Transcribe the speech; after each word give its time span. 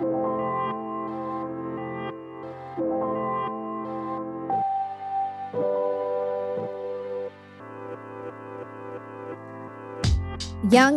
Young 0.00 0.10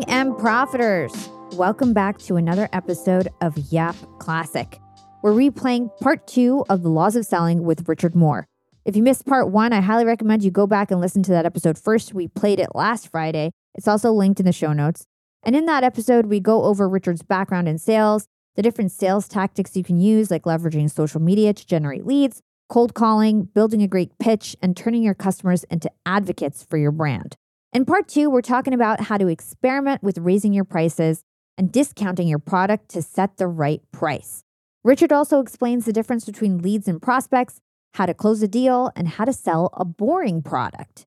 and 0.08 0.34
Profiters, 0.34 1.14
welcome 1.54 1.94
back 1.94 2.18
to 2.18 2.38
another 2.38 2.68
episode 2.74 3.28
of 3.42 3.56
Yap 3.72 3.96
Classic. 4.18 4.80
We're 5.22 5.34
replaying 5.34 5.96
part 6.00 6.26
two 6.26 6.66
of 6.68 6.82
The 6.82 6.90
Laws 6.90 7.16
of 7.16 7.24
Selling 7.24 7.66
with 7.66 7.88
Richard 7.88 8.16
Moore. 8.16 8.48
If 8.84 8.96
you 8.96 9.04
missed 9.04 9.28
part 9.28 9.52
one, 9.52 9.74
I 9.74 9.82
highly 9.82 10.06
recommend 10.06 10.44
you 10.44 10.50
go 10.50 10.66
back 10.66 10.90
and 10.90 11.00
listen 11.00 11.22
to 11.22 11.32
that 11.34 11.46
episode 11.46 11.78
first. 11.78 12.16
We 12.16 12.30
played 12.30 12.60
it 12.60 12.70
last 12.74 13.10
Friday. 13.10 13.52
It's 13.76 13.88
also 13.88 14.12
linked 14.12 14.40
in 14.40 14.48
the 14.48 14.52
show 14.52 14.74
notes. 14.74 15.06
And 15.44 15.56
in 15.56 15.68
that 15.68 15.84
episode, 15.84 16.26
we 16.26 16.40
go 16.40 16.64
over 16.64 16.90
Richard's 16.90 17.22
background 17.22 17.68
in 17.68 17.78
sales, 17.78 18.28
the 18.58 18.64
different 18.64 18.92
sales 18.92 19.30
tactics 19.30 19.78
you 19.78 19.84
can 19.84 20.00
use, 20.00 20.30
like 20.32 20.44
leveraging 20.44 20.92
social 20.92 21.22
media 21.22 21.54
to 21.54 21.66
generate 21.66 22.06
leads, 22.06 22.42
cold 22.70 22.96
calling, 22.96 23.44
building 23.44 23.84
a 23.84 23.88
great 23.88 24.18
pitch, 24.18 24.58
and 24.62 24.76
turning 24.76 25.04
your 25.04 25.14
customers 25.14 25.64
into 25.66 25.92
advocates 26.08 26.66
for 26.68 26.78
your 26.78 26.92
brand. 26.92 27.36
In 27.72 27.86
part 27.86 28.08
two, 28.08 28.32
we're 28.32 28.42
talking 28.42 28.74
about 28.74 29.02
how 29.02 29.18
to 29.20 29.28
experiment 29.28 30.02
with 30.02 30.18
raising 30.18 30.54
your 30.54 30.64
prices 30.64 31.22
and 31.56 31.72
discounting 31.72 32.28
your 32.28 32.40
product 32.40 32.90
to 32.90 33.04
set 33.04 33.38
the 33.38 33.48
right 33.48 33.82
price. 33.92 34.44
Richard 34.84 35.12
also 35.12 35.40
explains 35.40 35.86
the 35.86 35.94
difference 35.94 36.26
between 36.26 36.58
leads 36.58 36.88
and 36.88 37.00
prospects, 37.00 37.60
how 37.94 38.08
to 38.08 38.14
close 38.16 38.42
a 38.42 38.48
deal, 38.48 38.92
and 38.96 39.08
how 39.08 39.26
to 39.26 39.34
sell 39.34 39.70
a 39.74 39.86
boring 39.86 40.42
product. 40.42 41.06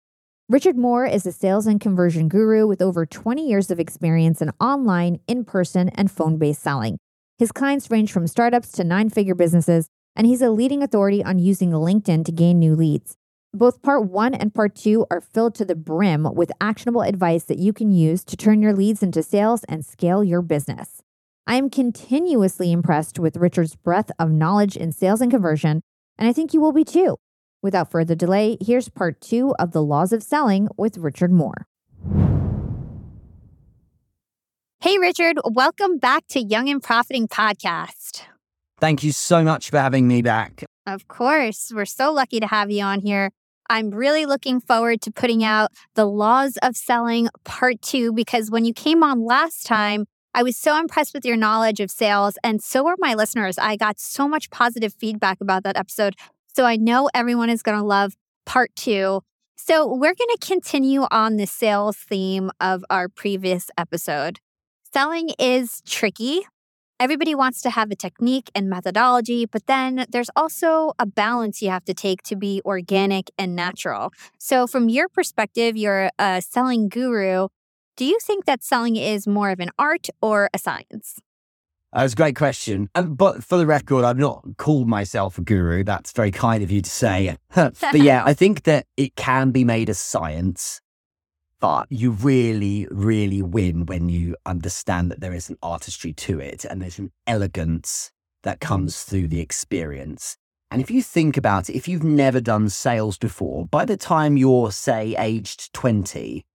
Richard 0.49 0.77
Moore 0.77 1.07
is 1.07 1.27
a 1.27 1.33
sales 1.33 1.67
and 1.67 1.81
conversion 1.81 2.29
guru 2.29 2.69
with 2.69 2.81
over 2.81 3.07
20 3.07 3.45
years 3.45 3.73
of 3.73 3.81
experience 3.81 4.41
in 4.41 4.51
online, 4.61 5.19
in 5.27 5.45
person, 5.45 5.89
and 5.91 6.11
phone 6.11 6.39
based 6.39 6.63
selling. 6.63 6.99
His 7.41 7.53
clients 7.53 7.91
range 7.91 8.13
from 8.13 8.27
startups 8.27 8.71
to 8.73 8.85
nine 8.85 9.09
figure 9.09 9.35
businesses, 9.35 9.89
and 10.15 10.27
he's 10.27 10.43
a 10.43 10.51
leading 10.51 10.83
authority 10.83 11.25
on 11.25 11.39
using 11.39 11.71
LinkedIn 11.71 12.27
to 12.27 12.33
gain 12.33 12.59
new 12.59 12.77
leads. 12.77 13.17
Both 13.55 13.81
part 13.81 14.11
one 14.11 14.35
and 14.35 14.53
part 14.53 14.77
two 14.77 15.07
are 15.11 15.23
filled 15.23 15.55
to 15.55 15.65
the 15.65 15.75
brim 15.75 16.35
with 16.35 16.53
actionable 16.61 17.01
advice 17.01 17.45
that 17.45 17.59
you 17.59 17.73
can 17.73 17.93
use 17.93 18.25
to 18.25 18.37
turn 18.37 18.61
your 18.61 18.75
leads 18.75 19.03
into 19.03 19.23
sales 19.23 19.65
and 19.71 19.87
scale 19.87 20.23
your 20.23 20.43
business. 20.43 21.01
I 21.47 21.55
am 21.55 21.71
continuously 21.71 22.73
impressed 22.73 23.19
with 23.19 23.39
Richard's 23.39 23.75
breadth 23.75 24.13
of 24.19 24.31
knowledge 24.31 24.77
in 24.77 24.93
sales 24.93 25.23
and 25.23 25.31
conversion, 25.31 25.81
and 26.19 26.29
I 26.29 26.35
think 26.35 26.53
you 26.53 26.61
will 26.61 26.73
be 26.73 26.85
too. 26.85 27.17
Without 27.63 27.91
further 27.91 28.15
delay, 28.15 28.59
here's 28.61 28.91
part 28.91 29.19
two 29.23 29.55
of 29.59 29.73
The 29.73 29.83
Laws 29.83 30.13
of 30.13 30.23
Selling 30.23 30.69
with 30.77 30.99
Richard 30.99 31.33
Moore. 31.33 31.67
Hey, 34.83 34.97
Richard, 34.97 35.37
welcome 35.45 35.99
back 35.99 36.27
to 36.29 36.41
Young 36.41 36.71
and 36.71 36.83
Profiting 36.83 37.29
Podcast. 37.29 38.23
Thank 38.79 39.03
you 39.03 39.13
so 39.13 39.45
much 39.45 39.69
for 39.69 39.77
having 39.79 40.09
me 40.09 40.23
back. 40.23 40.65
Of 40.87 41.07
course. 41.07 41.71
We're 41.71 41.85
so 41.85 42.11
lucky 42.11 42.41
to 42.41 42.47
have 42.47 42.71
you 42.71 42.83
on 42.83 43.01
here. 43.01 43.31
I'm 43.69 43.91
really 43.91 44.25
looking 44.25 44.59
forward 44.59 45.03
to 45.03 45.13
putting 45.13 45.45
out 45.45 45.71
the 45.97 46.07
Laws 46.07 46.57
of 46.63 46.77
Selling 46.77 47.29
Part 47.45 47.83
Two 47.83 48.15
because 48.15 48.51
when 48.51 48.65
you 48.65 48.73
came 48.73 49.03
on 49.03 49.23
last 49.23 49.67
time, 49.67 50.07
I 50.33 50.43
was 50.43 50.57
so 50.57 50.81
impressed 50.81 51.13
with 51.13 51.27
your 51.27 51.37
knowledge 51.37 51.81
of 51.81 51.91
sales, 51.91 52.39
and 52.43 52.63
so 52.63 52.83
were 52.83 52.97
my 52.99 53.13
listeners. 53.13 53.59
I 53.59 53.77
got 53.77 54.01
so 54.01 54.27
much 54.27 54.49
positive 54.49 54.95
feedback 54.95 55.43
about 55.43 55.63
that 55.65 55.77
episode. 55.77 56.15
So 56.57 56.65
I 56.65 56.77
know 56.77 57.11
everyone 57.13 57.51
is 57.51 57.63
going 57.63 57.77
to 57.77 57.85
love 57.85 58.15
Part 58.47 58.75
Two. 58.77 59.21
So 59.57 59.87
we're 59.87 60.15
going 60.15 60.37
to 60.39 60.39
continue 60.41 61.03
on 61.11 61.37
the 61.37 61.47
sales 61.47 61.99
theme 61.99 62.51
of 62.63 62.83
our 62.89 63.11
previous 63.11 63.69
episode. 63.77 64.41
Selling 64.93 65.31
is 65.39 65.83
tricky. 65.87 66.43
Everybody 66.99 67.33
wants 67.33 67.63
to 67.63 67.71
have 67.71 67.93
a 67.93 67.95
technique 67.95 68.51
and 68.57 68.69
methodology, 68.69 69.47
but 69.47 69.69
then 69.69 70.05
there's 70.09 70.31
also 70.35 70.95
a 70.99 71.07
balance 71.07 71.63
you 71.63 71.71
have 71.71 71.85
to 71.85 71.95
take 71.95 72.25
to 72.25 72.35
be 72.35 72.61
organic 72.65 73.31
and 73.39 73.55
natural. 73.55 74.13
So, 74.39 74.67
from 74.67 74.89
your 74.89 75.09
perspective, 75.09 75.77
you're 75.77 76.11
a 76.19 76.43
selling 76.43 76.89
guru. 76.89 77.47
Do 77.97 78.05
you 78.05 78.19
think 78.21 78.47
that 78.47 78.65
selling 78.65 78.97
is 78.97 79.29
more 79.29 79.51
of 79.51 79.61
an 79.61 79.71
art 79.79 80.09
or 80.21 80.51
a 80.53 80.59
science? 80.59 81.21
That's 81.93 82.13
a 82.13 82.17
great 82.17 82.35
question. 82.35 82.89
Um, 82.97 83.15
but 83.15 83.45
for 83.45 83.59
the 83.59 83.67
record, 83.67 84.05
I've 84.05 84.19
not 84.19 84.45
called 84.57 84.89
myself 84.89 85.39
a 85.39 85.43
guru. 85.43 85.85
That's 85.85 86.11
very 86.11 86.33
kind 86.33 86.65
of 86.65 86.71
you 86.73 86.83
to 86.83 86.91
say. 86.91 87.37
but 87.55 87.95
yeah, 87.95 88.25
I 88.27 88.35
think 88.35 88.65
that 88.65 88.87
it 88.97 89.15
can 89.15 89.53
be 89.53 89.63
made 89.63 89.89
a 89.89 89.95
science. 89.95 90.81
But 91.61 91.87
you 91.91 92.13
really, 92.13 92.89
really 92.91 93.43
win 93.43 93.85
when 93.85 94.09
you 94.09 94.35
understand 94.47 95.11
that 95.11 95.21
there 95.21 95.35
is 95.35 95.51
an 95.51 95.59
artistry 95.63 96.15
to 96.15 96.41
it 96.41 96.65
and 96.65 96.81
there's 96.81 96.99
an 96.99 97.13
elegance 97.27 98.11
that 98.43 98.61
comes 98.61 99.03
through 99.03 99.29
the 99.29 99.41
experience. 99.41 100.39
And 100.71 100.81
if 100.81 100.91
you 100.91 101.03
think 101.03 101.37
about 101.37 101.69
it, 101.69 101.77
if 101.77 101.87
you've 101.87 102.03
never 102.03 102.41
done 102.41 102.71
sales 102.71 103.19
before, 103.19 103.67
by 103.67 103.85
the 103.85 103.99
time 103.99 104.39
you're, 104.39 104.73
say, 104.73 105.15
aged 105.19 105.73
20, 105.75 106.47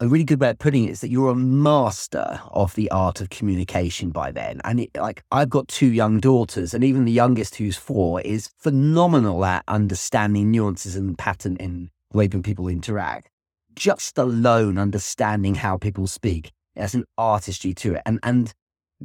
a 0.00 0.08
really 0.08 0.24
good 0.24 0.40
way 0.40 0.50
of 0.50 0.58
putting 0.58 0.84
it 0.84 0.90
is 0.90 1.00
that 1.00 1.10
you're 1.10 1.30
a 1.30 1.34
master 1.34 2.40
of 2.50 2.74
the 2.76 2.90
art 2.90 3.20
of 3.20 3.28
communication 3.28 4.10
by 4.10 4.30
then. 4.30 4.60
And 4.64 4.80
it, 4.80 4.90
like 4.96 5.22
I've 5.32 5.50
got 5.50 5.68
two 5.68 5.86
young 5.86 6.20
daughters, 6.20 6.72
and 6.72 6.82
even 6.84 7.04
the 7.04 7.12
youngest, 7.12 7.56
who's 7.56 7.76
four, 7.76 8.20
is 8.22 8.50
phenomenal 8.58 9.44
at 9.44 9.64
understanding 9.68 10.50
nuances 10.50 10.96
and 10.96 11.18
pattern 11.18 11.56
in 11.56 11.90
the 12.10 12.18
way 12.18 12.28
people 12.28 12.68
interact 12.68 13.30
just 13.76 14.18
alone 14.18 14.78
understanding 14.78 15.54
how 15.54 15.76
people 15.76 16.06
speak 16.06 16.50
has 16.74 16.94
an 16.94 17.04
artistry 17.16 17.72
to 17.74 17.94
it. 17.94 18.02
And 18.04 18.18
and 18.22 18.52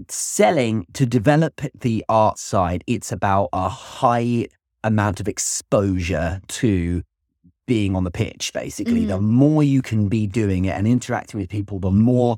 selling 0.07 0.85
to 0.93 1.05
develop 1.05 1.61
the 1.79 2.03
art 2.09 2.39
side, 2.39 2.83
it's 2.87 3.11
about 3.11 3.49
a 3.53 3.69
high 3.69 4.47
amount 4.83 5.19
of 5.19 5.27
exposure 5.27 6.41
to 6.47 7.03
being 7.67 7.95
on 7.95 8.03
the 8.03 8.11
pitch, 8.11 8.51
basically. 8.53 9.01
Mm-hmm. 9.01 9.09
The 9.09 9.21
more 9.21 9.63
you 9.63 9.81
can 9.81 10.07
be 10.07 10.27
doing 10.27 10.65
it 10.65 10.71
and 10.71 10.87
interacting 10.87 11.39
with 11.39 11.49
people, 11.49 11.79
the 11.79 11.91
more 11.91 12.37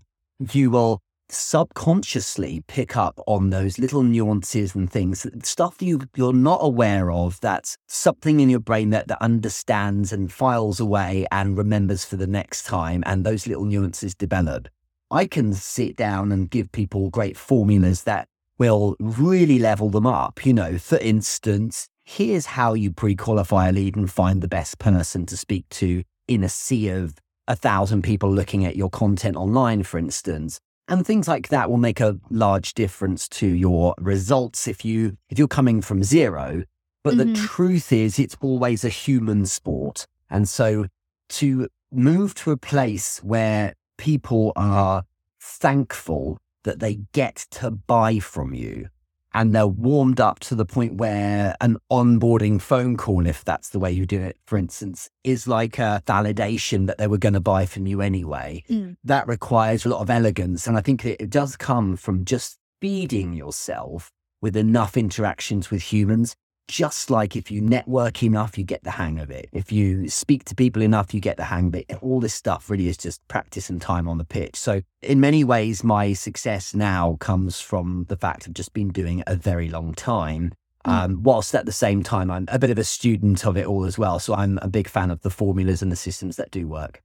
you 0.51 0.71
will 0.71 1.01
subconsciously 1.29 2.63
pick 2.67 2.95
up 2.95 3.19
on 3.27 3.49
those 3.49 3.79
little 3.79 4.03
nuances 4.03 4.75
and 4.75 4.91
things, 4.91 5.25
stuff 5.43 5.81
you, 5.81 6.01
you're 6.15 6.33
not 6.33 6.59
aware 6.61 7.11
of, 7.11 7.39
that's 7.41 7.77
something 7.87 8.39
in 8.39 8.49
your 8.49 8.59
brain 8.59 8.89
that, 8.91 9.07
that 9.07 9.21
understands 9.21 10.13
and 10.13 10.31
files 10.31 10.79
away 10.79 11.25
and 11.31 11.57
remembers 11.57 12.05
for 12.05 12.15
the 12.15 12.27
next 12.27 12.63
time, 12.63 13.03
and 13.05 13.25
those 13.25 13.47
little 13.47 13.65
nuances 13.65 14.15
develop. 14.15 14.67
I 15.11 15.25
can 15.25 15.53
sit 15.53 15.95
down 15.95 16.31
and 16.31 16.49
give 16.49 16.71
people 16.71 17.09
great 17.09 17.37
formulas 17.37 18.03
that 18.03 18.27
will 18.57 18.95
really 18.99 19.59
level 19.59 19.89
them 19.89 20.07
up. 20.07 20.45
You 20.45 20.53
know, 20.53 20.77
for 20.77 20.97
instance, 20.97 21.87
here's 22.03 22.45
how 22.45 22.73
you 22.73 22.91
pre 22.91 23.15
qualify 23.15 23.69
a 23.69 23.71
lead 23.71 23.95
and 23.95 24.11
find 24.11 24.41
the 24.41 24.47
best 24.47 24.79
person 24.79 25.25
to 25.27 25.37
speak 25.37 25.67
to 25.69 26.03
in 26.27 26.43
a 26.43 26.49
sea 26.49 26.89
of 26.89 27.15
a 27.47 27.55
thousand 27.55 28.03
people 28.03 28.31
looking 28.31 28.65
at 28.65 28.75
your 28.75 28.89
content 28.89 29.35
online, 29.35 29.83
for 29.83 29.97
instance 29.97 30.59
and 30.87 31.05
things 31.05 31.27
like 31.27 31.49
that 31.49 31.69
will 31.69 31.77
make 31.77 31.99
a 31.99 32.17
large 32.29 32.73
difference 32.73 33.27
to 33.27 33.47
your 33.47 33.95
results 33.97 34.67
if 34.67 34.83
you 34.83 35.17
if 35.29 35.39
you're 35.39 35.47
coming 35.47 35.81
from 35.81 36.03
zero 36.03 36.63
but 37.03 37.15
mm-hmm. 37.15 37.33
the 37.33 37.39
truth 37.39 37.91
is 37.91 38.19
it's 38.19 38.37
always 38.41 38.83
a 38.83 38.89
human 38.89 39.45
sport 39.45 40.05
and 40.29 40.47
so 40.47 40.85
to 41.29 41.67
move 41.91 42.33
to 42.33 42.51
a 42.51 42.57
place 42.57 43.19
where 43.23 43.73
people 43.97 44.51
are 44.55 45.03
thankful 45.39 46.37
that 46.63 46.79
they 46.79 46.99
get 47.11 47.45
to 47.51 47.69
buy 47.69 48.19
from 48.19 48.53
you 48.53 48.87
and 49.33 49.53
they're 49.53 49.67
warmed 49.67 50.19
up 50.19 50.39
to 50.39 50.55
the 50.55 50.65
point 50.65 50.95
where 50.95 51.55
an 51.61 51.77
onboarding 51.91 52.61
phone 52.61 52.97
call, 52.97 53.25
if 53.25 53.43
that's 53.43 53.69
the 53.69 53.79
way 53.79 53.91
you 53.91 54.05
do 54.05 54.21
it, 54.21 54.37
for 54.45 54.57
instance, 54.57 55.09
is 55.23 55.47
like 55.47 55.79
a 55.79 56.03
validation 56.05 56.87
that 56.87 56.97
they 56.97 57.07
were 57.07 57.17
going 57.17 57.33
to 57.33 57.39
buy 57.39 57.65
from 57.65 57.87
you 57.87 58.01
anyway. 58.01 58.63
Mm. 58.69 58.97
That 59.03 59.27
requires 59.27 59.85
a 59.85 59.89
lot 59.89 60.01
of 60.01 60.09
elegance. 60.09 60.67
And 60.67 60.77
I 60.77 60.81
think 60.81 61.05
it 61.05 61.29
does 61.29 61.55
come 61.55 61.95
from 61.97 62.25
just 62.25 62.59
feeding 62.81 63.33
yourself 63.33 64.11
with 64.41 64.57
enough 64.57 64.97
interactions 64.97 65.71
with 65.71 65.81
humans 65.81 66.35
just 66.67 67.09
like 67.09 67.35
if 67.35 67.51
you 67.51 67.61
network 67.61 68.23
enough, 68.23 68.57
you 68.57 68.63
get 68.63 68.83
the 68.83 68.91
hang 68.91 69.19
of 69.19 69.29
it. 69.29 69.49
If 69.51 69.71
you 69.71 70.07
speak 70.09 70.45
to 70.45 70.55
people 70.55 70.81
enough, 70.81 71.13
you 71.13 71.19
get 71.19 71.37
the 71.37 71.43
hang 71.43 71.67
of 71.67 71.75
it. 71.75 71.91
All 72.01 72.19
this 72.19 72.33
stuff 72.33 72.69
really 72.69 72.87
is 72.87 72.97
just 72.97 73.25
practice 73.27 73.69
and 73.69 73.81
time 73.81 74.07
on 74.07 74.17
the 74.17 74.25
pitch. 74.25 74.55
So, 74.55 74.81
in 75.01 75.19
many 75.19 75.43
ways, 75.43 75.83
my 75.83 76.13
success 76.13 76.73
now 76.73 77.17
comes 77.19 77.59
from 77.59 78.05
the 78.07 78.15
fact 78.15 78.47
of 78.47 78.53
just 78.53 78.73
been 78.73 78.89
doing 78.89 79.19
it 79.19 79.25
a 79.27 79.35
very 79.35 79.69
long 79.69 79.93
time. 79.93 80.53
Hmm. 80.85 80.91
Um, 80.91 81.23
whilst 81.23 81.53
at 81.55 81.65
the 81.65 81.71
same 81.71 82.03
time, 82.03 82.31
I'm 82.31 82.45
a 82.49 82.59
bit 82.59 82.69
of 82.69 82.77
a 82.77 82.83
student 82.83 83.45
of 83.45 83.57
it 83.57 83.65
all 83.65 83.85
as 83.85 83.97
well. 83.97 84.19
So, 84.19 84.33
I'm 84.33 84.57
a 84.61 84.67
big 84.67 84.87
fan 84.87 85.11
of 85.11 85.21
the 85.21 85.29
formulas 85.29 85.81
and 85.81 85.91
the 85.91 85.97
systems 85.97 86.37
that 86.37 86.51
do 86.51 86.67
work. 86.67 87.01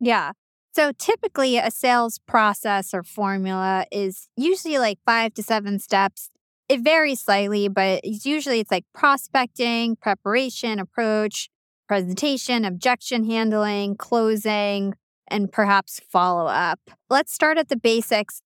Yeah. 0.00 0.32
So, 0.74 0.92
typically, 0.98 1.58
a 1.58 1.70
sales 1.70 2.18
process 2.26 2.92
or 2.92 3.02
formula 3.02 3.86
is 3.90 4.28
usually 4.36 4.78
like 4.78 4.98
five 5.06 5.34
to 5.34 5.42
seven 5.42 5.78
steps 5.78 6.30
it 6.72 6.80
varies 6.80 7.20
slightly, 7.20 7.68
but 7.68 8.00
it's 8.02 8.24
usually 8.24 8.58
it's 8.58 8.70
like 8.70 8.86
prospecting, 8.94 9.94
preparation, 9.94 10.78
approach, 10.78 11.50
presentation, 11.86 12.64
objection 12.64 13.24
handling, 13.24 13.94
closing, 13.94 14.94
and 15.28 15.52
perhaps 15.52 16.00
follow 16.08 16.46
up. 16.46 16.80
Let's 17.10 17.30
start 17.30 17.58
at 17.58 17.68
the 17.68 17.76
basics. 17.76 18.40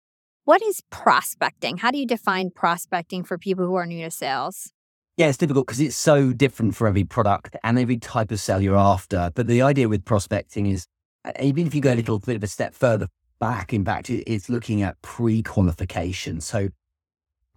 What 0.43 0.63
is 0.63 0.81
prospecting? 0.89 1.77
How 1.77 1.91
do 1.91 1.99
you 1.99 2.07
define 2.07 2.49
prospecting 2.49 3.23
for 3.23 3.37
people 3.37 3.67
who 3.67 3.75
are 3.75 3.85
new 3.85 4.03
to 4.03 4.09
sales? 4.09 4.71
Yeah, 5.17 5.27
it's 5.27 5.37
difficult 5.37 5.67
because 5.67 5.79
it's 5.79 5.95
so 5.95 6.33
different 6.33 6.75
for 6.75 6.87
every 6.87 7.03
product 7.03 7.55
and 7.63 7.77
every 7.77 7.97
type 7.97 8.31
of 8.31 8.39
sale 8.39 8.59
you're 8.59 8.75
after. 8.75 9.31
But 9.35 9.45
the 9.45 9.61
idea 9.61 9.87
with 9.87 10.03
prospecting 10.03 10.65
is 10.65 10.87
uh, 11.23 11.31
even 11.39 11.67
if 11.67 11.75
you 11.75 11.81
go 11.81 11.93
a 11.93 11.95
little 11.95 12.17
bit 12.17 12.37
of 12.37 12.43
a 12.43 12.47
step 12.47 12.73
further 12.73 13.07
back, 13.39 13.71
in 13.71 13.85
fact, 13.85 14.09
it's 14.09 14.49
looking 14.49 14.81
at 14.81 14.99
pre 15.03 15.43
qualification. 15.43 16.41
So, 16.41 16.69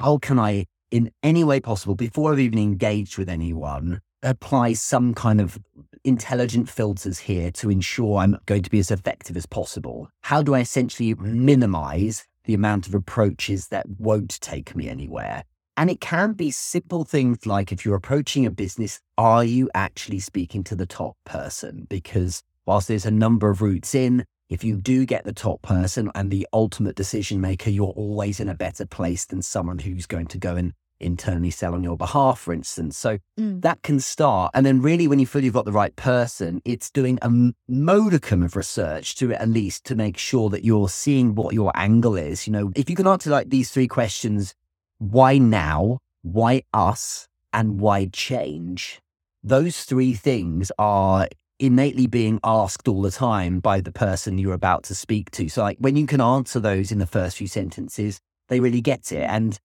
how 0.01 0.19
can 0.19 0.39
I, 0.39 0.67
in 0.91 1.11
any 1.23 1.45
way 1.45 1.61
possible, 1.61 1.95
before 1.95 2.33
I've 2.33 2.41
even 2.41 2.59
engaged 2.59 3.19
with 3.19 3.29
anyone, 3.29 4.01
apply 4.23 4.73
some 4.75 5.15
kind 5.15 5.41
of 5.41 5.59
intelligent 6.05 6.69
filters 6.69 7.19
here 7.19 7.51
to 7.53 7.71
ensure 7.71 8.19
I'm 8.19 8.39
going 8.47 8.63
to 8.63 8.71
be 8.71 8.79
as 8.79 8.91
effective 8.91 9.37
as 9.37 9.47
possible? 9.47 10.09
How 10.23 10.43
do 10.43 10.55
I 10.55 10.61
essentially 10.61 11.15
minimize 11.15 12.27
the 12.45 12.55
amount 12.55 12.87
of 12.87 12.95
approaches 12.95 13.69
that 13.69 13.89
won't 13.99 14.41
take 14.41 14.75
me 14.75 14.89
anywhere? 14.89 15.45
And 15.77 15.91
it 15.91 16.01
can 16.01 16.33
be 16.33 16.51
simple 16.51 17.05
things 17.05 17.47
like 17.47 17.71
if 17.71 17.85
you're 17.85 17.95
approaching 17.95 18.45
a 18.45 18.51
business, 18.51 19.01
are 19.17 19.45
you 19.45 19.71
actually 19.75 20.19
speaking 20.19 20.65
to 20.65 20.75
the 20.75 20.87
top 20.87 21.17
person? 21.25 21.87
Because 21.89 22.43
whilst 22.67 22.89
there's 22.89 23.07
a 23.07 23.13
number 23.13 23.49
of 23.49 23.63
routes 23.63 23.95
in, 23.95 24.25
if 24.49 24.65
you 24.65 24.77
do 24.77 25.05
get 25.05 25.25
the 25.25 25.33
top 25.33 25.63
person 25.63 26.11
and 26.15 26.31
the 26.31 26.47
ultimate 26.53 26.97
decision 26.97 27.41
maker, 27.41 27.71
you're 27.71 27.89
always 27.89 28.41
in 28.41 28.49
a 28.49 28.55
better 28.55 28.87
place 28.87 29.27
than 29.27 29.43
someone 29.43 29.79
who's 29.79 30.07
going 30.07 30.27
to 30.27 30.39
go 30.39 30.57
and 30.57 30.73
internally 31.01 31.51
sell 31.51 31.75
on 31.75 31.85
your 31.85 31.97
behalf, 31.97 32.41
for 32.41 32.53
instance. 32.53 32.97
So 32.97 33.19
mm. 33.39 33.61
that 33.63 33.83
can 33.83 34.01
start. 34.01 34.51
And 34.55 34.65
then, 34.65 34.81
really, 34.81 35.07
when 35.07 35.19
you 35.19 35.27
feel 35.27 35.45
you've 35.45 35.55
got 35.55 35.65
the 35.65 35.73
right 35.73 35.95
person, 35.97 36.61
it's 36.65 36.91
doing 36.91 37.19
a 37.23 37.53
modicum 37.69 38.43
of 38.43 38.57
research 38.57 39.15
to 39.17 39.33
at 39.33 39.49
least 39.49 39.85
to 39.85 39.95
make 39.95 40.17
sure 40.17 40.51
that 40.51 40.65
you're 40.65 40.89
seeing 40.89 41.35
what 41.35 41.55
your 41.55 41.71
angle 41.75 42.17
is. 42.17 42.47
You 42.47 42.53
know, 42.53 42.73
if 42.75 42.91
you 42.91 42.97
can 42.97 43.07
answer 43.07 43.31
like 43.31 43.51
these 43.51 43.71
three 43.71 43.89
questions 43.89 44.55
why 44.99 45.39
now, 45.39 45.99
why 46.23 46.63
us, 46.75 47.29
and 47.53 47.81
why 47.81 48.07
change? 48.07 49.01
Those 49.45 49.85
three 49.85 50.15
things 50.15 50.73
are 50.79 51.29
innately 51.59 52.07
being 52.07 52.39
asked 52.45 52.89
all 52.89 53.03
the 53.03 53.11
time 53.11 53.61
by 53.61 53.81
the 53.81 53.93
person 53.93 54.39
you're 54.39 54.53
about 54.53 54.85
to 54.85 54.95
speak 54.95 55.31
to. 55.33 55.49
So, 55.49 55.63
like 55.63 55.79
when 55.79 55.97
you 55.97 56.07
can 56.07 56.21
answer 56.21 56.61
those 56.61 56.93
in 56.93 56.99
the 56.99 57.07
first 57.07 57.37
few 57.37 57.47
sentences, 57.47 58.21
they 58.49 58.61
really 58.61 58.81
get 58.81 59.13
it. 59.13 59.23
And 59.23 59.59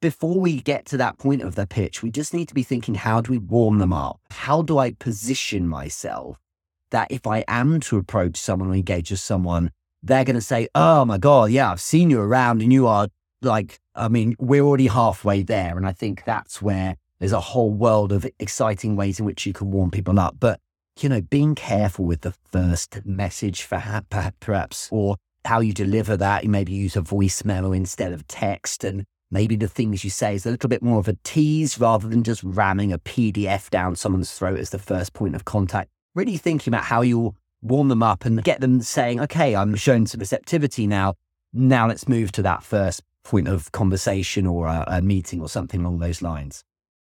before 0.00 0.38
we 0.38 0.60
get 0.60 0.84
to 0.86 0.96
that 0.98 1.18
point 1.18 1.42
of 1.42 1.54
the 1.54 1.66
pitch, 1.66 2.02
we 2.02 2.10
just 2.10 2.34
need 2.34 2.48
to 2.48 2.54
be 2.54 2.62
thinking 2.62 2.94
how 2.94 3.20
do 3.20 3.32
we 3.32 3.38
warm 3.38 3.78
them 3.78 3.92
up? 3.92 4.20
How 4.30 4.62
do 4.62 4.78
I 4.78 4.92
position 4.92 5.66
myself 5.66 6.38
that 6.90 7.10
if 7.10 7.26
I 7.26 7.44
am 7.48 7.80
to 7.80 7.96
approach 7.96 8.36
someone 8.36 8.68
or 8.68 8.74
engage 8.74 9.10
with 9.10 9.20
someone, 9.20 9.70
they're 10.02 10.24
going 10.24 10.34
to 10.34 10.42
say, 10.42 10.68
Oh 10.74 11.04
my 11.04 11.18
God, 11.18 11.50
yeah, 11.50 11.70
I've 11.70 11.80
seen 11.80 12.10
you 12.10 12.20
around 12.20 12.60
and 12.60 12.72
you 12.72 12.86
are 12.86 13.08
like, 13.40 13.80
I 13.94 14.08
mean, 14.08 14.36
we're 14.38 14.62
already 14.62 14.88
halfway 14.88 15.42
there. 15.42 15.76
And 15.76 15.86
I 15.86 15.92
think 15.92 16.24
that's 16.24 16.60
where 16.60 16.96
there's 17.18 17.32
a 17.32 17.40
whole 17.40 17.70
world 17.70 18.12
of 18.12 18.26
exciting 18.38 18.96
ways 18.96 19.18
in 19.18 19.26
which 19.26 19.46
you 19.46 19.52
can 19.52 19.70
warm 19.70 19.90
people 19.90 20.18
up. 20.20 20.36
But, 20.38 20.60
you 21.00 21.08
know, 21.08 21.20
being 21.20 21.54
careful 21.54 22.04
with 22.04 22.20
the 22.20 22.34
first 22.52 23.04
message 23.04 23.62
for 23.62 24.02
perhaps, 24.10 24.88
or 24.92 25.16
how 25.44 25.60
you 25.60 25.72
deliver 25.72 26.16
that. 26.16 26.44
You 26.44 26.50
maybe 26.50 26.72
use 26.72 26.96
a 26.96 27.00
voice 27.00 27.44
memo 27.44 27.72
instead 27.72 28.12
of 28.12 28.26
text. 28.28 28.84
And 28.84 29.04
maybe 29.30 29.56
the 29.56 29.68
things 29.68 30.04
you 30.04 30.10
say 30.10 30.34
is 30.34 30.46
a 30.46 30.50
little 30.50 30.68
bit 30.68 30.82
more 30.82 30.98
of 30.98 31.08
a 31.08 31.16
tease 31.24 31.78
rather 31.78 32.08
than 32.08 32.22
just 32.22 32.42
ramming 32.42 32.92
a 32.92 32.98
PDF 32.98 33.70
down 33.70 33.96
someone's 33.96 34.32
throat 34.32 34.58
as 34.58 34.70
the 34.70 34.78
first 34.78 35.12
point 35.12 35.34
of 35.34 35.44
contact. 35.44 35.90
Really 36.14 36.36
thinking 36.36 36.72
about 36.72 36.84
how 36.84 37.02
you'll 37.02 37.36
warm 37.60 37.88
them 37.88 38.02
up 38.02 38.24
and 38.24 38.44
get 38.44 38.60
them 38.60 38.80
saying, 38.82 39.20
okay, 39.20 39.56
I'm 39.56 39.74
showing 39.74 40.06
some 40.06 40.20
receptivity 40.20 40.86
now. 40.86 41.14
Now 41.52 41.88
let's 41.88 42.08
move 42.08 42.30
to 42.32 42.42
that 42.42 42.62
first 42.62 43.02
point 43.24 43.48
of 43.48 43.72
conversation 43.72 44.46
or 44.46 44.66
a, 44.66 44.84
a 44.86 45.02
meeting 45.02 45.40
or 45.40 45.48
something 45.48 45.80
along 45.80 45.98
those 45.98 46.22
lines. 46.22 46.62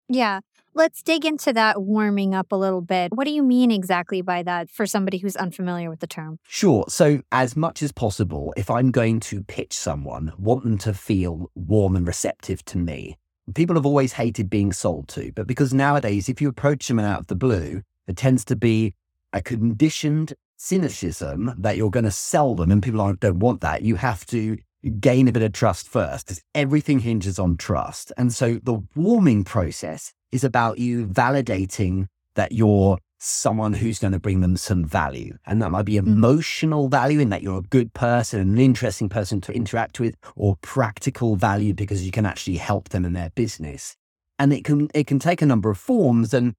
Yeah. 0.10 0.40
Let's 0.78 1.02
dig 1.02 1.26
into 1.26 1.54
that 1.54 1.82
warming 1.82 2.36
up 2.36 2.52
a 2.52 2.56
little 2.56 2.82
bit. 2.82 3.12
What 3.12 3.26
do 3.26 3.32
you 3.32 3.42
mean 3.42 3.72
exactly 3.72 4.22
by 4.22 4.44
that 4.44 4.70
for 4.70 4.86
somebody 4.86 5.18
who's 5.18 5.36
unfamiliar 5.36 5.90
with 5.90 6.02
the 6.02 6.06
term? 6.06 6.38
Sure. 6.48 6.86
So, 6.88 7.24
as 7.32 7.56
much 7.56 7.82
as 7.82 7.92
possible, 7.92 8.54
if 8.56 8.70
I'm 8.70 8.92
going 8.92 9.20
to 9.22 9.44
pitch 9.46 9.74
someone, 9.74 10.34
want 10.38 10.64
them 10.64 10.78
to 10.78 10.94
feel 10.94 11.50
warm 11.56 11.96
and 11.96 12.06
receptive 12.06 12.64
to 12.66 12.78
me. 12.78 13.18
People 13.56 13.76
have 13.76 13.88
always 13.88 14.14
hated 14.14 14.52
being 14.52 14.72
sold 14.72 15.08
to, 15.08 15.32
but 15.32 15.48
because 15.48 15.74
nowadays, 15.74 16.30
if 16.30 16.42
you 16.42 16.48
approach 16.48 16.84
someone 16.84 17.08
out 17.08 17.22
of 17.22 17.26
the 17.26 17.36
blue, 17.36 17.82
there 18.06 18.14
tends 18.14 18.46
to 18.46 18.56
be 18.56 18.94
a 19.34 19.42
conditioned 19.42 20.36
cynicism 20.58 21.56
that 21.58 21.76
you're 21.76 21.90
going 21.90 22.06
to 22.06 22.12
sell 22.12 22.54
them, 22.54 22.70
and 22.70 22.84
people 22.84 23.16
don't 23.16 23.40
want 23.40 23.62
that. 23.62 23.82
You 23.82 23.96
have 23.96 24.28
to 24.28 24.60
gain 25.00 25.28
a 25.28 25.32
bit 25.32 25.42
of 25.42 25.54
trust 25.54 25.88
first 25.88 26.28
because 26.28 26.44
everything 26.54 27.00
hinges 27.00 27.40
on 27.40 27.58
trust. 27.58 28.12
And 28.16 28.32
so 28.32 28.60
the 28.62 28.84
warming 28.96 29.44
process 29.44 30.14
is 30.32 30.44
about 30.44 30.80
you 30.80 31.06
validating 31.06 32.08
that 32.36 32.52
you're 32.52 32.98
someone 33.20 33.74
who's 33.74 34.00
going 34.00 34.14
to 34.14 34.20
bring 34.20 34.42
them 34.42 34.56
some 34.56 34.86
value. 34.86 35.36
And 35.46 35.62
that 35.62 35.72
might 35.72 35.86
be 35.86 35.94
mm. 35.94 36.06
emotional 36.06 36.88
value 36.88 37.20
in 37.20 37.30
that 37.30 37.42
you're 37.42 37.60
a 37.60 37.64
good 37.64 37.94
person, 37.94 38.40
and 38.40 38.52
an 38.52 38.60
interesting 38.60 39.10
person 39.10 39.42
to 39.42 39.52
interact 39.52 40.00
with, 40.00 40.16
or 40.36 40.58
practical 40.62 41.36
value 41.36 41.74
because 41.74 42.06
you 42.06 42.12
can 42.12 42.26
actually 42.26 42.58
help 42.58 42.90
them 42.90 43.06
in 43.06 43.14
their 43.14 43.32
business. 43.32 43.96
And 44.40 44.54
it 44.54 44.64
can 44.64 44.90
it 44.94 45.08
can 45.08 45.20
take 45.20 45.42
a 45.42 45.48
number 45.48 45.72
of 45.72 45.78
forms 45.80 46.34
and 46.34 46.54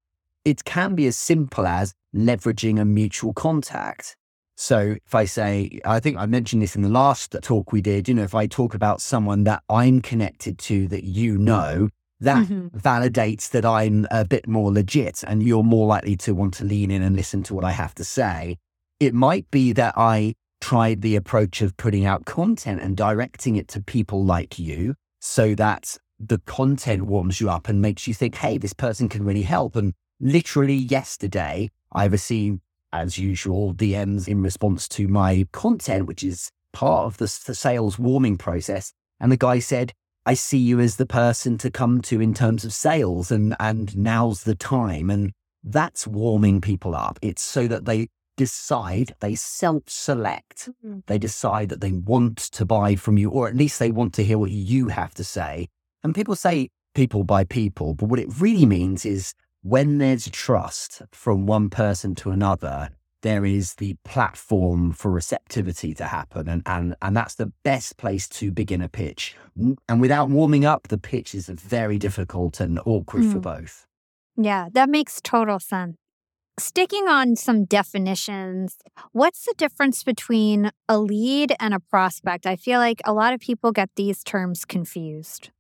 it 0.45 0.65
can 0.65 0.95
be 0.95 1.07
as 1.07 1.17
simple 1.17 1.67
as 1.67 1.95
leveraging 2.15 2.81
a 2.81 2.85
mutual 2.85 3.33
contact. 3.33 4.17
So 4.57 4.97
if 5.07 5.15
I 5.15 5.25
say, 5.25 5.79
I 5.85 6.01
think 6.01 6.17
I 6.17 6.27
mentioned 6.27 6.63
this 6.63 6.75
in 6.75 6.83
the 6.83 6.89
last 6.89 7.37
talk 7.43 7.71
we 7.71 7.81
did, 7.81 8.09
you 8.09 8.15
know, 8.15 8.25
if 8.25 8.35
I 8.35 8.49
talk 8.49 8.75
about 8.75 9.01
someone 9.01 9.45
that 9.45 9.63
I'm 9.69 10.01
connected 10.01 10.59
to 10.59 10.89
that 10.89 11.05
you 11.05 11.39
know, 11.39 11.91
that 12.21 12.47
mm-hmm. 12.49 12.77
validates 12.77 13.51
that 13.51 13.65
I'm 13.65 14.07
a 14.11 14.25
bit 14.25 14.49
more 14.49 14.73
legit 14.73 15.23
and 15.27 15.43
you're 15.43 15.63
more 15.63 15.87
likely 15.87 16.17
to 16.17 16.35
want 16.35 16.55
to 16.55 16.65
lean 16.65 16.91
in 16.91 17.03
and 17.03 17.15
listen 17.15 17.43
to 17.45 17.55
what 17.55 17.65
I 17.65 17.71
have 17.73 17.95
to 17.97 18.05
say. 18.05 18.59
It 19.01 19.15
might 19.15 19.51
be 19.51 19.73
that 19.75 19.95
I 19.97 20.35
tried 20.61 21.03
the 21.03 21.17
approach 21.17 21.63
of 21.63 21.77
putting 21.77 22.05
out 22.05 22.25
content 22.25 22.81
and 22.81 22.97
directing 22.97 23.57
it 23.57 23.69
to 23.69 23.81
people 23.81 24.25
like 24.25 24.59
you 24.59 24.95
so 25.21 25.55
that 25.55 25.97
the 26.19 26.39
content 26.39 27.07
warms 27.07 27.41
you 27.41 27.49
up 27.49 27.69
and 27.69 27.81
makes 27.81 28.09
you 28.09 28.15
think, 28.15 28.35
hey, 28.37 28.59
this 28.59 28.73
person 28.73 29.09
can 29.09 29.25
really 29.25 29.43
help. 29.43 29.77
And 29.77 29.95
literally 30.21 30.75
yesterday, 30.75 31.71
I 31.93 32.07
received 32.07 32.61
as 32.93 33.19
usual, 33.19 33.75
DMs 33.75 34.27
in 34.27 34.43
response 34.43 34.89
to 34.89 35.07
my 35.09 35.47
content, 35.53 36.07
which 36.07 36.25
is 36.25 36.51
part 36.73 37.07
of 37.07 37.19
the, 37.19 37.25
the 37.47 37.55
sales 37.55 37.99
warming 37.99 38.37
process. 38.37 38.93
And 39.21 39.31
the 39.31 39.37
guy 39.37 39.59
said, 39.59 39.93
I 40.29 40.35
see 40.35 40.59
you 40.59 40.79
as 40.79 40.97
the 40.97 41.07
person 41.07 41.57
to 41.57 41.71
come 41.71 42.03
to 42.03 42.21
in 42.21 42.35
terms 42.35 42.63
of 42.67 42.75
sales, 42.75 43.31
and, 43.31 43.57
and 43.59 43.97
now's 43.97 44.45
the 44.45 44.55
time. 44.55 45.09
And 45.09 45.33
that's 45.65 46.07
warming 46.07 46.61
people 46.61 46.95
up. 46.95 47.19
It's 47.23 47.41
so 47.41 47.67
that 47.67 47.87
they 47.87 48.09
decide, 48.37 49.15
they 49.21 49.35
self 49.35 49.85
select, 49.87 50.69
mm-hmm. 50.69 50.99
they 51.07 51.17
decide 51.17 51.71
that 51.71 51.81
they 51.81 51.93
want 51.93 52.37
to 52.37 52.67
buy 52.67 52.95
from 52.95 53.17
you, 53.17 53.31
or 53.31 53.49
at 53.49 53.57
least 53.57 53.79
they 53.79 53.91
want 53.91 54.13
to 54.15 54.23
hear 54.23 54.37
what 54.37 54.51
you 54.51 54.89
have 54.89 55.15
to 55.15 55.25
say. 55.25 55.67
And 56.05 56.15
people 56.15 56.37
say 56.37 56.69
people 56.95 57.25
buy 57.25 57.45
people, 57.45 57.95
but 57.95 58.11
what 58.11 58.21
it 58.21 58.29
really 58.39 58.67
means 58.67 59.07
is 59.07 59.33
when 59.63 59.97
there's 59.97 60.29
trust 60.29 61.01
from 61.11 61.47
one 61.47 61.71
person 61.71 62.15
to 62.17 62.33
another, 62.33 62.91
there 63.23 63.45
is 63.45 63.75
the 63.75 63.97
platform 64.05 64.93
for 64.93 65.11
receptivity 65.11 65.95
to 65.95 66.05
happen. 66.05 66.49
And, 66.49 66.63
and, 66.67 66.95
and 67.03 67.17
that's 67.17 67.35
the 67.35 67.53
best 67.65 67.97
place 67.97 68.29
to 68.29 68.51
begin 68.51 68.81
a 68.81 68.89
pitch. 68.89 69.37
And 69.89 70.01
without 70.01 70.31
warming 70.31 70.65
up, 70.65 70.89
the 70.89 70.99
pitch 70.99 71.35
is 71.35 71.49
very 71.49 71.99
difficult 71.99 72.61
and 72.61 72.79
awkward 72.87 73.25
mm. 73.25 73.33
for 73.33 73.41
both. 73.41 73.87
Yeah, 74.37 74.69
that 74.73 74.89
makes 74.89 75.21
total 75.21 75.59
sense. 75.59 75.97
Sticking 76.59 77.07
on 77.07 77.37
some 77.37 77.65
definitions, 77.65 78.79
what's 79.13 79.45
the 79.45 79.55
difference 79.57 80.03
between 80.03 80.73
a 80.89 80.99
lead 80.99 81.55
and 81.61 81.73
a 81.73 81.79
prospect? 81.79 82.47
I 82.47 82.57
feel 82.57 82.81
like 82.81 83.01
a 83.05 83.13
lot 83.13 83.33
of 83.33 83.41
people 83.41 83.71
get 83.71 83.91
these 83.95 84.25
terms 84.25 84.65
confused. 84.65 85.51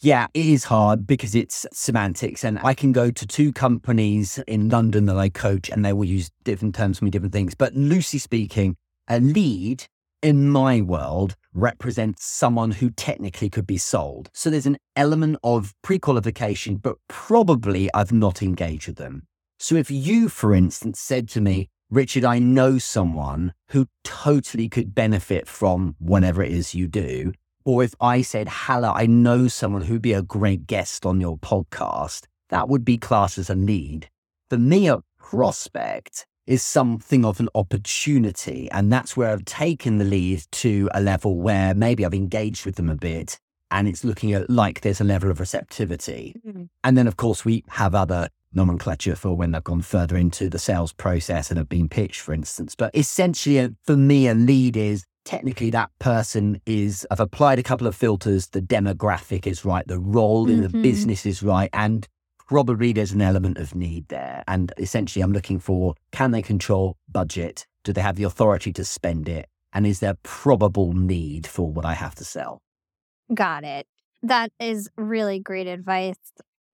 Yeah, 0.00 0.28
it 0.32 0.46
is 0.46 0.64
hard 0.64 1.08
because 1.08 1.34
it's 1.34 1.66
semantics. 1.72 2.44
And 2.44 2.60
I 2.60 2.72
can 2.72 2.92
go 2.92 3.10
to 3.10 3.26
two 3.26 3.52
companies 3.52 4.38
in 4.46 4.68
London 4.68 5.06
that 5.06 5.16
I 5.16 5.28
coach 5.28 5.68
and 5.68 5.84
they 5.84 5.92
will 5.92 6.04
use 6.04 6.30
different 6.44 6.76
terms 6.76 6.98
for 6.98 7.04
me, 7.04 7.10
different 7.10 7.32
things. 7.32 7.56
But 7.56 7.74
loosely 7.74 8.20
speaking, 8.20 8.76
a 9.08 9.18
lead 9.18 9.86
in 10.22 10.50
my 10.50 10.80
world 10.80 11.34
represents 11.52 12.24
someone 12.24 12.70
who 12.70 12.90
technically 12.90 13.50
could 13.50 13.66
be 13.66 13.76
sold. 13.76 14.30
So 14.32 14.50
there's 14.50 14.66
an 14.66 14.78
element 14.94 15.38
of 15.42 15.74
pre 15.82 15.98
qualification, 15.98 16.76
but 16.76 16.96
probably 17.08 17.92
I've 17.92 18.12
not 18.12 18.40
engaged 18.40 18.86
with 18.86 18.96
them. 18.98 19.24
So 19.58 19.74
if 19.74 19.90
you, 19.90 20.28
for 20.28 20.54
instance, 20.54 21.00
said 21.00 21.28
to 21.30 21.40
me, 21.40 21.70
Richard, 21.90 22.24
I 22.24 22.38
know 22.38 22.78
someone 22.78 23.52
who 23.70 23.88
totally 24.04 24.68
could 24.68 24.94
benefit 24.94 25.48
from 25.48 25.96
whatever 25.98 26.40
it 26.40 26.52
is 26.52 26.72
you 26.72 26.86
do. 26.86 27.32
Or 27.64 27.82
if 27.82 27.94
I 28.00 28.22
said, 28.22 28.48
Hala, 28.48 28.92
I 28.94 29.06
know 29.06 29.48
someone 29.48 29.82
who'd 29.82 30.02
be 30.02 30.12
a 30.12 30.22
great 30.22 30.66
guest 30.66 31.04
on 31.04 31.20
your 31.20 31.36
podcast, 31.38 32.24
that 32.50 32.68
would 32.68 32.84
be 32.84 32.98
classed 32.98 33.38
as 33.38 33.50
a 33.50 33.54
lead. 33.54 34.08
For 34.48 34.58
me, 34.58 34.88
a 34.88 35.02
prospect 35.18 36.26
is 36.46 36.62
something 36.62 37.24
of 37.24 37.40
an 37.40 37.48
opportunity. 37.54 38.70
And 38.70 38.90
that's 38.90 39.16
where 39.16 39.30
I've 39.30 39.44
taken 39.44 39.98
the 39.98 40.04
lead 40.04 40.44
to 40.52 40.88
a 40.94 41.00
level 41.00 41.36
where 41.38 41.74
maybe 41.74 42.06
I've 42.06 42.14
engaged 42.14 42.64
with 42.64 42.76
them 42.76 42.88
a 42.88 42.96
bit 42.96 43.38
and 43.70 43.86
it's 43.86 44.02
looking 44.02 44.32
at 44.32 44.48
like 44.48 44.80
there's 44.80 45.00
a 45.00 45.04
level 45.04 45.30
of 45.30 45.40
receptivity. 45.40 46.34
Mm-hmm. 46.46 46.64
And 46.84 46.96
then, 46.96 47.06
of 47.06 47.16
course, 47.16 47.44
we 47.44 47.64
have 47.68 47.94
other 47.94 48.28
nomenclature 48.54 49.14
for 49.14 49.36
when 49.36 49.52
they've 49.52 49.62
gone 49.62 49.82
further 49.82 50.16
into 50.16 50.48
the 50.48 50.58
sales 50.58 50.92
process 50.92 51.50
and 51.50 51.58
have 51.58 51.68
been 51.68 51.88
pitched, 51.88 52.20
for 52.20 52.32
instance. 52.32 52.74
But 52.74 52.96
essentially, 52.96 53.74
for 53.84 53.96
me, 53.96 54.26
a 54.26 54.34
lead 54.34 54.76
is 54.76 55.04
technically 55.28 55.68
that 55.70 55.90
person 55.98 56.60
is, 56.64 57.06
I've 57.10 57.20
applied 57.20 57.58
a 57.58 57.62
couple 57.62 57.86
of 57.86 57.94
filters. 57.94 58.48
The 58.48 58.62
demographic 58.62 59.46
is 59.46 59.64
right, 59.64 59.86
the 59.86 59.98
role 59.98 60.46
mm-hmm. 60.46 60.54
in 60.54 60.60
the 60.62 60.68
mm-hmm. 60.68 60.82
business 60.82 61.26
is 61.26 61.42
right. 61.42 61.68
And 61.74 62.08
probably 62.48 62.94
there's 62.94 63.12
an 63.12 63.20
element 63.20 63.58
of 63.58 63.74
need 63.74 64.08
there. 64.08 64.42
And 64.48 64.72
essentially, 64.78 65.22
I'm 65.22 65.32
looking 65.32 65.60
for 65.60 65.94
can 66.12 66.30
they 66.30 66.42
control 66.42 66.96
budget? 67.10 67.66
Do 67.84 67.92
they 67.92 68.00
have 68.00 68.16
the 68.16 68.24
authority 68.24 68.72
to 68.72 68.84
spend 68.84 69.28
it? 69.28 69.46
And 69.74 69.86
is 69.86 70.00
there 70.00 70.14
probable 70.22 70.94
need 70.94 71.46
for 71.46 71.70
what 71.70 71.84
I 71.84 71.92
have 71.92 72.14
to 72.16 72.24
sell? 72.24 72.62
Got 73.32 73.64
it. 73.64 73.86
That 74.22 74.50
is 74.58 74.88
really 74.96 75.40
great 75.40 75.66
advice. 75.66 76.16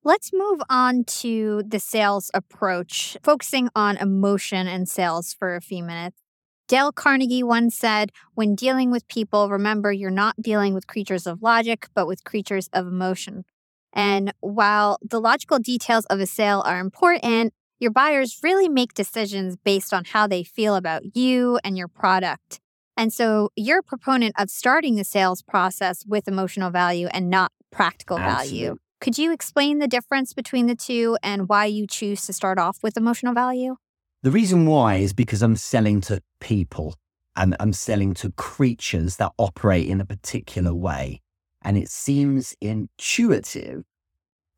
Let's 0.05 0.31
move 0.33 0.61
on 0.71 1.05
to 1.23 1.65
the 1.67 1.81
sales 1.81 2.31
approach, 2.35 3.17
focusing 3.25 3.69
on 3.75 3.97
emotion 3.97 4.69
and 4.69 4.89
sales 4.89 5.35
for 5.35 5.57
a 5.57 5.61
few 5.61 5.83
minutes. 5.83 6.24
Dale 6.67 6.93
Carnegie 6.93 7.43
once 7.43 7.77
said, 7.77 8.11
When 8.35 8.55
dealing 8.55 8.91
with 8.91 9.07
people, 9.09 9.51
remember 9.51 9.93
you're 9.93 10.11
not 10.11 10.41
dealing 10.41 10.73
with 10.73 10.87
creatures 10.87 11.27
of 11.27 11.43
logic, 11.43 11.89
but 11.95 12.07
with 12.07 12.25
creatures 12.25 12.69
of 12.73 12.87
emotion. 12.87 13.45
And 13.93 14.33
while 14.41 14.99
the 15.03 15.21
logical 15.21 15.59
details 15.59 16.07
of 16.07 16.21
a 16.21 16.27
sale 16.27 16.63
are 16.65 16.81
important, 16.81 17.53
your 17.79 17.91
buyers 17.91 18.41
really 18.43 18.69
make 18.69 18.95
decisions 18.95 19.57
based 19.57 19.93
on 19.93 20.05
how 20.07 20.27
they 20.27 20.43
feel 20.43 20.75
about 20.75 21.17
you 21.17 21.59
and 21.63 21.77
your 21.77 21.89
product. 21.89 22.61
And 22.97 23.13
so 23.13 23.51
you're 23.57 23.81
a 23.81 23.83
proponent 23.83 24.35
of 24.39 24.49
starting 24.49 24.95
the 24.95 25.05
sales 25.05 25.43
process 25.43 26.05
with 26.07 26.29
emotional 26.29 26.71
value 26.71 27.09
and 27.09 27.29
not 27.29 27.53
practical 27.71 28.19
Absolutely. 28.19 28.59
value. 28.59 28.77
Could 29.01 29.19
you 29.19 29.33
explain 29.33 29.81
the 29.81 29.89
difference 29.89 30.33
between 30.33 30.67
the 30.67 30.77
two 30.77 31.19
and 31.23 31.47
why 31.49 31.67
you 31.67 31.87
choose 31.87 32.25
to 32.27 32.33
start 32.33 32.59
off 32.59 32.79
with 32.83 32.97
emotional 32.97 33.35
value? 33.35 33.77
The 34.25 34.31
reason 34.31 34.65
why 34.65 34.95
is 34.95 35.13
because 35.13 35.43
I'm 35.43 35.55
selling 35.55 36.01
to 36.03 36.23
people 36.41 36.95
and 37.37 37.55
I'm 37.61 37.75
selling 37.75 38.15
to 38.15 38.33
creatures 38.33 39.17
that 39.17 39.33
operate 39.37 39.87
in 39.87 40.01
a 40.01 40.07
particular 40.07 40.73
way. 40.73 41.21
And 41.61 41.77
it 41.77 41.91
seems 41.91 42.57
intuitive 42.63 43.85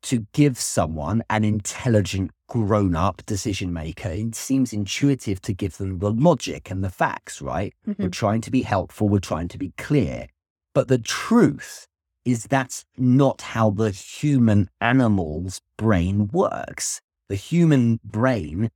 to 0.03 0.25
give 0.31 0.57
someone 0.57 1.21
an 1.29 1.43
intelligent, 1.43 2.31
grown 2.47 2.95
up 2.95 3.25
decision 3.25 3.73
maker. 3.73 4.07
It 4.07 4.35
seems 4.35 4.71
intuitive 4.71 5.41
to 5.41 5.51
give 5.51 5.75
them 5.75 5.99
the 5.99 6.11
logic 6.11 6.71
and 6.71 6.81
the 6.81 6.89
facts, 6.89 7.41
right? 7.41 7.73
Mm-hmm. 7.85 8.03
We're 8.03 8.09
trying 8.09 8.39
to 8.41 8.51
be 8.51 8.61
helpful, 8.61 9.09
we're 9.09 9.19
trying 9.19 9.49
to 9.49 9.57
be 9.57 9.73
clear. 9.77 10.27
But 10.73 10.87
the 10.87 10.97
truth 10.97 11.87
is 12.23 12.45
that's 12.45 12.85
not 12.97 13.41
how 13.41 13.71
the 13.71 13.91
human 13.91 14.69
animal's 14.79 15.59
brain 15.75 16.29
works. 16.31 17.01
The 17.27 17.35
human 17.35 17.99
brain 18.05 18.71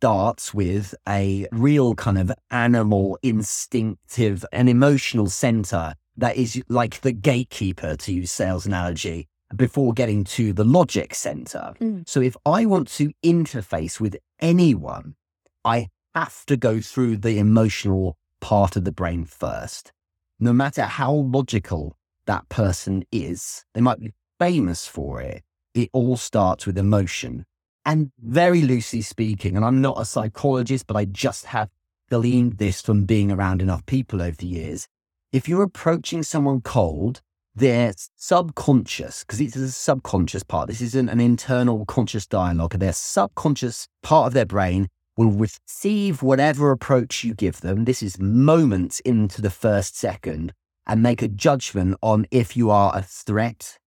starts 0.00 0.54
with 0.54 0.94
a 1.06 1.46
real 1.52 1.94
kind 1.94 2.16
of 2.16 2.32
animal, 2.50 3.18
instinctive, 3.22 4.46
and 4.50 4.66
emotional 4.66 5.26
center 5.26 5.94
that 6.16 6.38
is 6.38 6.62
like 6.70 7.02
the 7.02 7.12
gatekeeper, 7.12 7.96
to 7.96 8.14
use 8.14 8.32
sales 8.32 8.64
analogy, 8.64 9.28
before 9.54 9.92
getting 9.92 10.24
to 10.24 10.54
the 10.54 10.64
logic 10.64 11.14
center. 11.14 11.74
Mm. 11.82 12.08
So 12.08 12.22
if 12.22 12.34
I 12.46 12.64
want 12.64 12.88
to 12.92 13.12
interface 13.22 14.00
with 14.00 14.16
anyone, 14.40 15.16
I 15.66 15.88
have 16.14 16.46
to 16.46 16.56
go 16.56 16.80
through 16.80 17.18
the 17.18 17.38
emotional 17.38 18.16
part 18.40 18.76
of 18.76 18.86
the 18.86 18.92
brain 18.92 19.26
first. 19.26 19.92
No 20.38 20.54
matter 20.54 20.84
how 20.84 21.12
logical 21.12 21.98
that 22.24 22.48
person 22.48 23.04
is, 23.12 23.66
they 23.74 23.82
might 23.82 24.00
be 24.00 24.14
famous 24.38 24.86
for 24.86 25.20
it. 25.20 25.42
It 25.74 25.90
all 25.92 26.16
starts 26.16 26.64
with 26.64 26.78
emotion. 26.78 27.44
And 27.84 28.12
very 28.18 28.62
loosely 28.62 29.02
speaking, 29.02 29.56
and 29.56 29.64
I'm 29.64 29.80
not 29.80 30.00
a 30.00 30.04
psychologist, 30.04 30.86
but 30.86 30.96
I 30.96 31.06
just 31.06 31.46
have 31.46 31.70
gleaned 32.10 32.58
this 32.58 32.82
from 32.82 33.04
being 33.04 33.32
around 33.32 33.62
enough 33.62 33.86
people 33.86 34.20
over 34.20 34.36
the 34.36 34.46
years. 34.46 34.86
If 35.32 35.48
you're 35.48 35.62
approaching 35.62 36.22
someone 36.22 36.60
cold, 36.60 37.22
their 37.54 37.92
subconscious, 38.16 39.24
because 39.24 39.40
it's 39.40 39.56
a 39.56 39.70
subconscious 39.70 40.42
part, 40.42 40.68
this 40.68 40.80
isn't 40.80 41.08
an 41.08 41.20
internal 41.20 41.86
conscious 41.86 42.26
dialogue, 42.26 42.78
their 42.78 42.92
subconscious 42.92 43.88
part 44.02 44.26
of 44.26 44.34
their 44.34 44.46
brain 44.46 44.88
will 45.16 45.30
receive 45.30 46.22
whatever 46.22 46.70
approach 46.70 47.24
you 47.24 47.34
give 47.34 47.60
them. 47.60 47.84
This 47.84 48.02
is 48.02 48.18
moments 48.18 49.00
into 49.00 49.40
the 49.40 49.50
first 49.50 49.96
second 49.96 50.52
and 50.86 51.02
make 51.02 51.22
a 51.22 51.28
judgment 51.28 51.96
on 52.02 52.26
if 52.30 52.56
you 52.56 52.70
are 52.70 52.96
a 52.96 53.02
threat 53.02 53.78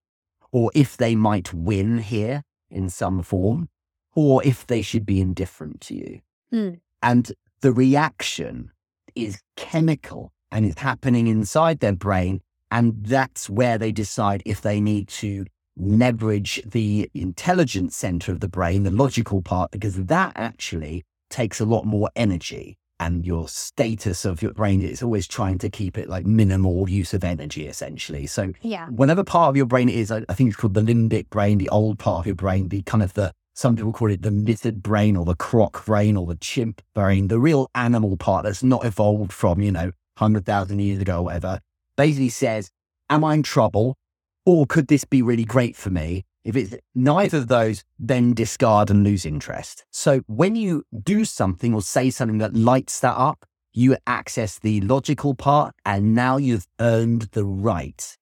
or 0.51 0.71
if 0.73 0.95
they 0.95 1.15
might 1.15 1.53
win 1.53 1.99
here 1.99 2.43
in 2.69 2.89
some 2.89 3.21
form 3.21 3.69
or 4.15 4.43
if 4.43 4.67
they 4.67 4.81
should 4.81 5.05
be 5.05 5.21
indifferent 5.21 5.81
to 5.81 5.95
you. 5.95 6.21
Mm. 6.53 6.79
And 7.01 7.31
the 7.61 7.71
reaction 7.71 8.71
is 9.15 9.41
chemical 9.55 10.31
and 10.51 10.65
it's 10.65 10.79
happening 10.79 11.27
inside 11.27 11.79
their 11.79 11.93
brain 11.93 12.41
and 12.73 13.05
that's 13.05 13.51
where 13.51 13.77
they 13.77 13.91
decide 13.91 14.41
if 14.47 14.61
they 14.61 14.81
need 14.81 15.07
to 15.09 15.45
leverage 15.77 16.59
the 16.65 17.07
intelligence 17.13 17.95
center 17.95 18.31
of 18.31 18.39
the 18.39 18.49
brain, 18.49 18.81
the 18.81 18.89
logical 18.89 19.43
part, 19.43 19.69
because 19.69 19.95
that 19.95 20.33
actually 20.35 21.03
takes 21.29 21.59
a 21.59 21.65
lot 21.65 21.85
more 21.85 22.09
energy. 22.15 22.79
And 22.99 23.27
your 23.27 23.47
status 23.47 24.25
of 24.25 24.41
your 24.41 24.53
brain 24.53 24.81
is 24.81 25.03
always 25.03 25.27
trying 25.27 25.59
to 25.59 25.69
keep 25.69 25.99
it 25.99 26.09
like 26.09 26.25
minimal 26.25 26.89
use 26.89 27.13
of 27.13 27.23
energy, 27.23 27.67
essentially. 27.67 28.25
So, 28.25 28.53
yeah. 28.61 28.87
whenever 28.87 29.23
part 29.23 29.49
of 29.49 29.57
your 29.57 29.67
brain 29.67 29.89
is, 29.89 30.09
I, 30.09 30.21
think 30.33 30.49
it's 30.49 30.57
called 30.57 30.73
the 30.73 30.81
limbic 30.81 31.29
brain, 31.29 31.59
the 31.59 31.69
old 31.69 31.99
part 31.99 32.21
of 32.21 32.25
your 32.25 32.35
brain, 32.35 32.69
the 32.69 32.81
kind 32.83 33.03
of 33.03 33.13
the 33.13 33.33
some 33.53 33.75
people 33.75 33.93
call 33.93 34.09
it 34.09 34.21
the 34.21 34.31
lizard 34.31 34.81
brain 34.81 35.15
or 35.15 35.25
the 35.25 35.35
croc 35.35 35.85
brain 35.85 36.17
or 36.17 36.25
the 36.25 36.35
chimp 36.35 36.81
brain, 36.95 37.27
the 37.27 37.39
real 37.39 37.69
animal 37.75 38.17
part 38.17 38.45
that's 38.45 38.63
not 38.63 38.85
evolved 38.85 39.31
from, 39.31 39.61
you 39.61 39.71
know, 39.71 39.91
100,000 40.17 40.79
years 40.79 40.99
ago 40.99 41.19
or 41.19 41.25
whatever 41.25 41.59
basically 41.95 42.29
says, 42.29 42.69
Am 43.09 43.23
I 43.23 43.35
in 43.35 43.43
trouble? 43.43 43.95
Or 44.45 44.65
could 44.65 44.87
this 44.87 45.05
be 45.05 45.21
really 45.21 45.45
great 45.45 45.75
for 45.75 45.89
me? 45.89 46.25
If 46.43 46.55
it's 46.55 46.75
neither 46.93 47.37
of 47.37 47.47
those, 47.47 47.83
then 47.97 48.33
discard 48.33 48.89
and 48.89 49.03
lose 49.03 49.25
interest. 49.25 49.85
So 49.91 50.21
when 50.27 50.55
you 50.55 50.83
do 51.03 51.23
something 51.23 51.73
or 51.73 51.81
say 51.81 52.09
something 52.09 52.39
that 52.39 52.55
lights 52.55 52.99
that 52.99 53.15
up, 53.15 53.45
you 53.71 53.95
access 54.05 54.59
the 54.59 54.81
logical 54.81 55.35
part, 55.35 55.73
and 55.85 56.13
now 56.13 56.37
you've 56.37 56.67
earned 56.79 57.23
the 57.31 57.45
right 57.45 58.17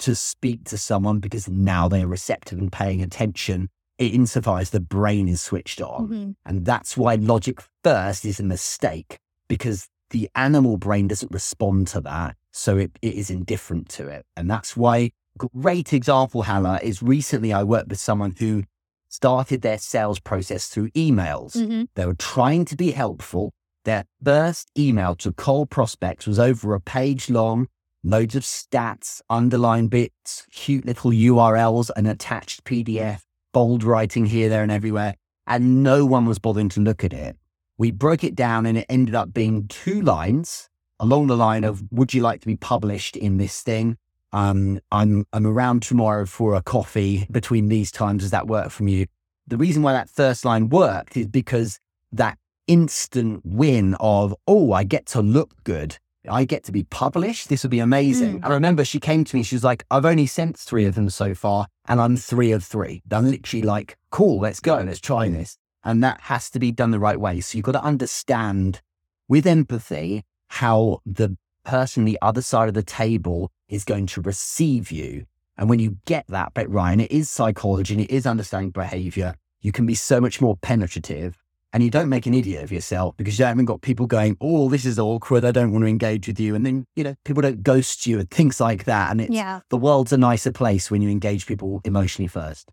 to 0.00 0.14
speak 0.14 0.64
to 0.64 0.78
someone 0.78 1.20
because 1.20 1.48
now 1.48 1.88
they're 1.88 2.06
receptive 2.06 2.58
and 2.58 2.70
paying 2.70 3.02
attention 3.02 3.70
insofar 3.98 4.58
as 4.58 4.70
the 4.70 4.80
brain 4.80 5.28
is 5.28 5.40
switched 5.42 5.80
on. 5.80 6.08
Mm-hmm. 6.08 6.30
And 6.46 6.64
that's 6.64 6.96
why 6.96 7.14
logic 7.16 7.62
first 7.82 8.24
is 8.24 8.40
a 8.40 8.44
mistake 8.44 9.18
because 9.48 9.88
the 10.10 10.28
animal 10.34 10.76
brain 10.76 11.08
doesn't 11.08 11.32
respond 11.32 11.88
to 11.88 12.00
that. 12.02 12.36
So 12.52 12.76
it, 12.76 12.98
it 13.02 13.14
is 13.14 13.30
indifferent 13.30 13.88
to 13.90 14.06
it. 14.08 14.24
And 14.36 14.50
that's 14.50 14.76
why, 14.76 15.10
great 15.36 15.92
example, 15.92 16.42
Hala, 16.42 16.80
is 16.82 17.02
recently 17.02 17.52
I 17.52 17.64
worked 17.64 17.88
with 17.88 17.98
someone 17.98 18.34
who 18.38 18.64
started 19.08 19.62
their 19.62 19.78
sales 19.78 20.18
process 20.18 20.68
through 20.68 20.90
emails. 20.90 21.56
Mm-hmm. 21.56 21.84
They 21.94 22.06
were 22.06 22.14
trying 22.14 22.64
to 22.66 22.76
be 22.76 22.90
helpful. 22.92 23.52
Their 23.84 24.06
first 24.24 24.70
email 24.78 25.14
to 25.16 25.32
cold 25.32 25.70
prospects 25.70 26.26
was 26.26 26.38
over 26.38 26.74
a 26.74 26.80
page 26.80 27.28
long, 27.28 27.68
loads 28.02 28.34
of 28.34 28.42
stats, 28.42 29.20
underlined 29.30 29.90
bits, 29.90 30.46
cute 30.52 30.84
little 30.84 31.10
URLs, 31.10 31.90
an 31.96 32.06
attached 32.06 32.64
PDF, 32.64 33.22
bold 33.54 33.82
writing 33.82 34.26
here, 34.26 34.50
there, 34.50 34.62
and 34.62 34.70
everywhere. 34.70 35.14
And 35.46 35.82
no 35.82 36.04
one 36.04 36.26
was 36.26 36.38
bothering 36.38 36.68
to 36.70 36.80
look 36.80 37.02
at 37.02 37.14
it. 37.14 37.38
We 37.78 37.90
broke 37.90 38.22
it 38.22 38.34
down 38.34 38.66
and 38.66 38.76
it 38.76 38.86
ended 38.90 39.14
up 39.14 39.32
being 39.32 39.66
two 39.68 40.02
lines 40.02 40.68
along 41.00 41.28
the 41.28 41.36
line 41.36 41.64
of, 41.64 41.82
would 41.90 42.12
you 42.12 42.20
like 42.20 42.42
to 42.42 42.46
be 42.46 42.56
published 42.56 43.16
in 43.16 43.38
this 43.38 43.62
thing? 43.62 43.96
Um, 44.32 44.80
I'm, 44.92 45.26
I'm 45.32 45.46
around 45.46 45.82
tomorrow 45.82 46.26
for 46.26 46.54
a 46.54 46.62
coffee 46.62 47.26
between 47.30 47.68
these 47.68 47.90
times. 47.90 48.22
Does 48.22 48.32
that 48.32 48.46
work 48.46 48.70
from 48.70 48.88
you? 48.88 49.06
The 49.46 49.56
reason 49.56 49.82
why 49.82 49.92
that 49.92 50.10
first 50.10 50.44
line 50.44 50.68
worked 50.68 51.16
is 51.16 51.26
because 51.26 51.78
that 52.12 52.38
instant 52.66 53.42
win 53.44 53.94
of, 54.00 54.34
oh, 54.46 54.72
I 54.72 54.84
get 54.84 55.06
to 55.06 55.22
look 55.22 55.62
good. 55.64 55.98
I 56.28 56.44
get 56.44 56.64
to 56.64 56.72
be 56.72 56.84
published. 56.84 57.48
This 57.48 57.62
would 57.62 57.70
be 57.70 57.80
amazing. 57.80 58.40
Mm. 58.40 58.46
I 58.46 58.50
remember 58.50 58.84
she 58.84 59.00
came 59.00 59.24
to 59.24 59.36
me. 59.36 59.42
She 59.42 59.54
was 59.54 59.64
like, 59.64 59.84
I've 59.90 60.04
only 60.04 60.26
sent 60.26 60.56
three 60.56 60.86
of 60.86 60.94
them 60.94 61.10
so 61.10 61.34
far, 61.34 61.66
and 61.86 62.00
I'm 62.00 62.16
three 62.16 62.52
of 62.52 62.64
three. 62.64 63.02
I'm 63.10 63.30
literally 63.30 63.62
like, 63.62 63.96
cool, 64.10 64.40
let's 64.40 64.60
go. 64.60 64.76
Let's 64.78 65.00
try 65.00 65.28
this. 65.28 65.58
And 65.84 66.02
that 66.02 66.20
has 66.22 66.50
to 66.50 66.58
be 66.58 66.72
done 66.72 66.92
the 66.92 66.98
right 66.98 67.20
way. 67.20 67.40
So 67.40 67.58
you've 67.58 67.66
got 67.66 67.72
to 67.72 67.82
understand 67.82 68.80
with 69.28 69.46
empathy 69.46 70.24
how 70.48 71.00
the 71.04 71.36
person 71.64 72.04
the 72.04 72.18
other 72.22 72.42
side 72.42 72.68
of 72.68 72.74
the 72.74 72.82
table 72.82 73.50
is 73.68 73.84
going 73.84 74.06
to 74.06 74.20
receive 74.20 74.90
you. 74.90 75.26
And 75.56 75.68
when 75.68 75.78
you 75.78 75.98
get 76.06 76.26
that 76.28 76.54
bit 76.54 76.68
right, 76.70 76.92
and 76.92 77.02
it 77.02 77.12
is 77.12 77.30
psychology 77.30 77.94
and 77.94 78.02
it 78.02 78.10
is 78.10 78.26
understanding 78.26 78.70
behavior, 78.70 79.34
you 79.60 79.72
can 79.72 79.86
be 79.86 79.94
so 79.94 80.20
much 80.20 80.40
more 80.40 80.56
penetrative 80.56 81.43
and 81.74 81.82
you 81.82 81.90
don't 81.90 82.08
make 82.08 82.24
an 82.24 82.34
idiot 82.34 82.62
of 82.62 82.70
yourself 82.70 83.16
because 83.16 83.36
you 83.36 83.44
haven't 83.44 83.64
got 83.64 83.82
people 83.82 84.06
going, 84.06 84.36
oh, 84.40 84.68
this 84.68 84.84
is 84.84 84.96
awkward. 84.96 85.44
I 85.44 85.50
don't 85.50 85.72
want 85.72 85.82
to 85.82 85.88
engage 85.88 86.28
with 86.28 86.38
you. 86.38 86.54
And 86.54 86.64
then, 86.64 86.86
you 86.94 87.02
know, 87.02 87.16
people 87.24 87.42
don't 87.42 87.64
ghost 87.64 88.06
you 88.06 88.20
and 88.20 88.30
things 88.30 88.60
like 88.60 88.84
that. 88.84 89.10
And 89.10 89.20
it's, 89.20 89.34
Yeah. 89.34 89.58
the 89.70 89.76
world's 89.76 90.12
a 90.12 90.16
nicer 90.16 90.52
place 90.52 90.88
when 90.88 91.02
you 91.02 91.10
engage 91.10 91.46
people 91.46 91.80
emotionally 91.84 92.28
first. 92.28 92.70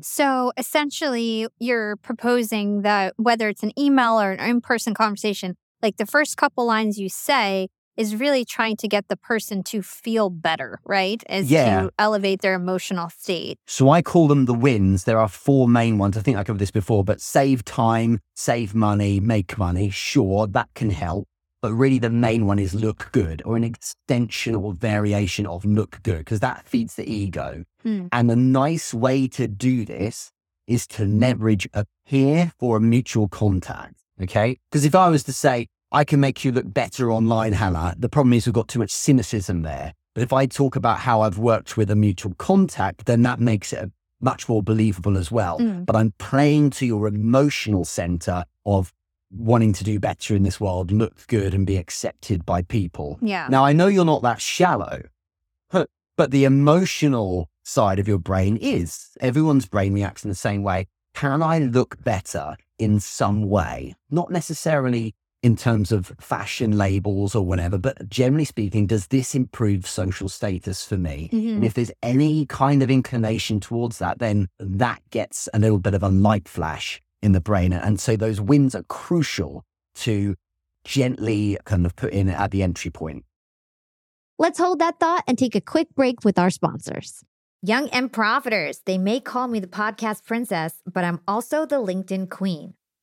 So 0.00 0.52
essentially, 0.56 1.46
you're 1.58 1.96
proposing 1.96 2.80
that 2.80 3.12
whether 3.18 3.50
it's 3.50 3.62
an 3.62 3.78
email 3.78 4.18
or 4.18 4.32
an 4.32 4.48
in 4.48 4.60
person 4.62 4.94
conversation, 4.94 5.54
like 5.82 5.98
the 5.98 6.06
first 6.06 6.38
couple 6.38 6.64
lines 6.64 6.98
you 6.98 7.10
say 7.10 7.68
is 7.96 8.16
really 8.16 8.44
trying 8.44 8.76
to 8.76 8.88
get 8.88 9.08
the 9.08 9.16
person 9.16 9.62
to 9.64 9.82
feel 9.82 10.30
better, 10.30 10.80
right? 10.84 11.22
Is 11.28 11.50
Yeah. 11.50 11.82
to 11.82 11.90
elevate 11.98 12.40
their 12.40 12.54
emotional 12.54 13.10
state. 13.10 13.58
So 13.66 13.90
I 13.90 14.02
call 14.02 14.28
them 14.28 14.46
the 14.46 14.54
wins. 14.54 15.04
There 15.04 15.18
are 15.18 15.28
four 15.28 15.68
main 15.68 15.98
ones. 15.98 16.16
I 16.16 16.20
think 16.22 16.36
I 16.36 16.44
covered 16.44 16.58
this 16.58 16.70
before, 16.70 17.04
but 17.04 17.20
save 17.20 17.64
time, 17.64 18.20
save 18.34 18.74
money, 18.74 19.20
make 19.20 19.58
money. 19.58 19.90
Sure, 19.90 20.46
that 20.46 20.68
can 20.74 20.90
help. 20.90 21.26
But 21.60 21.72
really, 21.74 22.00
the 22.00 22.10
main 22.10 22.46
one 22.46 22.58
is 22.58 22.74
look 22.74 23.10
good 23.12 23.40
or 23.44 23.56
an 23.56 23.62
extension 23.62 24.56
or 24.56 24.72
variation 24.72 25.46
of 25.46 25.64
look 25.64 26.02
good 26.02 26.18
because 26.18 26.40
that 26.40 26.66
feeds 26.66 26.96
the 26.96 27.08
ego. 27.08 27.62
Hmm. 27.84 28.06
And 28.10 28.30
a 28.30 28.36
nice 28.36 28.92
way 28.92 29.28
to 29.28 29.46
do 29.46 29.84
this 29.84 30.32
is 30.66 30.86
to 30.88 31.04
leverage 31.04 31.68
a 31.72 31.84
peer 32.08 32.52
or 32.58 32.78
a 32.78 32.80
mutual 32.80 33.28
contact. 33.28 33.94
Okay. 34.20 34.58
Because 34.70 34.84
if 34.84 34.94
I 34.94 35.08
was 35.08 35.22
to 35.24 35.32
say, 35.32 35.68
I 35.92 36.04
can 36.04 36.20
make 36.20 36.42
you 36.42 36.52
look 36.52 36.72
better 36.72 37.12
online, 37.12 37.52
Hannah, 37.52 37.94
the 37.98 38.08
problem 38.08 38.32
is 38.32 38.46
we've 38.46 38.54
got 38.54 38.68
too 38.68 38.78
much 38.78 38.90
cynicism 38.90 39.60
there. 39.62 39.92
But 40.14 40.22
if 40.22 40.32
I 40.32 40.46
talk 40.46 40.74
about 40.74 41.00
how 41.00 41.20
I've 41.20 41.38
worked 41.38 41.76
with 41.76 41.90
a 41.90 41.96
mutual 41.96 42.34
contact, 42.34 43.04
then 43.04 43.22
that 43.22 43.40
makes 43.40 43.72
it 43.74 43.90
much 44.20 44.48
more 44.48 44.62
believable 44.62 45.18
as 45.18 45.30
well. 45.30 45.58
Mm. 45.58 45.84
But 45.84 45.96
I'm 45.96 46.14
playing 46.18 46.70
to 46.70 46.86
your 46.86 47.06
emotional 47.08 47.84
center 47.84 48.44
of 48.64 48.92
wanting 49.30 49.72
to 49.74 49.84
do 49.84 49.98
better 49.98 50.34
in 50.34 50.42
this 50.42 50.60
world, 50.60 50.90
look 50.90 51.26
good 51.26 51.52
and 51.54 51.66
be 51.66 51.76
accepted 51.76 52.46
by 52.46 52.62
people. 52.62 53.18
Yeah. 53.20 53.48
Now, 53.50 53.64
I 53.64 53.72
know 53.72 53.86
you're 53.86 54.04
not 54.04 54.22
that 54.22 54.40
shallow, 54.40 55.02
but- 55.70 55.90
but 56.16 56.30
the 56.30 56.44
emotional 56.44 57.48
side 57.62 57.98
of 57.98 58.08
your 58.08 58.18
brain 58.18 58.56
is. 58.56 59.10
Everyone's 59.20 59.66
brain 59.66 59.92
reacts 59.92 60.24
in 60.24 60.30
the 60.30 60.34
same 60.34 60.62
way. 60.62 60.86
Can 61.14 61.42
I 61.42 61.58
look 61.58 62.02
better 62.02 62.56
in 62.78 63.00
some 63.00 63.48
way? 63.48 63.94
Not 64.10 64.30
necessarily 64.30 65.14
in 65.42 65.56
terms 65.56 65.90
of 65.90 66.12
fashion 66.20 66.78
labels 66.78 67.34
or 67.34 67.44
whatever, 67.44 67.76
but 67.76 68.08
generally 68.08 68.44
speaking, 68.44 68.86
does 68.86 69.08
this 69.08 69.34
improve 69.34 69.86
social 69.86 70.28
status 70.28 70.84
for 70.84 70.96
me? 70.96 71.28
Mhm. 71.32 71.54
And 71.56 71.64
if 71.64 71.74
there's 71.74 71.90
any 72.02 72.46
kind 72.46 72.82
of 72.82 72.90
inclination 72.90 73.58
towards 73.58 73.98
that, 73.98 74.20
then 74.20 74.48
that 74.60 75.02
gets 75.10 75.48
a 75.52 75.58
little 75.58 75.80
bit 75.80 75.94
of 75.94 76.02
a 76.02 76.08
light 76.08 76.48
flash 76.48 77.02
in 77.22 77.32
the 77.32 77.40
brain. 77.40 77.72
And 77.72 77.98
so 77.98 78.16
those 78.16 78.40
wins 78.40 78.74
are 78.74 78.84
crucial 78.84 79.64
to 79.96 80.36
gently 80.84 81.58
kind 81.64 81.86
of 81.86 81.96
put 81.96 82.12
in 82.12 82.28
at 82.28 82.50
the 82.52 82.62
entry 82.62 82.90
point. 82.90 83.24
Let's 84.38 84.58
hold 84.58 84.78
that 84.78 84.98
thought 84.98 85.24
and 85.26 85.36
take 85.38 85.54
a 85.54 85.60
quick 85.60 85.88
break 85.94 86.24
with 86.24 86.38
our 86.38 86.50
sponsors. 86.50 87.22
Young 87.62 87.88
and 87.90 88.12
Profiters, 88.12 88.80
they 88.86 88.98
may 88.98 89.20
call 89.20 89.46
me 89.46 89.60
the 89.60 89.68
podcast 89.68 90.24
princess, 90.24 90.74
but 90.84 91.04
I'm 91.04 91.20
also 91.28 91.64
the 91.64 91.76
LinkedIn 91.76 92.28
queen. 92.28 92.74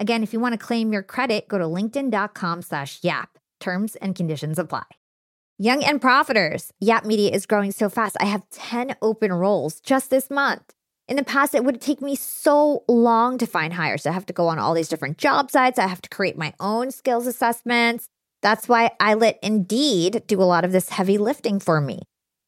Again, 0.00 0.22
if 0.22 0.32
you 0.32 0.40
want 0.40 0.54
to 0.54 0.58
claim 0.58 0.94
your 0.94 1.02
credit, 1.02 1.46
go 1.46 1.58
to 1.58 1.64
linkedin.com 1.64 2.62
slash 2.62 3.00
YAP. 3.02 3.38
Terms 3.60 3.96
and 3.96 4.16
conditions 4.16 4.58
apply. 4.58 4.84
Young 5.58 5.84
and 5.84 6.00
profiters, 6.00 6.70
Yap 6.80 7.04
Media 7.04 7.30
is 7.30 7.44
growing 7.44 7.70
so 7.70 7.90
fast. 7.90 8.16
I 8.18 8.24
have 8.24 8.48
10 8.48 8.96
open 9.02 9.30
roles 9.30 9.78
just 9.78 10.08
this 10.08 10.30
month. 10.30 10.72
In 11.06 11.16
the 11.16 11.22
past, 11.22 11.54
it 11.54 11.64
would 11.64 11.82
take 11.82 12.00
me 12.00 12.16
so 12.16 12.82
long 12.88 13.36
to 13.36 13.46
find 13.46 13.74
hires. 13.74 14.06
I 14.06 14.12
have 14.12 14.24
to 14.26 14.32
go 14.32 14.48
on 14.48 14.58
all 14.58 14.72
these 14.72 14.88
different 14.88 15.18
job 15.18 15.50
sites. 15.50 15.78
I 15.78 15.86
have 15.86 16.00
to 16.00 16.08
create 16.08 16.38
my 16.38 16.54
own 16.60 16.90
skills 16.90 17.26
assessments. 17.26 18.06
That's 18.40 18.70
why 18.70 18.92
I 19.00 19.12
let 19.12 19.38
Indeed 19.42 20.22
do 20.26 20.40
a 20.40 20.44
lot 20.44 20.64
of 20.64 20.72
this 20.72 20.88
heavy 20.88 21.18
lifting 21.18 21.60
for 21.60 21.78
me. 21.78 22.00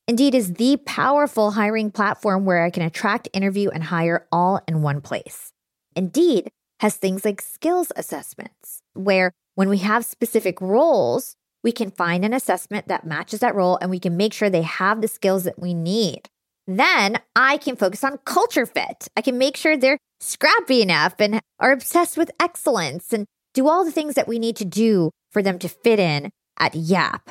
Indeed 0.09 0.35
is 0.35 0.55
the 0.55 0.79
powerful 0.87 1.51
hiring 1.51 1.91
platform 1.91 2.47
where 2.47 2.65
I 2.65 2.71
can 2.71 2.83
attract, 2.83 3.29
interview, 3.35 3.69
and 3.69 3.85
hire 3.85 4.27
all 4.33 4.62
in 4.67 4.81
one 4.81 5.03
place. 5.03 5.53
Indeed 5.95 6.51
has 6.83 6.97
things 6.97 7.25
like 7.25 7.40
skills 7.40 7.92
assessments, 7.95 8.83
where 8.92 9.31
when 9.55 9.68
we 9.68 9.79
have 9.79 10.05
specific 10.05 10.61
roles, 10.61 11.37
we 11.62 11.71
can 11.71 11.92
find 11.92 12.25
an 12.25 12.35
assessment 12.35 12.88
that 12.88 13.07
matches 13.07 13.38
that 13.38 13.55
role 13.55 13.79
and 13.81 13.88
we 13.88 14.01
can 14.01 14.16
make 14.16 14.33
sure 14.33 14.51
they 14.51 14.62
have 14.62 15.01
the 15.01 15.07
skills 15.07 15.45
that 15.45 15.61
we 15.61 15.75
need. 15.75 16.23
Then 16.66 17.21
I 17.37 17.59
can 17.59 17.77
focus 17.77 18.03
on 18.03 18.18
culture 18.25 18.66
fit. 18.66 19.07
I 19.16 19.21
can 19.21 19.38
make 19.38 19.57
sure 19.57 19.77
they're 19.77 19.99
scrappy 20.18 20.83
enough 20.83 21.14
and 21.21 21.40
are 21.61 21.71
obsessed 21.71 22.16
with 22.16 22.33
excellence 22.40 23.12
and 23.12 23.27
do 23.55 23.68
all 23.68 23.85
the 23.85 23.92
things 23.92 24.14
that 24.16 24.27
we 24.27 24.40
need 24.40 24.57
to 24.57 24.64
do 24.64 25.12
for 25.31 25.40
them 25.40 25.61
to 25.61 25.68
fit 25.68 26.01
in 26.01 26.31
at 26.59 26.75
Yap. 26.75 27.31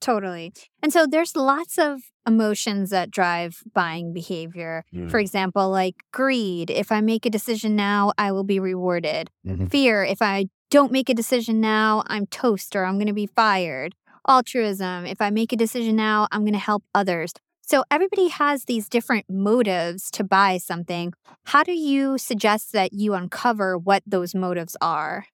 Totally. 0.00 0.52
And 0.82 0.92
so 0.92 1.06
there's 1.06 1.34
lots 1.34 1.78
of 1.78 2.00
emotions 2.26 2.90
that 2.90 3.10
drive 3.10 3.62
buying 3.74 4.12
behavior. 4.12 4.84
Mm. 4.94 5.10
For 5.10 5.18
example, 5.18 5.70
like 5.70 5.96
greed. 6.12 6.70
If 6.70 6.92
I 6.92 7.00
make 7.00 7.26
a 7.26 7.30
decision 7.30 7.74
now, 7.74 8.12
I 8.18 8.32
will 8.32 8.44
be 8.44 8.60
rewarded. 8.60 9.30
Mhm. 9.46 9.70
Fear. 9.70 10.04
If 10.04 10.22
I 10.22 10.48
don't 10.70 10.92
make 10.92 11.08
a 11.08 11.14
decision 11.14 11.60
now, 11.60 12.04
I'm 12.06 12.26
toast 12.26 12.76
or 12.76 12.84
I'm 12.84 12.94
going 12.94 13.06
to 13.06 13.12
be 13.12 13.26
fired. 13.26 13.94
Altruism. 14.28 15.06
If 15.06 15.20
I 15.20 15.30
make 15.30 15.52
a 15.52 15.56
decision 15.56 15.96
now, 15.96 16.28
I'm 16.30 16.42
going 16.42 16.52
to 16.52 16.58
help 16.58 16.84
others. 16.94 17.32
So 17.62 17.84
everybody 17.90 18.28
has 18.28 18.64
these 18.64 18.88
different 18.88 19.26
motives 19.28 20.10
to 20.12 20.24
buy 20.24 20.58
something. 20.58 21.12
How 21.44 21.62
do 21.62 21.72
you 21.72 22.18
suggest 22.18 22.72
that 22.72 22.92
you 22.92 23.14
uncover 23.14 23.76
what 23.76 24.02
those 24.06 24.34
motives 24.34 24.76
are? 24.80 25.26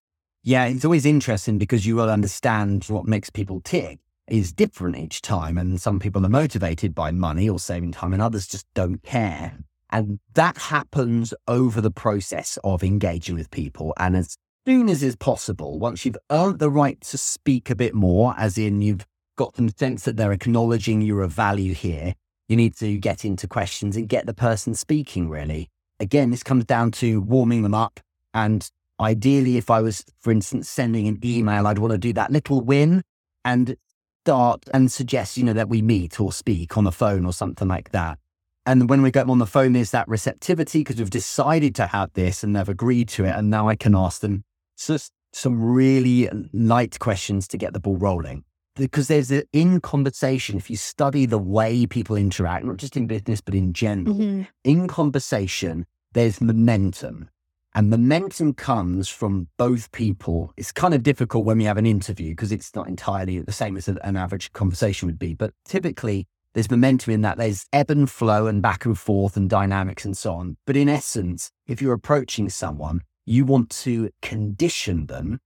Yeah, 0.43 0.67
it's 0.67 0.85
always 0.85 1.07
interesting 1.07 1.59
because 1.59 1.87
you 1.87 1.97
will 1.97 2.11
understand 2.11 2.85
what 2.85 3.07
makes 3.07 3.31
people 3.31 3.61
tick 3.61 3.99
is 4.29 4.53
different 4.53 4.97
each 4.97 5.23
time. 5.23 5.59
And 5.59 5.81
some 5.81 5.99
people 5.99 6.25
are 6.25 6.31
motivated 6.31 6.95
by 6.95 7.11
money 7.11 7.49
or 7.49 7.59
saving 7.59 7.93
time, 7.93 8.13
and 8.13 8.23
others 8.23 8.47
just 8.47 8.67
don't 8.75 9.03
care. 9.03 9.59
And 9.91 10.19
that 10.35 10.57
happens 10.57 11.33
over 11.47 11.81
the 11.81 11.91
process 11.91 12.59
of 12.65 12.83
engaging 12.83 13.37
with 13.37 13.51
people. 13.51 13.95
And 13.97 14.17
as 14.17 14.37
soon 14.67 14.89
as 14.89 15.03
is 15.03 15.17
possible, 15.17 15.79
once 15.79 16.05
you've 16.05 16.17
earned 16.31 16.59
the 16.59 16.71
right 16.71 17.01
to 17.03 17.19
speak 17.19 17.71
a 17.71 17.77
bit 17.77 17.95
more, 17.95 18.35
as 18.37 18.59
in 18.59 18.83
you've 18.83 19.07
got 19.37 19.57
some 19.57 19.69
sense 19.77 20.05
that 20.05 20.17
they're 20.17 20.33
acknowledging 20.33 21.01
you're 21.01 21.23
of 21.23 21.33
value 21.33 21.75
here, 21.75 22.15
you 22.49 22.57
need 22.57 22.77
to 22.77 22.99
get 22.99 23.25
into 23.25 23.47
questions 23.47 23.97
and 23.97 24.09
get 24.09 24.27
the 24.27 24.35
person 24.35 24.75
speaking, 24.75 25.29
really. 25.29 25.69
Again, 26.01 26.31
this 26.31 26.43
comes 26.43 26.65
down 26.65 26.91
to 26.93 27.21
warming 27.21 27.63
them 27.63 27.75
up. 27.75 28.01
And 28.33 28.69
ideally, 29.01 29.57
if 29.57 29.71
I 29.71 29.81
was, 29.81 30.05
for 30.21 30.31
instance, 30.31 30.69
sending 30.69 31.07
an 31.07 31.21
email, 31.25 31.67
I'd 31.67 31.79
want 31.79 31.93
to 31.93 31.99
do 31.99 32.13
that 32.15 32.33
little 32.33 32.61
win 32.61 33.03
and 33.45 33.77
start 34.25 34.65
and 34.73 34.91
suggest, 34.91 35.37
you 35.37 35.45
know, 35.45 35.53
that 35.53 35.69
we 35.69 35.83
meet 35.83 36.19
or 36.19 36.33
speak 36.33 36.79
on 36.79 36.85
the 36.85 36.91
phone 36.91 37.27
or 37.27 37.33
something 37.33 37.69
like 37.69 37.91
that. 37.91 38.19
And 38.65 38.89
when 38.89 39.03
we 39.03 39.11
get 39.11 39.25
them 39.25 39.31
on 39.33 39.39
the 39.39 39.47
phone, 39.47 39.75
there's 39.75 39.91
that 39.91 40.09
receptivity 40.09 40.81
because 40.81 40.97
we've 40.97 41.11
decided 41.11 41.75
to 41.75 41.87
have 41.89 42.11
this 42.15 42.43
and 42.43 42.57
they've 42.57 42.67
agreed 42.67 43.11
to 43.11 43.27
it. 43.27 43.35
And 43.37 43.51
now 43.51 43.69
I 43.69 43.77
can 43.77 43.95
ask 43.95 44.23
them 44.23 44.45
just 44.79 45.13
some 45.35 45.63
really 45.63 46.31
light 46.55 46.99
questions 47.01 47.47
to 47.49 47.59
get 47.59 47.75
the 47.75 47.81
ball 47.81 47.99
rolling. 47.99 48.45
Because 48.77 49.09
there's 49.09 49.31
a, 49.31 49.45
in 49.53 49.83
conversation, 49.83 50.57
if 50.57 50.71
you 50.71 50.79
study 50.79 51.27
the 51.27 51.39
way 51.39 51.85
people 51.85 52.17
interact, 52.17 52.65
not 52.65 52.79
just 52.79 52.97
in 52.97 53.07
business, 53.07 53.43
but 53.43 53.55
in 53.55 53.75
general, 53.75 54.17
mm-hmm. 54.17 54.43
in 54.65 54.89
conversation, 54.89 55.85
there's 56.15 56.41
momentum. 56.41 57.29
And 57.75 57.91
momentum 57.91 58.55
comes 58.55 59.09
from 59.09 59.49
both 59.57 59.91
people. 59.91 60.53
It's 60.57 60.71
kind 60.71 60.95
of 60.95 61.03
difficult 61.03 61.45
when 61.45 61.59
we 61.59 61.65
have 61.65 61.77
an 61.77 61.87
interview 61.87 62.31
because 62.31 62.53
it's 62.53 62.75
not 62.75 62.87
entirely 62.87 63.41
the 63.41 63.53
same 63.53 63.77
as 63.77 63.89
an 63.89 64.17
average 64.17 64.53
conversation 64.53 65.07
would 65.07 65.19
be. 65.19 65.35
But 65.35 65.53
typically, 65.65 66.29
there's 66.53 66.71
momentum 66.71 67.13
in 67.13 67.23
that 67.23 67.37
there's 67.37 67.67
ebb 67.73 67.91
and 67.91 68.09
flow 68.09 68.47
and 68.47 68.63
back 68.63 68.85
and 68.85 68.97
forth 68.97 69.37
and 69.37 69.51
dynamics 69.51 70.05
and 70.05 70.17
so 70.17 70.35
on. 70.35 70.57
But 70.67 70.77
in 70.77 70.89
essence, 70.89 71.51
if 71.67 71.83
you're 71.83 71.95
approaching 71.95 72.49
someone, 72.49 73.01
you 73.27 73.45
want 73.45 73.71
to 73.71 74.11
condition 74.23 75.07
them 75.07 75.41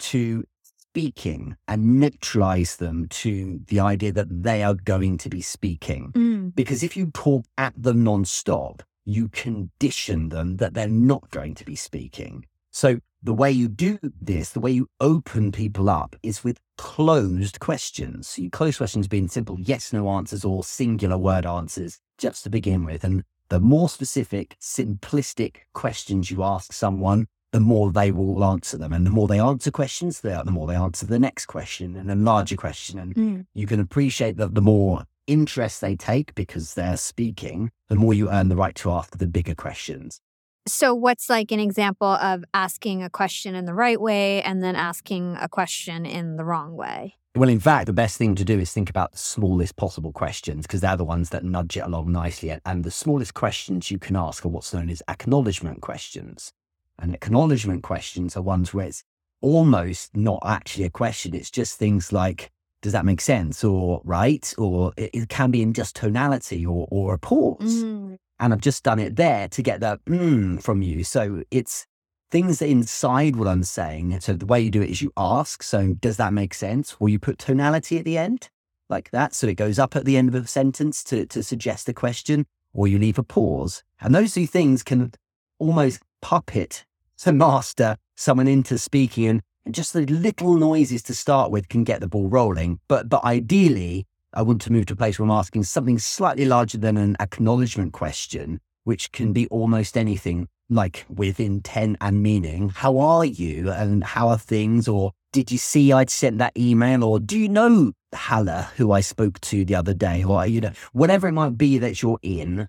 to 0.00 0.44
speaking 0.76 1.56
and 1.68 2.00
neutralize 2.00 2.76
them 2.76 3.06
to 3.10 3.60
the 3.68 3.78
idea 3.78 4.12
that 4.12 4.42
they 4.42 4.64
are 4.64 4.74
going 4.74 5.18
to 5.18 5.28
be 5.28 5.40
speaking. 5.40 6.10
Mm. 6.14 6.54
Because 6.54 6.82
if 6.82 6.96
you 6.96 7.12
talk 7.12 7.44
at 7.58 7.80
them 7.80 8.04
nonstop, 8.04 8.80
you 9.04 9.28
condition 9.28 10.28
them 10.30 10.56
that 10.56 10.74
they're 10.74 10.88
not 10.88 11.30
going 11.30 11.54
to 11.54 11.64
be 11.64 11.76
speaking. 11.76 12.46
So 12.70 12.98
the 13.22 13.34
way 13.34 13.50
you 13.50 13.68
do 13.68 13.98
this, 14.20 14.50
the 14.50 14.60
way 14.60 14.72
you 14.72 14.88
open 15.00 15.52
people 15.52 15.88
up 15.88 16.16
is 16.22 16.44
with 16.44 16.60
closed 16.76 17.60
questions. 17.60 18.28
So 18.28 18.42
you 18.42 18.50
questions 18.50 19.08
being 19.08 19.28
simple 19.28 19.56
yes, 19.58 19.92
no 19.92 20.08
answers 20.10 20.44
or 20.44 20.62
singular 20.64 21.16
word 21.16 21.46
answers 21.46 22.00
just 22.18 22.44
to 22.44 22.50
begin 22.50 22.84
with. 22.84 23.04
And 23.04 23.24
the 23.48 23.60
more 23.60 23.88
specific, 23.88 24.56
simplistic 24.60 25.56
questions 25.72 26.30
you 26.30 26.42
ask 26.42 26.72
someone, 26.72 27.26
the 27.52 27.60
more 27.60 27.92
they 27.92 28.10
will 28.10 28.44
answer 28.44 28.76
them. 28.76 28.92
And 28.92 29.06
the 29.06 29.10
more 29.10 29.28
they 29.28 29.38
answer 29.38 29.70
questions, 29.70 30.20
the 30.20 30.42
the 30.44 30.50
more 30.50 30.66
they 30.66 30.74
answer 30.74 31.06
the 31.06 31.18
next 31.20 31.46
question 31.46 31.96
and 31.96 32.10
a 32.10 32.16
larger 32.16 32.56
question. 32.56 32.98
And 32.98 33.14
Mm. 33.14 33.46
you 33.54 33.66
can 33.66 33.80
appreciate 33.80 34.36
that 34.38 34.54
the 34.54 34.60
more 34.60 35.04
interest 35.26 35.80
they 35.80 35.96
take 35.96 36.34
because 36.34 36.74
they're 36.74 36.96
speaking, 36.96 37.70
the 37.88 37.96
more 37.96 38.14
you 38.14 38.30
earn 38.30 38.48
the 38.48 38.56
right 38.56 38.74
to 38.76 38.90
ask 38.90 39.18
the 39.18 39.26
bigger 39.26 39.54
questions. 39.54 40.20
So, 40.66 40.94
what's 40.94 41.28
like 41.28 41.52
an 41.52 41.60
example 41.60 42.08
of 42.08 42.42
asking 42.54 43.02
a 43.02 43.10
question 43.10 43.54
in 43.54 43.66
the 43.66 43.74
right 43.74 44.00
way 44.00 44.42
and 44.42 44.62
then 44.62 44.76
asking 44.76 45.36
a 45.38 45.48
question 45.48 46.06
in 46.06 46.36
the 46.36 46.44
wrong 46.44 46.74
way? 46.74 47.16
Well, 47.36 47.48
in 47.48 47.60
fact, 47.60 47.86
the 47.86 47.92
best 47.92 48.16
thing 48.16 48.34
to 48.36 48.44
do 48.44 48.60
is 48.60 48.72
think 48.72 48.88
about 48.88 49.12
the 49.12 49.18
smallest 49.18 49.76
possible 49.76 50.12
questions 50.12 50.66
because 50.66 50.80
they're 50.80 50.96
the 50.96 51.04
ones 51.04 51.30
that 51.30 51.44
nudge 51.44 51.76
it 51.76 51.80
along 51.80 52.12
nicely. 52.12 52.56
And 52.64 52.84
the 52.84 52.92
smallest 52.92 53.34
questions 53.34 53.90
you 53.90 53.98
can 53.98 54.14
ask 54.14 54.46
are 54.46 54.48
what's 54.48 54.72
known 54.72 54.88
as 54.88 55.02
acknowledgement 55.08 55.82
questions. 55.82 56.52
And 56.98 57.12
acknowledgement 57.12 57.82
questions 57.82 58.36
are 58.36 58.42
ones 58.42 58.72
where 58.72 58.86
it's 58.86 59.02
almost 59.42 60.16
not 60.16 60.38
actually 60.46 60.84
a 60.84 60.90
question. 60.90 61.34
It's 61.34 61.50
just 61.50 61.76
things 61.76 62.12
like, 62.12 62.50
does 62.84 62.92
that 62.92 63.06
make 63.06 63.22
sense? 63.22 63.64
Or 63.64 64.02
right? 64.04 64.54
Or 64.58 64.92
it, 64.98 65.10
it 65.14 65.28
can 65.30 65.50
be 65.50 65.62
in 65.62 65.72
just 65.72 65.96
tonality 65.96 66.66
or, 66.66 66.86
or 66.90 67.14
a 67.14 67.18
pause. 67.18 67.82
Mm. 67.82 68.18
And 68.38 68.52
I've 68.52 68.60
just 68.60 68.84
done 68.84 68.98
it 68.98 69.16
there 69.16 69.48
to 69.48 69.62
get 69.62 69.80
that 69.80 70.04
mm 70.04 70.62
from 70.62 70.82
you. 70.82 71.02
So 71.02 71.42
it's 71.50 71.86
things 72.30 72.60
inside 72.60 73.36
what 73.36 73.48
I'm 73.48 73.62
saying. 73.62 74.20
So 74.20 74.34
the 74.34 74.44
way 74.44 74.60
you 74.60 74.70
do 74.70 74.82
it 74.82 74.90
is 74.90 75.00
you 75.00 75.12
ask, 75.16 75.62
so 75.62 75.94
does 75.94 76.18
that 76.18 76.34
make 76.34 76.52
sense? 76.52 76.94
Or 77.00 77.08
you 77.08 77.18
put 77.18 77.38
tonality 77.38 77.98
at 77.98 78.04
the 78.04 78.18
end 78.18 78.50
like 78.90 79.10
that. 79.12 79.32
So 79.34 79.46
it 79.46 79.54
goes 79.54 79.78
up 79.78 79.96
at 79.96 80.04
the 80.04 80.18
end 80.18 80.28
of 80.28 80.34
a 80.34 80.46
sentence 80.46 81.02
to, 81.04 81.24
to 81.24 81.42
suggest 81.42 81.88
a 81.88 81.94
question, 81.94 82.44
or 82.74 82.86
you 82.86 82.98
leave 82.98 83.18
a 83.18 83.22
pause. 83.22 83.82
And 83.98 84.14
those 84.14 84.34
two 84.34 84.46
things 84.46 84.82
can 84.82 85.12
almost 85.58 86.02
puppet 86.20 86.84
to 87.20 87.32
master 87.32 87.96
someone 88.14 88.48
into 88.48 88.76
speaking 88.76 89.26
and, 89.26 89.40
and 89.40 89.42
just 89.70 89.92
the 89.92 90.06
little 90.06 90.54
noises 90.54 91.02
to 91.04 91.14
start 91.14 91.50
with 91.50 91.68
can 91.68 91.84
get 91.84 92.00
the 92.00 92.08
ball 92.08 92.28
rolling. 92.28 92.80
But 92.88 93.08
but 93.08 93.24
ideally, 93.24 94.06
I 94.32 94.42
want 94.42 94.60
to 94.62 94.72
move 94.72 94.86
to 94.86 94.94
a 94.94 94.96
place 94.96 95.18
where 95.18 95.24
I'm 95.24 95.30
asking 95.30 95.64
something 95.64 95.98
slightly 95.98 96.44
larger 96.44 96.78
than 96.78 96.96
an 96.96 97.16
acknowledgement 97.20 97.92
question, 97.92 98.60
which 98.84 99.12
can 99.12 99.32
be 99.32 99.46
almost 99.48 99.96
anything 99.96 100.48
like 100.68 101.04
with 101.08 101.40
intent 101.40 101.96
and 102.00 102.22
meaning. 102.22 102.70
How 102.70 102.98
are 102.98 103.24
you 103.24 103.70
and 103.70 104.02
how 104.02 104.28
are 104.28 104.38
things? 104.38 104.88
Or 104.88 105.12
did 105.32 105.52
you 105.52 105.58
see 105.58 105.92
I'd 105.92 106.10
sent 106.10 106.38
that 106.38 106.56
email? 106.56 107.04
Or 107.04 107.20
do 107.20 107.38
you 107.38 107.48
know 107.48 107.92
Hala, 108.14 108.70
who 108.76 108.92
I 108.92 109.00
spoke 109.00 109.40
to 109.42 109.64
the 109.64 109.74
other 109.74 109.94
day? 109.94 110.24
Or, 110.24 110.46
you 110.46 110.60
know, 110.60 110.72
whatever 110.92 111.28
it 111.28 111.32
might 111.32 111.58
be 111.58 111.78
that 111.78 112.02
you're 112.02 112.18
in, 112.22 112.68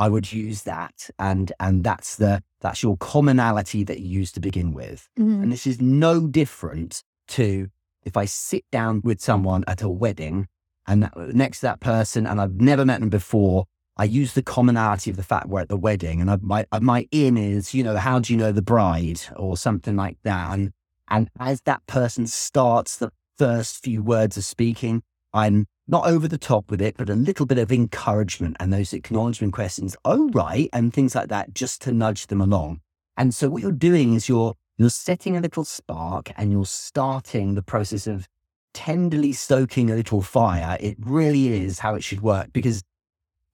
I 0.00 0.08
would 0.08 0.32
use 0.32 0.62
that. 0.62 1.10
And 1.18 1.52
and 1.60 1.84
that's 1.84 2.16
the 2.16 2.42
that's 2.60 2.82
your 2.82 2.96
commonality 2.96 3.84
that 3.84 4.00
you 4.00 4.08
use 4.20 4.32
to 4.32 4.40
begin 4.40 4.72
with. 4.72 5.08
Mm. 5.18 5.42
And 5.42 5.52
this 5.52 5.66
is 5.66 5.80
no 5.80 6.26
different 6.26 7.04
to 7.28 7.68
if 8.02 8.16
I 8.16 8.24
sit 8.24 8.64
down 8.72 9.02
with 9.04 9.20
someone 9.20 9.62
at 9.66 9.82
a 9.82 9.90
wedding 9.90 10.48
and 10.86 11.02
that- 11.02 11.16
next 11.34 11.60
to 11.60 11.66
that 11.66 11.80
person, 11.80 12.26
and 12.26 12.40
I've 12.40 12.60
never 12.60 12.84
met 12.86 13.00
them 13.00 13.10
before, 13.10 13.66
I 13.98 14.04
use 14.04 14.32
the 14.32 14.42
commonality 14.42 15.10
of 15.10 15.18
the 15.18 15.22
fact 15.22 15.48
we're 15.48 15.60
at 15.60 15.68
the 15.68 15.76
wedding, 15.76 16.22
and 16.22 16.30
I, 16.30 16.38
my 16.40 16.66
uh, 16.72 16.80
my 16.80 17.06
in 17.10 17.36
is, 17.36 17.74
you 17.74 17.84
know, 17.84 17.98
how 17.98 18.18
do 18.20 18.32
you 18.32 18.38
know 18.38 18.52
the 18.52 18.62
bride 18.62 19.20
or 19.36 19.58
something 19.58 19.96
like 19.96 20.16
that, 20.22 20.54
and 20.54 20.72
and 21.08 21.30
as 21.38 21.60
that 21.62 21.86
person 21.86 22.26
starts 22.26 22.96
the 22.96 23.12
first 23.36 23.82
few 23.82 24.02
words 24.02 24.38
of 24.38 24.44
speaking, 24.44 25.02
I'm 25.34 25.66
not 25.90 26.06
over 26.06 26.28
the 26.28 26.38
top 26.38 26.70
with 26.70 26.80
it, 26.80 26.96
but 26.96 27.10
a 27.10 27.14
little 27.14 27.46
bit 27.46 27.58
of 27.58 27.72
encouragement 27.72 28.56
and 28.60 28.72
those 28.72 28.92
acknowledgement 28.92 29.52
questions, 29.52 29.96
oh 30.04 30.30
right, 30.30 30.70
and 30.72 30.92
things 30.92 31.16
like 31.16 31.28
that, 31.28 31.52
just 31.52 31.82
to 31.82 31.92
nudge 31.92 32.28
them 32.28 32.40
along. 32.40 32.80
And 33.16 33.34
so 33.34 33.50
what 33.50 33.60
you're 33.60 33.72
doing 33.72 34.14
is 34.14 34.28
you're 34.28 34.54
you're 34.78 34.88
setting 34.88 35.36
a 35.36 35.40
little 35.40 35.64
spark 35.64 36.30
and 36.36 36.50
you're 36.50 36.64
starting 36.64 37.54
the 37.54 37.62
process 37.62 38.06
of 38.06 38.26
tenderly 38.72 39.32
stoking 39.32 39.90
a 39.90 39.94
little 39.94 40.22
fire. 40.22 40.78
It 40.80 40.96
really 41.00 41.48
is 41.48 41.80
how 41.80 41.96
it 41.96 42.04
should 42.04 42.22
work 42.22 42.52
because 42.54 42.82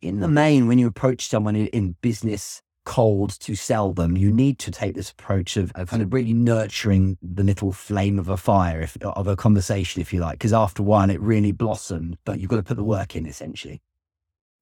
in 0.00 0.20
the 0.20 0.28
main, 0.28 0.68
when 0.68 0.78
you 0.78 0.86
approach 0.86 1.26
someone 1.26 1.56
in, 1.56 1.66
in 1.68 1.96
business 2.00 2.62
cold 2.86 3.38
to 3.40 3.54
sell 3.54 3.92
them, 3.92 4.16
you 4.16 4.32
need 4.32 4.58
to 4.60 4.70
take 4.70 4.94
this 4.94 5.10
approach 5.10 5.58
of, 5.58 5.70
of 5.74 5.90
kind 5.90 6.02
of 6.02 6.10
really 6.12 6.32
nurturing 6.32 7.18
the 7.20 7.44
little 7.44 7.72
flame 7.72 8.18
of 8.18 8.28
a 8.30 8.36
fire, 8.38 8.80
if, 8.80 8.96
of 9.02 9.26
a 9.26 9.36
conversation, 9.36 10.00
if 10.00 10.12
you 10.12 10.20
like, 10.20 10.38
because 10.38 10.54
after 10.54 10.82
a 10.82 10.84
while 10.84 11.10
it 11.10 11.20
really 11.20 11.52
blossomed, 11.52 12.16
but 12.24 12.40
you've 12.40 12.48
got 12.48 12.56
to 12.56 12.62
put 12.62 12.78
the 12.78 12.84
work 12.84 13.14
in 13.14 13.26
essentially. 13.26 13.82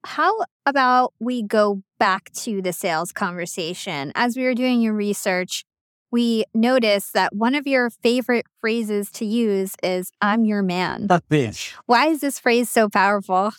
How 0.05 0.45
about 0.67 1.15
we 1.21 1.43
go 1.43 1.83
back 1.99 2.31
to 2.33 2.61
the 2.61 2.73
sales 2.73 3.13
conversation? 3.13 4.11
As 4.15 4.37
we 4.37 4.45
were 4.45 4.55
doing 4.55 4.81
your 4.81 4.95
research, 4.95 5.65
we 6.11 6.45
noticed 6.55 7.13
that 7.15 7.35
one 7.35 7.55
of 7.55 7.67
your 7.67 7.91
favorite 7.91 8.47
phrases 8.61 9.11
to 9.13 9.25
use 9.25 9.75
is 9.83 10.11
I'm 10.21 10.45
your 10.45 10.63
man. 10.63 11.07
That 11.07 11.29
bitch. 11.29 11.75
Why 11.87 12.09
is 12.09 12.21
this 12.21 12.39
phrase 12.39 12.71
so 12.71 12.89
powerful? 12.89 13.53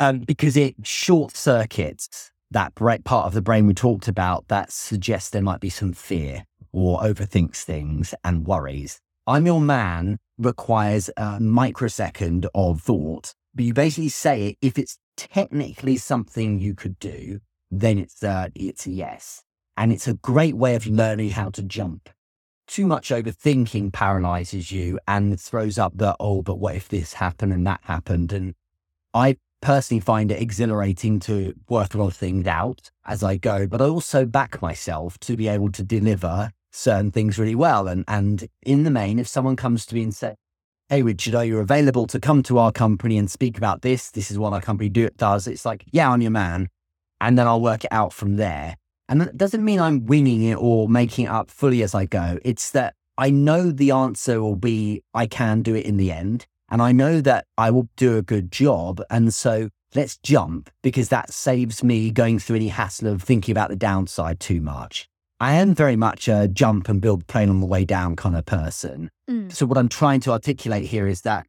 Um, 0.00 0.20
because 0.20 0.56
it 0.56 0.74
short 0.84 1.36
circuits 1.36 2.30
that 2.50 2.74
part 2.74 3.26
of 3.26 3.34
the 3.34 3.42
brain 3.42 3.66
we 3.66 3.74
talked 3.74 4.08
about 4.08 4.48
that 4.48 4.72
suggests 4.72 5.30
there 5.30 5.42
might 5.42 5.60
be 5.60 5.70
some 5.70 5.92
fear 5.92 6.44
or 6.72 7.00
overthinks 7.00 7.62
things 7.62 8.14
and 8.24 8.46
worries. 8.46 9.00
I'm 9.26 9.46
your 9.46 9.60
man 9.60 10.18
requires 10.38 11.10
a 11.16 11.38
microsecond 11.40 12.46
of 12.54 12.80
thought, 12.80 13.34
but 13.54 13.64
you 13.64 13.74
basically 13.74 14.08
say 14.08 14.56
if 14.62 14.78
it's 14.78 14.98
technically 15.16 15.96
something 15.96 16.58
you 16.58 16.74
could 16.74 16.98
do, 16.98 17.40
then 17.70 17.98
it's 17.98 18.22
uh, 18.22 18.48
it's 18.54 18.86
a 18.86 18.90
yes. 18.90 19.42
And 19.76 19.92
it's 19.92 20.08
a 20.08 20.14
great 20.14 20.56
way 20.56 20.74
of 20.74 20.86
learning 20.86 21.30
how 21.30 21.50
to 21.50 21.62
jump. 21.62 22.08
Too 22.66 22.86
much 22.86 23.10
overthinking 23.10 23.92
paralyzes 23.92 24.72
you 24.72 24.98
and 25.06 25.40
throws 25.40 25.78
up 25.78 25.92
the, 25.96 26.16
oh, 26.18 26.42
but 26.42 26.58
what 26.58 26.74
if 26.74 26.88
this 26.88 27.14
happened 27.14 27.52
and 27.52 27.66
that 27.66 27.80
happened? 27.84 28.32
And 28.32 28.54
I 29.14 29.36
personally 29.60 30.00
find 30.00 30.30
it 30.30 30.40
exhilarating 30.40 31.20
to 31.20 31.54
work 31.68 31.94
a 31.94 31.98
lot 31.98 32.08
of 32.08 32.16
things 32.16 32.46
out 32.46 32.90
as 33.06 33.22
I 33.22 33.36
go, 33.36 33.66
but 33.66 33.82
I 33.82 33.86
also 33.86 34.24
back 34.24 34.62
myself 34.62 35.18
to 35.20 35.36
be 35.36 35.48
able 35.48 35.72
to 35.72 35.82
deliver 35.82 36.52
certain 36.70 37.10
things 37.10 37.38
really 37.38 37.54
well. 37.54 37.88
And 37.88 38.04
and 38.06 38.48
in 38.62 38.84
the 38.84 38.90
main, 38.90 39.18
if 39.18 39.28
someone 39.28 39.56
comes 39.56 39.86
to 39.86 39.94
me 39.94 40.02
and 40.02 40.14
says, 40.14 40.36
Hey 40.88 41.02
Richard, 41.02 41.34
are 41.34 41.44
you 41.44 41.58
available 41.58 42.06
to 42.06 42.18
come 42.18 42.42
to 42.44 42.58
our 42.58 42.72
company 42.72 43.18
and 43.18 43.30
speak 43.30 43.58
about 43.58 43.82
this? 43.82 44.10
This 44.10 44.30
is 44.30 44.38
what 44.38 44.52
our 44.52 44.60
company 44.60 44.88
do 44.88 45.08
does. 45.16 45.46
It's 45.46 45.66
like, 45.66 45.84
yeah, 45.90 46.10
I'm 46.10 46.22
your 46.22 46.30
man. 46.30 46.68
And 47.20 47.38
then 47.38 47.46
I'll 47.46 47.60
work 47.60 47.84
it 47.84 47.92
out 47.92 48.12
from 48.12 48.36
there. 48.36 48.76
And 49.08 49.20
that 49.20 49.36
doesn't 49.36 49.64
mean 49.64 49.80
I'm 49.80 50.06
winging 50.06 50.42
it 50.44 50.56
or 50.56 50.88
making 50.88 51.26
it 51.26 51.30
up 51.30 51.50
fully 51.50 51.82
as 51.82 51.94
I 51.94 52.06
go. 52.06 52.38
It's 52.44 52.70
that 52.70 52.94
I 53.18 53.30
know 53.30 53.70
the 53.70 53.90
answer 53.90 54.40
will 54.40 54.56
be 54.56 55.02
I 55.12 55.26
can 55.26 55.62
do 55.62 55.74
it 55.74 55.84
in 55.84 55.96
the 55.96 56.12
end. 56.12 56.46
And 56.70 56.82
I 56.82 56.92
know 56.92 57.20
that 57.20 57.46
I 57.56 57.70
will 57.70 57.88
do 57.96 58.16
a 58.16 58.22
good 58.22 58.52
job. 58.52 59.00
And 59.10 59.32
so 59.32 59.70
let's 59.94 60.18
jump 60.18 60.70
because 60.82 61.08
that 61.08 61.32
saves 61.32 61.82
me 61.82 62.10
going 62.10 62.38
through 62.38 62.56
any 62.56 62.68
hassle 62.68 63.08
of 63.08 63.22
thinking 63.22 63.52
about 63.52 63.70
the 63.70 63.76
downside 63.76 64.40
too 64.40 64.60
much. 64.60 65.08
I 65.40 65.54
am 65.54 65.74
very 65.74 65.96
much 65.96 66.26
a 66.26 66.48
jump 66.48 66.88
and 66.88 67.00
build 67.00 67.26
plane 67.28 67.48
on 67.48 67.60
the 67.60 67.66
way 67.66 67.84
down 67.84 68.16
kind 68.16 68.36
of 68.36 68.44
person. 68.44 69.10
Mm. 69.30 69.52
So 69.52 69.66
what 69.66 69.78
I'm 69.78 69.88
trying 69.88 70.20
to 70.20 70.32
articulate 70.32 70.86
here 70.86 71.06
is 71.06 71.22
that 71.22 71.46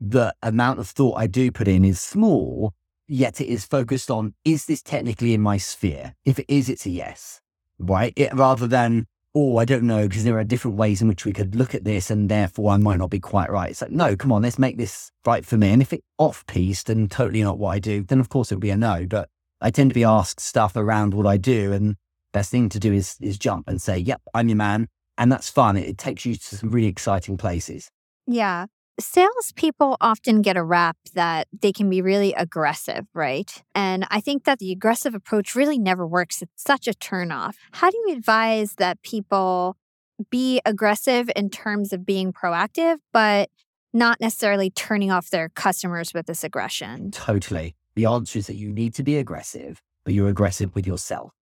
the 0.00 0.34
amount 0.42 0.78
of 0.78 0.88
thought 0.88 1.18
I 1.18 1.26
do 1.26 1.50
put 1.50 1.68
in 1.68 1.84
is 1.84 2.00
small, 2.00 2.72
yet 3.08 3.40
it 3.40 3.48
is 3.48 3.64
focused 3.64 4.10
on 4.10 4.34
is 4.44 4.66
this 4.66 4.82
technically 4.82 5.34
in 5.34 5.40
my 5.40 5.56
sphere? 5.56 6.14
If 6.24 6.38
it 6.38 6.46
is, 6.48 6.68
it's 6.68 6.86
a 6.86 6.90
yes, 6.90 7.40
right? 7.78 8.12
It, 8.16 8.32
rather 8.32 8.68
than 8.68 9.06
oh, 9.34 9.56
I 9.56 9.64
don't 9.64 9.84
know, 9.84 10.06
because 10.06 10.24
there 10.24 10.38
are 10.38 10.44
different 10.44 10.76
ways 10.76 11.00
in 11.00 11.08
which 11.08 11.24
we 11.24 11.32
could 11.32 11.54
look 11.54 11.74
at 11.74 11.84
this, 11.84 12.10
and 12.10 12.28
therefore 12.28 12.72
I 12.72 12.76
might 12.76 12.98
not 12.98 13.10
be 13.10 13.20
quite 13.20 13.50
right. 13.50 13.70
It's 13.70 13.82
like, 13.82 13.90
no, 13.90 14.14
come 14.14 14.30
on, 14.32 14.42
let's 14.42 14.58
make 14.58 14.76
this 14.76 15.10
right 15.24 15.44
for 15.44 15.56
me. 15.56 15.70
And 15.70 15.80
if 15.80 15.92
it's 15.92 16.04
off 16.18 16.44
piece 16.46 16.84
and 16.88 17.10
totally 17.10 17.42
not 17.42 17.58
what 17.58 17.70
I 17.70 17.78
do, 17.78 18.02
then 18.02 18.20
of 18.20 18.28
course 18.28 18.52
it 18.52 18.56
would 18.56 18.60
be 18.60 18.70
a 18.70 18.76
no. 18.76 19.06
But 19.08 19.28
I 19.60 19.70
tend 19.70 19.90
to 19.90 19.94
be 19.94 20.04
asked 20.04 20.40
stuff 20.40 20.76
around 20.76 21.14
what 21.14 21.26
I 21.26 21.38
do, 21.38 21.72
and 21.72 21.96
best 22.32 22.50
thing 22.50 22.68
to 22.70 22.78
do 22.78 22.92
is 22.92 23.16
is 23.20 23.38
jump 23.38 23.68
and 23.68 23.80
say, 23.80 23.96
"Yep, 23.98 24.20
I'm 24.34 24.48
your 24.48 24.56
man," 24.56 24.88
and 25.16 25.32
that's 25.32 25.48
fun. 25.48 25.76
It, 25.76 25.88
it 25.88 25.98
takes 25.98 26.26
you 26.26 26.34
to 26.34 26.56
some 26.56 26.70
really 26.70 26.88
exciting 26.88 27.36
places. 27.36 27.90
Yeah. 28.26 28.66
Salespeople 29.00 29.96
often 30.00 30.42
get 30.42 30.56
a 30.56 30.62
rap 30.62 30.96
that 31.14 31.48
they 31.60 31.72
can 31.72 31.88
be 31.88 32.02
really 32.02 32.34
aggressive, 32.34 33.06
right? 33.14 33.62
And 33.74 34.06
I 34.10 34.20
think 34.20 34.44
that 34.44 34.58
the 34.58 34.70
aggressive 34.70 35.14
approach 35.14 35.54
really 35.54 35.78
never 35.78 36.06
works. 36.06 36.42
It's 36.42 36.62
such 36.62 36.86
a 36.86 36.92
turnoff. 36.92 37.54
How 37.72 37.90
do 37.90 37.96
you 38.06 38.14
advise 38.14 38.74
that 38.74 39.02
people 39.02 39.76
be 40.30 40.60
aggressive 40.64 41.30
in 41.34 41.50
terms 41.50 41.92
of 41.92 42.04
being 42.04 42.32
proactive, 42.32 42.98
but 43.12 43.50
not 43.92 44.20
necessarily 44.20 44.70
turning 44.70 45.10
off 45.10 45.30
their 45.30 45.48
customers 45.48 46.12
with 46.14 46.26
this 46.26 46.44
aggression? 46.44 47.10
Totally. 47.10 47.74
The 47.94 48.06
answer 48.06 48.38
is 48.38 48.46
that 48.46 48.56
you 48.56 48.72
need 48.72 48.94
to 48.94 49.02
be 49.02 49.16
aggressive, 49.16 49.82
but 50.04 50.14
you're 50.14 50.28
aggressive 50.28 50.74
with 50.74 50.86
yourself. 50.86 51.32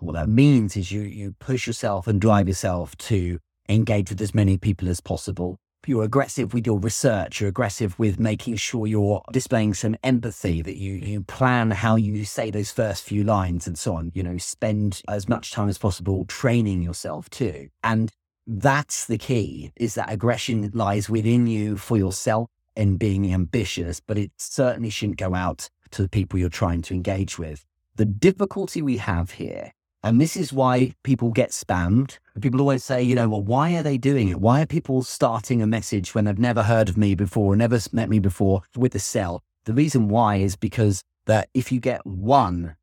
What 0.00 0.14
that 0.14 0.28
means 0.28 0.76
is 0.76 0.90
you 0.90 1.02
you 1.02 1.36
push 1.38 1.68
yourself 1.68 2.08
and 2.08 2.20
drive 2.20 2.48
yourself 2.48 2.96
to 2.96 3.38
engage 3.68 4.10
with 4.10 4.20
as 4.20 4.34
many 4.34 4.58
people 4.58 4.88
as 4.88 5.00
possible 5.00 5.60
you're 5.88 6.04
aggressive 6.04 6.54
with 6.54 6.66
your 6.66 6.78
research, 6.78 7.40
you're 7.40 7.50
aggressive 7.50 7.98
with 7.98 8.20
making 8.20 8.56
sure 8.56 8.86
you're 8.86 9.22
displaying 9.32 9.74
some 9.74 9.96
empathy, 10.02 10.62
that 10.62 10.76
you, 10.76 10.94
you 10.94 11.22
plan 11.22 11.70
how 11.70 11.96
you 11.96 12.24
say 12.24 12.50
those 12.50 12.70
first 12.70 13.02
few 13.02 13.24
lines 13.24 13.66
and 13.66 13.78
so 13.78 13.96
on. 13.96 14.12
You 14.14 14.22
know, 14.22 14.38
spend 14.38 15.02
as 15.08 15.28
much 15.28 15.52
time 15.52 15.68
as 15.68 15.78
possible 15.78 16.24
training 16.26 16.82
yourself 16.82 17.28
too. 17.30 17.68
And 17.82 18.10
that's 18.46 19.06
the 19.06 19.18
key 19.18 19.72
is 19.76 19.94
that 19.94 20.12
aggression 20.12 20.70
lies 20.74 21.08
within 21.08 21.46
you 21.46 21.76
for 21.76 21.96
yourself 21.96 22.48
and 22.76 22.98
being 22.98 23.32
ambitious, 23.32 24.00
but 24.00 24.18
it 24.18 24.30
certainly 24.36 24.90
shouldn't 24.90 25.18
go 25.18 25.34
out 25.34 25.68
to 25.92 26.02
the 26.02 26.08
people 26.08 26.38
you're 26.38 26.48
trying 26.48 26.82
to 26.82 26.94
engage 26.94 27.38
with. 27.38 27.64
The 27.96 28.06
difficulty 28.06 28.80
we 28.82 28.96
have 28.96 29.32
here 29.32 29.72
and 30.02 30.20
this 30.20 30.36
is 30.36 30.52
why 30.52 30.94
people 31.04 31.30
get 31.30 31.50
spammed. 31.50 32.18
People 32.40 32.60
always 32.60 32.82
say, 32.82 33.02
you 33.02 33.14
know, 33.14 33.28
well, 33.28 33.42
why 33.42 33.76
are 33.76 33.82
they 33.82 33.98
doing 33.98 34.28
it? 34.28 34.40
Why 34.40 34.62
are 34.62 34.66
people 34.66 35.02
starting 35.02 35.62
a 35.62 35.66
message 35.66 36.14
when 36.14 36.24
they've 36.24 36.38
never 36.38 36.64
heard 36.64 36.88
of 36.88 36.96
me 36.96 37.14
before, 37.14 37.54
never 37.54 37.78
met 37.92 38.08
me 38.08 38.18
before 38.18 38.62
with 38.76 38.94
a 38.94 38.98
sell? 38.98 39.42
The 39.64 39.74
reason 39.74 40.08
why 40.08 40.36
is 40.36 40.56
because 40.56 41.02
that 41.26 41.48
if 41.54 41.70
you 41.70 41.78
get 41.78 42.04
one 42.04 42.74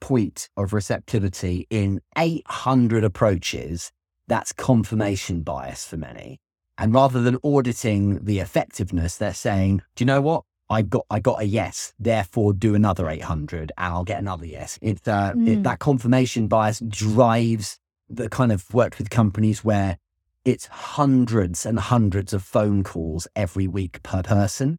point 0.00 0.48
of 0.56 0.72
receptivity 0.72 1.66
in 1.70 2.00
800 2.16 3.02
approaches, 3.02 3.90
that's 4.28 4.52
confirmation 4.52 5.42
bias 5.42 5.84
for 5.84 5.96
many. 5.96 6.38
And 6.76 6.94
rather 6.94 7.20
than 7.20 7.38
auditing 7.42 8.24
the 8.24 8.38
effectiveness, 8.38 9.16
they're 9.16 9.34
saying, 9.34 9.82
do 9.96 10.04
you 10.04 10.06
know 10.06 10.20
what? 10.20 10.44
I 10.70 10.82
got 10.82 11.06
I 11.10 11.20
got 11.20 11.40
a 11.40 11.44
yes, 11.44 11.94
therefore 11.98 12.52
do 12.52 12.74
another 12.74 13.08
800 13.08 13.72
and 13.76 13.94
I'll 13.94 14.04
get 14.04 14.18
another 14.18 14.46
yes. 14.46 14.78
It, 14.82 15.06
uh, 15.08 15.32
mm. 15.32 15.48
it, 15.48 15.62
that 15.62 15.78
confirmation 15.78 16.46
bias 16.46 16.80
drives 16.80 17.78
the 18.08 18.28
kind 18.28 18.52
of 18.52 18.72
worked 18.72 18.98
with 18.98 19.10
companies 19.10 19.64
where 19.64 19.98
it's 20.44 20.66
hundreds 20.66 21.66
and 21.66 21.78
hundreds 21.78 22.32
of 22.32 22.42
phone 22.42 22.82
calls 22.82 23.26
every 23.36 23.66
week 23.66 24.02
per 24.02 24.22
person. 24.22 24.78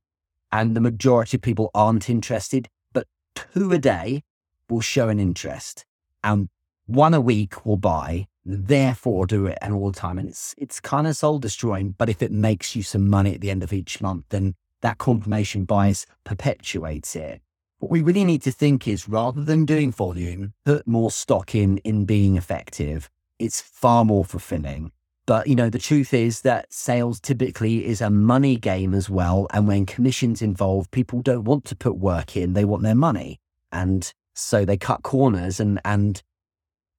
And 0.52 0.76
the 0.76 0.82
majority 0.82 1.38
of 1.38 1.42
people 1.42 1.70
aren't 1.76 2.10
interested, 2.10 2.68
but 2.92 3.08
two 3.36 3.72
a 3.72 3.78
day 3.78 4.24
will 4.68 4.82
show 4.82 5.10
an 5.10 5.20
interest. 5.20 5.86
And 6.24 6.50
one 6.88 7.14
a 7.14 7.22
week 7.22 7.66
will 7.66 7.78
buy, 7.78 8.28
therefore 8.44 9.28
do 9.28 9.46
it 9.46 9.60
and 9.62 9.76
all 9.76 9.92
the 9.92 10.00
time. 10.00 10.18
And 10.18 10.30
it's 10.30 10.56
it's 10.58 10.80
kind 10.80 11.06
of 11.06 11.16
soul 11.16 11.40
destroying, 11.40 11.94
but 11.98 12.10
if 12.10 12.22
it 12.24 12.32
makes 12.32 12.76
you 12.76 12.82
some 12.82 13.08
money 13.08 13.36
at 13.36 13.42
the 13.42 13.52
end 13.52 13.64
of 13.64 13.74
each 13.74 14.02
month, 14.02 14.26
then 14.30 14.56
that 14.82 14.98
confirmation 14.98 15.66
bias 15.66 16.06
perpetuates 16.24 17.16
it. 17.16 17.42
What 17.80 17.92
we 17.92 18.02
really 18.02 18.26
need 18.26 18.42
to 18.44 18.52
think 18.52 18.88
is 18.88 19.08
rather 19.08 19.44
than 19.44 19.66
doing 19.66 19.92
volume, 19.92 20.54
put 20.66 20.86
more 20.86 21.12
stock 21.12 21.56
in 21.56 21.78
in 21.80 22.06
being 22.06 22.36
effective. 22.36 23.10
It's 23.40 23.62
far 23.62 24.04
more 24.04 24.26
fulfilling. 24.26 24.92
But 25.26 25.48
you 25.48 25.56
know, 25.56 25.70
the 25.70 25.80
truth 25.80 26.14
is 26.14 26.42
that 26.42 26.74
sales 26.74 27.20
typically 27.20 27.86
is 27.86 28.02
a 28.02 28.10
money 28.10 28.58
game 28.58 28.94
as 28.94 29.10
well. 29.10 29.48
And 29.54 29.68
when 29.68 29.86
commissions 29.86 30.42
involved, 30.42 30.92
people 30.92 31.22
don't 31.22 31.44
want 31.44 31.66
to 31.66 31.76
put 31.76 31.98
work 31.98 32.36
in, 32.36 32.54
they 32.54 32.66
want 32.66 32.84
their 32.84 32.96
money. 32.96 33.40
And 33.72 34.12
so 34.34 34.66
they 34.66 34.78
cut 34.78 35.04
corners 35.04 35.60
and 35.60 35.80
and 35.86 36.22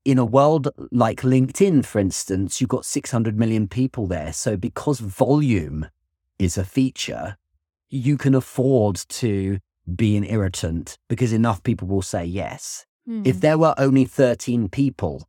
in 0.04 0.18
a 0.18 0.24
world 0.24 0.68
like 0.90 1.22
LinkedIn, 1.22 1.84
for 1.84 1.98
instance, 1.98 2.60
you've 2.60 2.70
got 2.70 2.86
600 2.86 3.38
million 3.38 3.68
people 3.68 4.06
there. 4.06 4.32
So 4.32 4.56
because 4.56 5.00
volume 5.00 5.88
is 6.38 6.56
a 6.56 6.64
feature, 6.64 7.36
you 7.90 8.16
can 8.16 8.34
afford 8.34 8.96
to 8.96 9.58
be 9.96 10.16
an 10.16 10.24
irritant 10.24 10.96
because 11.08 11.32
enough 11.32 11.62
people 11.62 11.88
will 11.88 12.02
say 12.02 12.24
yes. 12.24 12.86
Mm. 13.08 13.26
If 13.26 13.40
there 13.40 13.58
were 13.58 13.74
only 13.76 14.04
13 14.04 14.68
people 14.68 15.28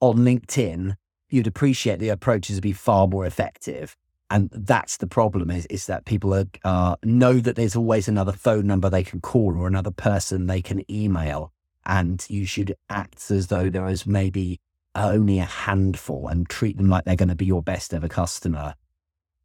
on 0.00 0.18
LinkedIn, 0.18 0.96
you'd 1.28 1.46
appreciate 1.46 2.00
the 2.00 2.08
approaches 2.08 2.56
would 2.56 2.62
be 2.62 2.72
far 2.72 3.06
more 3.06 3.24
effective. 3.24 3.96
And 4.30 4.48
that's 4.52 4.96
the 4.96 5.06
problem 5.06 5.50
is, 5.50 5.66
is 5.66 5.86
that 5.86 6.04
people 6.04 6.34
are, 6.34 6.46
uh, 6.64 6.96
know 7.04 7.34
that 7.34 7.56
there's 7.56 7.76
always 7.76 8.08
another 8.08 8.32
phone 8.32 8.66
number 8.66 8.88
they 8.88 9.02
can 9.02 9.20
call 9.20 9.56
or 9.56 9.66
another 9.66 9.90
person 9.90 10.46
they 10.46 10.62
can 10.62 10.88
email. 10.90 11.52
And 11.84 12.24
you 12.28 12.46
should 12.46 12.74
act 12.88 13.30
as 13.30 13.48
though 13.48 13.70
there 13.70 13.88
is 13.88 14.06
maybe 14.06 14.60
only 14.94 15.38
a 15.38 15.44
handful 15.44 16.28
and 16.28 16.48
treat 16.48 16.76
them 16.76 16.88
like 16.88 17.04
they're 17.04 17.16
going 17.16 17.28
to 17.28 17.34
be 17.34 17.46
your 17.46 17.62
best 17.62 17.94
ever 17.94 18.08
customer 18.08 18.74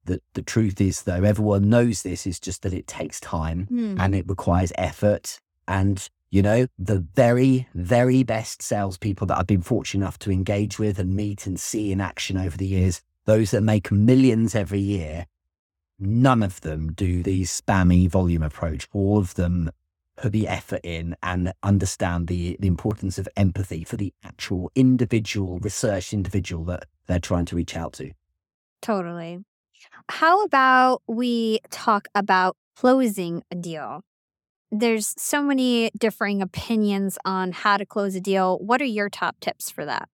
the, 0.06 0.22
the 0.34 0.41
truth 0.41 0.80
is, 0.80 1.04
though, 1.04 1.24
everyone 1.24 1.70
knows 1.70 2.04
this, 2.04 2.26
is 2.26 2.39
just 2.39 2.62
that 2.62 2.74
it 2.74 2.88
takes 2.88 3.20
time 3.20 3.68
mm. 3.72 4.00
and 4.00 4.15
it 4.15 4.28
requires 4.28 4.72
effort. 4.78 5.39
And, 5.68 6.08
you 6.30 6.41
know, 6.41 6.68
the 6.78 7.00
very, 7.00 7.68
very 7.74 8.24
best 8.24 8.62
salespeople 8.62 9.28
that 9.28 9.38
I've 9.38 9.48
been 9.48 9.62
fortunate 9.62 10.04
enough 10.04 10.20
to 10.20 10.32
engage 10.32 10.80
with 10.80 11.00
and 11.00 11.15
meet 11.15 11.46
and 11.48 11.60
see 11.60 11.91
in 11.91 12.02
action 12.02 12.38
over 12.38 12.58
the 12.58 12.68
years, 12.68 13.02
those 13.26 13.52
that 13.52 13.62
make 13.62 13.91
millions 13.91 14.56
every 14.56 14.80
year, 14.80 15.26
none 16.00 16.44
of 16.44 16.62
them 16.62 16.94
do 16.94 17.24
the 17.24 17.44
spammy 17.44 18.08
volume 18.10 18.44
approach. 18.44 18.88
All 18.94 19.18
of 19.18 19.34
them 19.36 19.72
put 20.18 20.32
the 20.32 20.48
effort 20.48 20.82
in 20.84 21.15
and 21.24 21.54
understand 21.63 22.28
the, 22.28 22.56
the 22.60 22.68
importance 22.68 23.18
of 23.18 23.28
empathy 23.36 23.84
for 23.84 23.98
the 23.98 24.13
actual 24.24 24.72
individual 24.76 25.60
research 25.60 26.13
individual 26.13 26.63
that 26.65 26.86
they're 27.08 27.20
trying 27.20 27.46
to 27.46 27.56
reach 27.56 27.76
out 27.76 27.94
to. 27.94 28.12
Totally. 28.82 29.44
How 30.10 30.43
about 30.43 31.02
we 31.08 31.60
talk 31.71 32.08
about 32.15 32.56
closing 32.76 33.43
a 33.52 33.56
deal? 33.56 34.02
There's 34.71 35.13
so 35.17 35.41
many 35.41 35.91
differing 35.98 36.41
opinions 36.41 37.17
on 37.26 37.52
how 37.52 37.78
to 37.78 37.86
close 37.86 38.15
a 38.15 38.21
deal. 38.21 38.58
What 38.60 38.82
are 38.82 38.86
your 38.86 39.10
top 39.10 39.39
tips 39.39 39.69
for 39.69 39.86
that? 39.86 40.10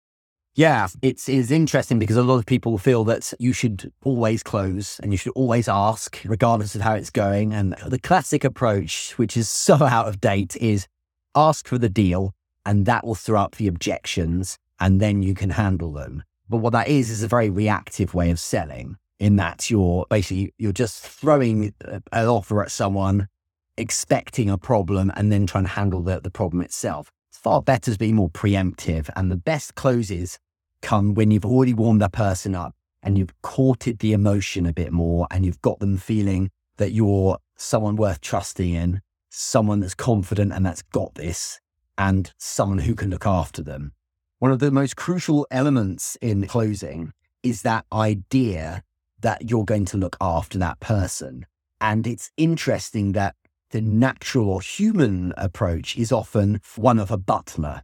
Yeah, 0.54 0.88
it's, 1.00 1.28
it's 1.28 1.50
interesting 1.50 1.98
because 1.98 2.16
a 2.16 2.22
lot 2.22 2.36
of 2.36 2.46
people 2.46 2.76
feel 2.76 3.04
that 3.04 3.32
you 3.38 3.52
should 3.52 3.92
always 4.04 4.42
close 4.42 4.98
and 4.98 5.12
you 5.12 5.16
should 5.16 5.32
always 5.32 5.68
ask, 5.68 6.20
regardless 6.24 6.74
of 6.74 6.80
how 6.82 6.94
it's 6.94 7.10
going. 7.10 7.54
And 7.54 7.74
the 7.86 7.98
classic 7.98 8.44
approach, 8.44 9.12
which 9.16 9.36
is 9.36 9.48
so 9.66 9.74
out 9.76 10.08
of 10.08 10.20
date, 10.20 10.56
is 10.56 10.86
ask 11.34 11.66
for 11.66 11.78
the 11.78 11.88
deal 11.88 12.34
and 12.66 12.84
that 12.86 13.06
will 13.06 13.14
throw 13.14 13.40
up 13.40 13.56
the 13.56 13.68
objections 13.68 14.58
and 14.80 15.00
then 15.00 15.22
you 15.22 15.34
can 15.34 15.50
handle 15.50 15.92
them. 15.92 16.24
But 16.48 16.58
what 16.58 16.72
that 16.72 16.88
is, 16.88 17.10
is 17.10 17.22
a 17.22 17.28
very 17.28 17.48
reactive 17.48 18.12
way 18.12 18.30
of 18.30 18.40
selling 18.40 18.96
in 19.20 19.36
that 19.36 19.70
you're 19.70 20.06
basically, 20.08 20.52
you're 20.58 20.72
just 20.72 21.06
throwing 21.06 21.74
an 21.84 22.26
offer 22.26 22.62
at 22.62 22.70
someone, 22.70 23.28
expecting 23.76 24.50
a 24.50 24.58
problem 24.58 25.12
and 25.14 25.30
then 25.30 25.46
trying 25.46 25.64
to 25.64 25.70
handle 25.70 26.00
the, 26.02 26.20
the 26.20 26.30
problem 26.30 26.62
itself 26.62 27.12
It's 27.28 27.38
far 27.38 27.62
better 27.62 27.92
to 27.92 27.98
be 27.98 28.12
more 28.12 28.30
preemptive. 28.30 29.10
And 29.14 29.30
the 29.30 29.36
best 29.36 29.74
closes 29.74 30.38
come 30.80 31.14
when 31.14 31.30
you've 31.30 31.44
already 31.44 31.74
warmed 31.74 32.00
that 32.00 32.12
person 32.12 32.54
up 32.54 32.74
and 33.02 33.18
you've 33.18 33.40
courted 33.42 33.98
the 33.98 34.14
emotion 34.14 34.64
a 34.66 34.72
bit 34.72 34.90
more 34.90 35.26
and 35.30 35.44
you've 35.44 35.62
got 35.62 35.78
them 35.80 35.98
feeling 35.98 36.50
that 36.78 36.92
you're 36.92 37.38
someone 37.56 37.96
worth 37.96 38.22
trusting 38.22 38.72
in, 38.72 39.02
someone 39.28 39.80
that's 39.80 39.94
confident 39.94 40.50
and 40.50 40.64
that's 40.64 40.82
got 40.82 41.14
this, 41.14 41.60
and 41.98 42.32
someone 42.38 42.78
who 42.78 42.94
can 42.94 43.10
look 43.10 43.26
after 43.26 43.62
them. 43.62 43.92
One 44.38 44.50
of 44.50 44.60
the 44.60 44.70
most 44.70 44.96
crucial 44.96 45.46
elements 45.50 46.16
in 46.22 46.46
closing 46.46 47.12
is 47.42 47.60
that 47.62 47.84
idea 47.92 48.82
that 49.20 49.50
you're 49.50 49.64
going 49.64 49.84
to 49.86 49.96
look 49.96 50.16
after 50.20 50.58
that 50.58 50.80
person. 50.80 51.46
And 51.80 52.06
it's 52.06 52.30
interesting 52.36 53.12
that 53.12 53.36
the 53.70 53.80
natural 53.80 54.48
or 54.48 54.60
human 54.60 55.32
approach 55.36 55.96
is 55.96 56.12
often 56.12 56.60
one 56.76 56.98
of 56.98 57.10
a 57.10 57.16
butler, 57.16 57.82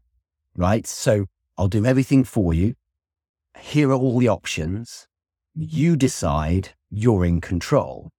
right? 0.57 0.87
So 0.87 1.27
I'll 1.57 1.69
do 1.69 1.87
everything 1.87 2.25
for 2.25 2.53
you. 2.53 2.75
Here 3.59 3.91
are 3.91 3.95
all 3.95 4.19
the 4.19 4.29
options. 4.29 5.07
You 5.55 5.97
decide 5.97 6.71
you're 6.91 7.25
in 7.25 7.41
control. 7.41 8.11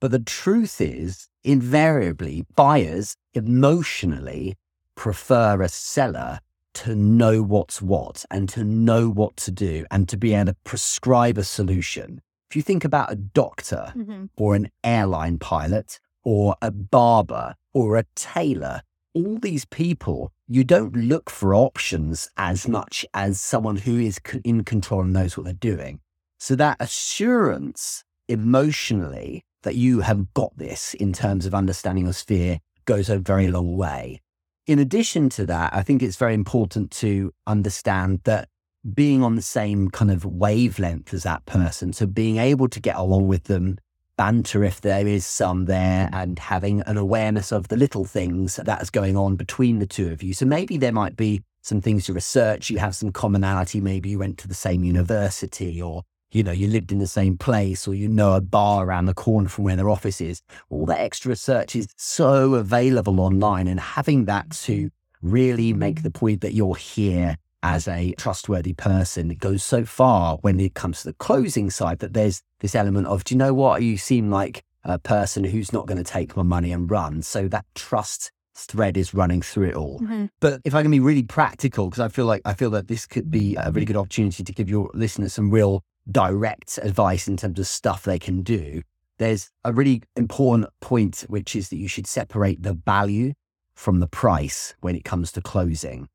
But 0.00 0.12
the 0.12 0.20
truth 0.20 0.80
is, 0.80 1.28
invariably, 1.44 2.46
buyers 2.54 3.16
emotionally 3.34 4.56
prefer 4.94 5.60
a 5.60 5.68
seller 5.68 6.40
to 6.74 6.94
know 6.94 7.42
what's 7.42 7.82
what 7.82 8.24
and 8.30 8.48
to 8.50 8.62
know 8.62 9.08
what 9.08 9.36
to 9.36 9.50
do 9.50 9.84
and 9.90 10.08
to 10.08 10.16
be 10.16 10.34
able 10.34 10.52
to 10.52 10.56
prescribe 10.64 11.36
a 11.36 11.44
solution. 11.44 12.20
If 12.50 12.56
you 12.56 12.62
think 12.62 12.84
about 12.84 13.12
a 13.12 13.16
doctor 13.16 13.92
mm-hmm. 13.96 14.26
or 14.36 14.54
an 14.54 14.70
airline 14.82 15.38
pilot, 15.38 16.00
or 16.28 16.54
a 16.60 16.70
barber 16.70 17.54
or 17.72 17.96
a 17.96 18.04
tailor, 18.14 18.82
all 19.14 19.38
these 19.38 19.64
people, 19.64 20.30
you 20.46 20.62
don't 20.62 20.94
look 20.94 21.30
for 21.30 21.54
options 21.54 22.28
as 22.36 22.68
much 22.68 23.06
as 23.14 23.40
someone 23.40 23.76
who 23.76 23.98
is 23.98 24.20
in 24.44 24.62
control 24.62 25.00
and 25.00 25.14
knows 25.14 25.36
what 25.36 25.44
they're 25.44 25.54
doing. 25.54 26.00
So 26.38 26.54
that 26.56 26.76
assurance 26.80 28.04
emotionally 28.28 29.42
that 29.62 29.74
you 29.74 30.00
have 30.00 30.34
got 30.34 30.56
this 30.58 30.92
in 30.92 31.14
terms 31.14 31.46
of 31.46 31.54
understanding 31.54 32.04
your 32.04 32.12
sphere 32.12 32.60
goes 32.84 33.08
a 33.08 33.18
very 33.18 33.48
long 33.48 33.76
way. 33.78 34.20
In 34.66 34.78
addition 34.78 35.30
to 35.30 35.46
that, 35.46 35.74
I 35.74 35.82
think 35.82 36.02
it's 36.02 36.16
very 36.16 36.34
important 36.34 36.90
to 36.92 37.32
understand 37.46 38.20
that 38.24 38.50
being 38.94 39.22
on 39.22 39.36
the 39.36 39.42
same 39.42 39.90
kind 39.90 40.10
of 40.10 40.24
wavelength 40.24 41.12
as 41.12 41.24
that 41.24 41.44
person, 41.46 41.92
so 41.92 42.06
being 42.06 42.38
able 42.38 42.68
to 42.68 42.80
get 42.80 42.96
along 42.96 43.28
with 43.28 43.44
them 43.44 43.78
banter 44.18 44.64
if 44.64 44.80
there 44.80 45.06
is 45.06 45.24
some 45.24 45.64
there 45.66 46.10
and 46.12 46.38
having 46.38 46.82
an 46.82 46.98
awareness 46.98 47.52
of 47.52 47.68
the 47.68 47.76
little 47.76 48.04
things 48.04 48.56
that's 48.56 48.90
going 48.90 49.16
on 49.16 49.36
between 49.36 49.78
the 49.78 49.86
two 49.86 50.10
of 50.10 50.22
you. 50.22 50.34
So 50.34 50.44
maybe 50.44 50.76
there 50.76 50.92
might 50.92 51.16
be 51.16 51.42
some 51.62 51.80
things 51.80 52.06
to 52.06 52.12
research. 52.12 52.68
You 52.68 52.78
have 52.78 52.96
some 52.96 53.12
commonality. 53.12 53.80
Maybe 53.80 54.10
you 54.10 54.18
went 54.18 54.36
to 54.38 54.48
the 54.48 54.54
same 54.54 54.82
university 54.82 55.80
or, 55.80 56.02
you 56.32 56.42
know, 56.42 56.50
you 56.50 56.66
lived 56.66 56.90
in 56.90 56.98
the 56.98 57.06
same 57.06 57.38
place 57.38 57.86
or 57.86 57.94
you 57.94 58.08
know 58.08 58.32
a 58.32 58.40
bar 58.40 58.84
around 58.84 59.06
the 59.06 59.14
corner 59.14 59.48
from 59.48 59.64
where 59.64 59.76
their 59.76 59.88
office 59.88 60.20
is. 60.20 60.42
All 60.68 60.84
that 60.86 60.98
extra 60.98 61.30
research 61.30 61.76
is 61.76 61.86
so 61.96 62.54
available 62.54 63.20
online 63.20 63.68
and 63.68 63.78
having 63.78 64.24
that 64.24 64.50
to 64.50 64.90
really 65.22 65.72
make 65.72 66.02
the 66.02 66.10
point 66.10 66.40
that 66.40 66.54
you're 66.54 66.76
here 66.76 67.36
as 67.62 67.88
a 67.88 68.12
trustworthy 68.18 68.72
person. 68.72 69.30
It 69.30 69.38
goes 69.38 69.62
so 69.62 69.84
far 69.84 70.38
when 70.42 70.60
it 70.60 70.74
comes 70.74 71.02
to 71.02 71.08
the 71.08 71.14
closing 71.14 71.70
side 71.70 71.98
that 72.00 72.12
there's 72.12 72.42
this 72.60 72.74
element 72.74 73.06
of, 73.06 73.24
do 73.24 73.34
you 73.34 73.38
know 73.38 73.54
what? 73.54 73.82
You 73.82 73.96
seem 73.96 74.30
like 74.30 74.64
a 74.84 74.98
person 74.98 75.44
who's 75.44 75.72
not 75.72 75.86
going 75.86 75.98
to 75.98 76.04
take 76.04 76.36
my 76.36 76.42
money 76.42 76.72
and 76.72 76.90
run. 76.90 77.22
So 77.22 77.48
that 77.48 77.66
trust 77.74 78.30
thread 78.54 78.96
is 78.96 79.14
running 79.14 79.42
through 79.42 79.68
it 79.68 79.74
all. 79.74 80.00
Mm-hmm. 80.00 80.26
But 80.40 80.60
if 80.64 80.74
I 80.74 80.82
can 80.82 80.90
be 80.90 81.00
really 81.00 81.22
practical, 81.22 81.88
because 81.88 82.00
I 82.00 82.08
feel 82.08 82.26
like 82.26 82.42
I 82.44 82.54
feel 82.54 82.70
that 82.70 82.88
this 82.88 83.06
could 83.06 83.30
be 83.30 83.56
a 83.56 83.70
really 83.70 83.86
good 83.86 83.96
opportunity 83.96 84.42
to 84.42 84.52
give 84.52 84.68
your 84.68 84.90
listeners 84.94 85.32
some 85.32 85.50
real 85.50 85.82
direct 86.10 86.78
advice 86.82 87.28
in 87.28 87.36
terms 87.36 87.58
of 87.58 87.66
stuff 87.66 88.02
they 88.02 88.18
can 88.18 88.42
do. 88.42 88.82
There's 89.18 89.50
a 89.64 89.72
really 89.72 90.02
important 90.16 90.70
point, 90.80 91.24
which 91.28 91.54
is 91.54 91.68
that 91.70 91.76
you 91.76 91.88
should 91.88 92.06
separate 92.06 92.62
the 92.62 92.74
value 92.74 93.32
from 93.74 94.00
the 94.00 94.08
price 94.08 94.74
when 94.80 94.96
it 94.96 95.04
comes 95.04 95.32
to 95.32 95.40
closing. 95.40 96.08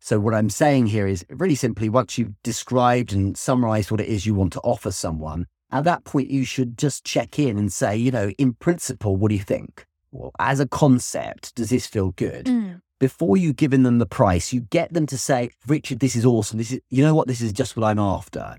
So, 0.00 0.18
what 0.18 0.34
I'm 0.34 0.48
saying 0.48 0.86
here 0.86 1.06
is 1.06 1.24
really 1.28 1.54
simply 1.54 1.90
once 1.90 2.16
you've 2.16 2.42
described 2.42 3.12
and 3.12 3.36
summarized 3.36 3.90
what 3.90 4.00
it 4.00 4.08
is 4.08 4.24
you 4.24 4.34
want 4.34 4.52
to 4.54 4.60
offer 4.60 4.90
someone, 4.90 5.46
at 5.70 5.84
that 5.84 6.04
point, 6.04 6.30
you 6.30 6.44
should 6.44 6.78
just 6.78 7.04
check 7.04 7.38
in 7.38 7.58
and 7.58 7.72
say, 7.72 7.96
you 7.96 8.10
know, 8.10 8.30
in 8.38 8.54
principle, 8.54 9.16
what 9.16 9.28
do 9.28 9.34
you 9.34 9.42
think? 9.42 9.86
Well, 10.10 10.32
as 10.38 10.58
a 10.58 10.66
concept, 10.66 11.54
does 11.54 11.70
this 11.70 11.86
feel 11.86 12.10
good? 12.12 12.46
Mm. 12.46 12.80
Before 12.98 13.36
you 13.36 13.52
giving 13.52 13.82
them 13.82 13.98
the 13.98 14.06
price, 14.06 14.52
you 14.52 14.60
get 14.60 14.92
them 14.92 15.06
to 15.06 15.16
say, 15.16 15.50
Richard, 15.66 16.00
this 16.00 16.16
is 16.16 16.26
awesome. 16.26 16.58
This 16.58 16.72
is, 16.72 16.80
you 16.88 17.04
know 17.04 17.14
what? 17.14 17.28
This 17.28 17.40
is 17.40 17.52
just 17.52 17.76
what 17.76 17.86
I'm 17.86 17.98
after. 17.98 18.56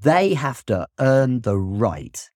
They 0.00 0.34
have 0.34 0.64
to 0.66 0.88
earn 0.98 1.40
the 1.40 1.56
right 1.56 2.28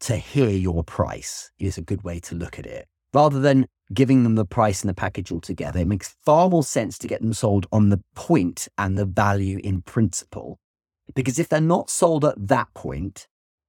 to 0.00 0.16
hear 0.16 0.50
your 0.50 0.84
price, 0.84 1.50
is 1.58 1.78
a 1.78 1.82
good 1.82 2.02
way 2.02 2.20
to 2.20 2.34
look 2.34 2.58
at 2.58 2.66
it. 2.66 2.86
Rather 3.14 3.40
than 3.40 3.66
giving 3.92 4.22
them 4.22 4.34
the 4.34 4.44
price 4.44 4.82
and 4.82 4.88
the 4.88 4.94
package 4.94 5.30
altogether. 5.30 5.80
It 5.80 5.88
makes 5.88 6.16
far 6.24 6.48
more 6.48 6.62
sense 6.64 6.98
to 6.98 7.08
get 7.08 7.20
them 7.20 7.32
sold 7.32 7.66
on 7.70 7.90
the 7.90 8.02
point 8.14 8.68
and 8.78 8.96
the 8.96 9.04
value 9.04 9.60
in 9.62 9.82
principle. 9.82 10.58
Because 11.14 11.38
if 11.38 11.48
they're 11.48 11.60
not 11.60 11.90
sold 11.90 12.24
at 12.24 12.48
that 12.48 12.72
point, 12.74 13.26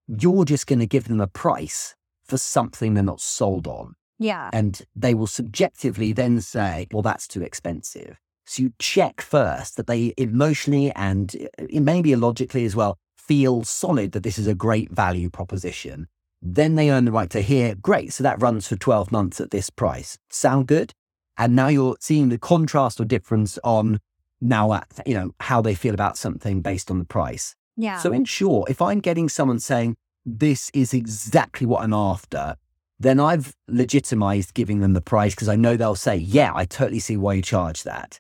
you're 0.08 0.46
just 0.46 0.68
going 0.68 0.80
to 0.80 0.88
give 0.88 1.08
them 1.08 1.20
a 1.20 1.28
price 1.28 1.96
for 2.24 2.38
something 2.38 2.94
they're 2.94 3.04
not 3.04 3.22
sold 3.22 3.68
on. 3.68 3.96
Yeah. 4.18 4.50
And 4.54 4.82
they 4.96 5.14
will 5.14 5.28
subjectively 5.28 6.14
then 6.14 6.40
say, 6.40 6.88
well, 6.92 7.02
that's 7.02 7.28
too 7.28 7.42
expensive. 7.42 8.18
So 8.46 8.64
you 8.64 8.74
check 8.80 9.22
first 9.22 9.76
that 9.76 9.88
they 9.88 10.14
emotionally 10.18 10.92
and 10.94 11.36
uh, 11.60 11.66
maybe 11.82 12.16
logically 12.16 12.64
as 12.64 12.76
well 12.76 12.98
feel 13.18 13.64
solid 13.64 14.12
that 14.14 14.24
this 14.24 14.38
is 14.38 14.48
a 14.48 14.56
great 14.56 14.92
value 14.92 15.30
proposition. 15.30 16.08
Then 16.48 16.76
they 16.76 16.92
earn 16.92 17.06
the 17.06 17.12
right 17.12 17.30
to 17.32 17.42
hear, 17.42 17.74
great, 17.74 18.14
so 18.14 18.24
that 18.24 18.40
runs 18.40 18.68
for 18.68 18.76
12 18.76 19.12
months 19.12 19.42
at 19.42 19.50
this 19.50 19.72
price. 19.72 20.20
Sound 20.30 20.68
good? 20.68 20.94
And 21.38 21.56
now 21.56 21.70
you're 21.70 21.96
seeing 22.00 22.30
the 22.30 22.38
contrast 22.38 23.00
or 23.02 23.06
difference 23.06 23.58
on 23.64 24.00
now, 24.40 24.74
at, 24.74 24.88
you 25.08 25.16
know, 25.16 25.32
how 25.40 25.62
they 25.62 25.74
feel 25.74 25.96
about 25.96 26.18
something 26.18 26.62
based 26.62 26.92
on 26.92 27.00
the 27.00 27.06
price. 27.06 27.56
Yeah. 27.76 27.98
So 27.98 28.14
in 28.14 28.26
short, 28.26 28.70
if 28.70 28.80
I'm 28.80 29.00
getting 29.00 29.28
someone 29.28 29.60
saying, 29.60 29.98
this 30.24 30.70
is 30.72 30.94
exactly 30.94 31.66
what 31.66 31.84
I'm 31.84 31.94
after, 31.94 32.58
then 33.00 33.20
I've 33.20 33.56
legitimized 33.68 34.54
giving 34.54 34.82
them 34.82 34.94
the 34.94 35.02
price 35.02 35.34
because 35.34 35.50
I 35.50 35.56
know 35.56 35.76
they'll 35.76 35.96
say, 35.96 36.16
yeah, 36.16 36.52
I 36.54 36.66
totally 36.66 37.00
see 37.00 37.18
why 37.18 37.34
you 37.34 37.42
charge 37.42 37.84
that. 37.84 38.20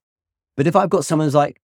But 0.57 0.65
if 0.65 0.75
I've 0.75 0.89
got 0.89 1.05
someone 1.05 1.27
who's 1.27 1.35
like, 1.35 1.61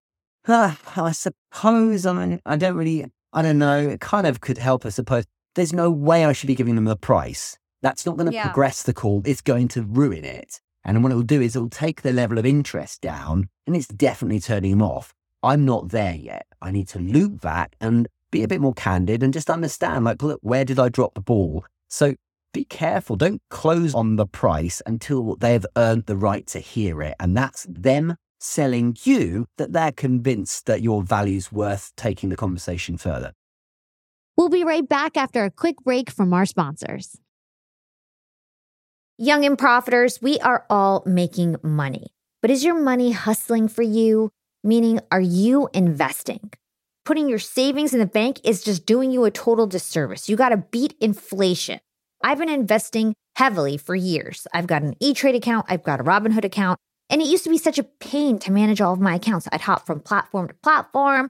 ah, 0.47 0.77
I 0.95 1.11
suppose 1.11 2.05
I 2.05 2.13
mean, 2.13 2.41
I 2.45 2.55
don't 2.55 2.75
really, 2.75 3.05
I 3.33 3.41
don't 3.41 3.57
know, 3.57 3.79
it 3.79 3.99
kind 3.99 4.27
of 4.27 4.41
could 4.41 4.59
help, 4.59 4.85
I 4.85 4.89
suppose 4.89 5.25
there's 5.55 5.73
no 5.73 5.91
way 5.91 6.25
I 6.25 6.33
should 6.33 6.47
be 6.47 6.55
giving 6.55 6.75
them 6.75 6.85
the 6.85 6.95
price. 6.95 7.57
That's 7.81 8.05
not 8.05 8.17
going 8.17 8.29
to 8.29 8.33
yeah. 8.33 8.43
progress 8.43 8.83
the 8.83 8.93
call. 8.93 9.21
It's 9.25 9.41
going 9.41 9.67
to 9.69 9.83
ruin 9.83 10.23
it. 10.23 10.61
And 10.83 11.03
what 11.03 11.11
it 11.11 11.15
will 11.15 11.23
do 11.23 11.41
is 11.41 11.55
it 11.55 11.59
will 11.59 11.69
take 11.69 12.01
the 12.01 12.13
level 12.13 12.37
of 12.37 12.45
interest 12.45 13.01
down 13.01 13.49
and 13.67 13.75
it's 13.75 13.87
definitely 13.87 14.39
turning 14.39 14.71
them 14.71 14.81
off. 14.81 15.13
I'm 15.43 15.65
not 15.65 15.89
there 15.89 16.15
yet. 16.15 16.45
I 16.61 16.71
need 16.71 16.87
to 16.89 16.99
loop 16.99 17.41
back 17.41 17.75
and 17.81 18.07
be 18.29 18.43
a 18.43 18.47
bit 18.47 18.61
more 18.61 18.73
candid 18.73 19.23
and 19.23 19.33
just 19.33 19.49
understand, 19.49 20.05
like, 20.05 20.21
look, 20.21 20.39
where 20.41 20.65
did 20.65 20.79
I 20.79 20.89
drop 20.89 21.15
the 21.15 21.21
ball? 21.21 21.65
So 21.87 22.15
be 22.53 22.63
careful. 22.65 23.15
Don't 23.15 23.41
close 23.49 23.93
on 23.93 24.15
the 24.15 24.25
price 24.25 24.81
until 24.85 25.35
they've 25.35 25.65
earned 25.75 26.05
the 26.05 26.17
right 26.17 26.45
to 26.47 26.59
hear 26.59 27.01
it. 27.01 27.15
And 27.19 27.35
that's 27.35 27.65
them 27.69 28.15
selling 28.39 28.97
you 29.03 29.47
that 29.57 29.73
they're 29.73 29.91
convinced 29.91 30.65
that 30.65 30.81
your 30.81 31.03
value's 31.03 31.51
worth 31.51 31.91
taking 31.95 32.29
the 32.29 32.35
conversation 32.35 32.97
further. 32.97 33.33
We'll 34.41 34.49
be 34.49 34.63
right 34.63 34.89
back 34.89 35.17
after 35.17 35.45
a 35.45 35.51
quick 35.51 35.75
break 35.83 36.09
from 36.09 36.33
our 36.33 36.47
sponsors. 36.47 37.15
Young 39.19 39.45
and 39.45 39.55
profiters, 39.55 40.19
we 40.19 40.39
are 40.39 40.65
all 40.67 41.03
making 41.05 41.57
money. 41.61 42.07
But 42.41 42.49
is 42.49 42.63
your 42.63 42.73
money 42.73 43.11
hustling 43.11 43.67
for 43.67 43.83
you? 43.83 44.31
Meaning, 44.63 44.99
are 45.11 45.21
you 45.21 45.69
investing? 45.75 46.49
Putting 47.05 47.29
your 47.29 47.37
savings 47.37 47.93
in 47.93 47.99
the 47.99 48.07
bank 48.07 48.39
is 48.43 48.63
just 48.63 48.87
doing 48.87 49.11
you 49.11 49.25
a 49.25 49.29
total 49.29 49.67
disservice. 49.67 50.27
You 50.27 50.35
got 50.35 50.49
to 50.49 50.57
beat 50.57 50.95
inflation. 50.99 51.79
I've 52.23 52.39
been 52.39 52.49
investing 52.49 53.13
heavily 53.35 53.77
for 53.77 53.93
years. 53.93 54.47
I've 54.55 54.65
got 54.65 54.81
an 54.81 54.95
E 54.99 55.13
Trade 55.13 55.35
account, 55.35 55.67
I've 55.69 55.83
got 55.83 55.99
a 55.99 56.03
Robinhood 56.03 56.45
account, 56.45 56.79
and 57.11 57.21
it 57.21 57.27
used 57.27 57.43
to 57.43 57.51
be 57.51 57.59
such 57.59 57.77
a 57.77 57.83
pain 57.83 58.39
to 58.39 58.51
manage 58.51 58.81
all 58.81 58.93
of 58.93 58.99
my 58.99 59.13
accounts. 59.13 59.47
I'd 59.51 59.61
hop 59.61 59.85
from 59.85 59.99
platform 59.99 60.47
to 60.47 60.55
platform. 60.55 61.29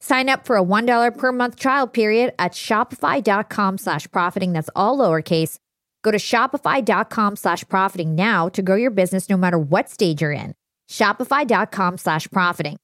Sign 0.00 0.28
up 0.28 0.46
for 0.46 0.56
a 0.56 0.62
$1 0.62 1.16
per 1.16 1.32
month 1.32 1.56
trial 1.56 1.86
period 1.86 2.34
at 2.38 2.52
shopify.com 2.52 3.78
slash 3.78 4.10
profiting. 4.10 4.52
That's 4.52 4.70
all 4.76 4.98
lowercase. 4.98 5.58
Go 6.02 6.10
to 6.10 6.18
shopify.com 6.18 7.36
slash 7.36 7.68
profiting 7.68 8.14
now 8.14 8.48
to 8.48 8.62
grow 8.62 8.76
your 8.76 8.90
business 8.90 9.28
no 9.28 9.36
matter 9.36 9.58
what 9.58 9.90
stage 9.90 10.22
you're 10.22 10.32
in. 10.32 10.54
Shopify.com 10.88 11.98
slash 11.98 12.30
profiting. 12.30 12.78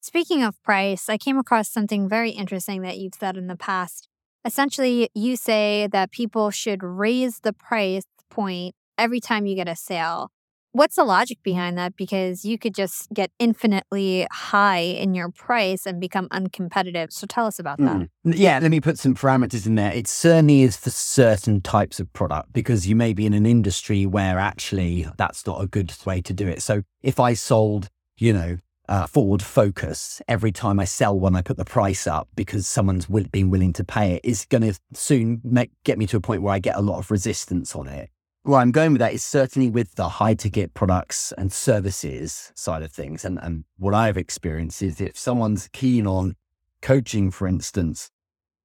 Speaking 0.00 0.42
of 0.42 0.62
price, 0.62 1.08
I 1.08 1.16
came 1.16 1.38
across 1.38 1.70
something 1.70 2.08
very 2.08 2.30
interesting 2.30 2.82
that 2.82 2.98
you've 2.98 3.14
said 3.14 3.36
in 3.36 3.46
the 3.46 3.56
past. 3.56 4.08
Essentially, 4.44 5.08
you 5.14 5.36
say 5.36 5.88
that 5.90 6.10
people 6.10 6.50
should 6.50 6.82
raise 6.82 7.40
the 7.40 7.52
price 7.52 8.04
point 8.28 8.74
every 8.98 9.20
time 9.20 9.46
you 9.46 9.54
get 9.54 9.68
a 9.68 9.76
sale. 9.76 10.30
What's 10.72 10.96
the 10.96 11.04
logic 11.04 11.42
behind 11.42 11.76
that? 11.76 11.96
Because 11.96 12.46
you 12.46 12.58
could 12.58 12.74
just 12.74 13.12
get 13.12 13.30
infinitely 13.38 14.26
high 14.32 14.78
in 14.78 15.14
your 15.14 15.30
price 15.30 15.84
and 15.84 16.00
become 16.00 16.28
uncompetitive. 16.30 17.12
So 17.12 17.26
tell 17.26 17.46
us 17.46 17.58
about 17.58 17.78
that. 17.78 17.96
Mm. 17.96 18.08
Yeah, 18.24 18.58
let 18.58 18.70
me 18.70 18.80
put 18.80 18.98
some 18.98 19.14
parameters 19.14 19.66
in 19.66 19.74
there. 19.74 19.92
It 19.92 20.08
certainly 20.08 20.62
is 20.62 20.78
for 20.78 20.88
certain 20.88 21.60
types 21.60 22.00
of 22.00 22.10
product 22.14 22.54
because 22.54 22.86
you 22.86 22.96
may 22.96 23.12
be 23.12 23.26
in 23.26 23.34
an 23.34 23.44
industry 23.44 24.06
where 24.06 24.38
actually 24.38 25.06
that's 25.18 25.46
not 25.46 25.62
a 25.62 25.66
good 25.66 25.92
way 26.06 26.22
to 26.22 26.32
do 26.32 26.48
it. 26.48 26.62
So 26.62 26.82
if 27.02 27.20
I 27.20 27.34
sold, 27.34 27.88
you 28.16 28.32
know, 28.32 28.56
uh, 28.88 29.06
Ford 29.06 29.42
Focus, 29.42 30.22
every 30.26 30.52
time 30.52 30.80
I 30.80 30.84
sell 30.84 31.18
one, 31.18 31.36
I 31.36 31.42
put 31.42 31.56
the 31.58 31.64
price 31.64 32.06
up 32.06 32.28
because 32.34 32.66
someone's 32.66 33.08
will, 33.08 33.24
been 33.24 33.50
willing 33.50 33.72
to 33.74 33.84
pay 33.84 34.14
it. 34.14 34.20
Is 34.24 34.46
going 34.46 34.62
to 34.62 34.78
soon 34.94 35.40
make, 35.44 35.70
get 35.84 35.98
me 35.98 36.06
to 36.06 36.16
a 36.16 36.20
point 36.20 36.42
where 36.42 36.54
I 36.54 36.58
get 36.58 36.76
a 36.76 36.80
lot 36.80 36.98
of 36.98 37.10
resistance 37.10 37.76
on 37.76 37.88
it. 37.88 38.10
Where 38.44 38.58
I'm 38.58 38.72
going 38.72 38.92
with 38.92 38.98
that 38.98 39.14
is 39.14 39.22
certainly 39.22 39.70
with 39.70 39.94
the 39.94 40.08
high 40.08 40.34
ticket 40.34 40.74
products 40.74 41.32
and 41.38 41.52
services 41.52 42.50
side 42.56 42.82
of 42.82 42.90
things. 42.90 43.24
And, 43.24 43.38
and 43.40 43.64
what 43.78 43.94
I've 43.94 44.16
experienced 44.16 44.82
is 44.82 45.00
if 45.00 45.16
someone's 45.16 45.68
keen 45.72 46.08
on 46.08 46.34
coaching, 46.80 47.30
for 47.30 47.46
instance, 47.46 48.10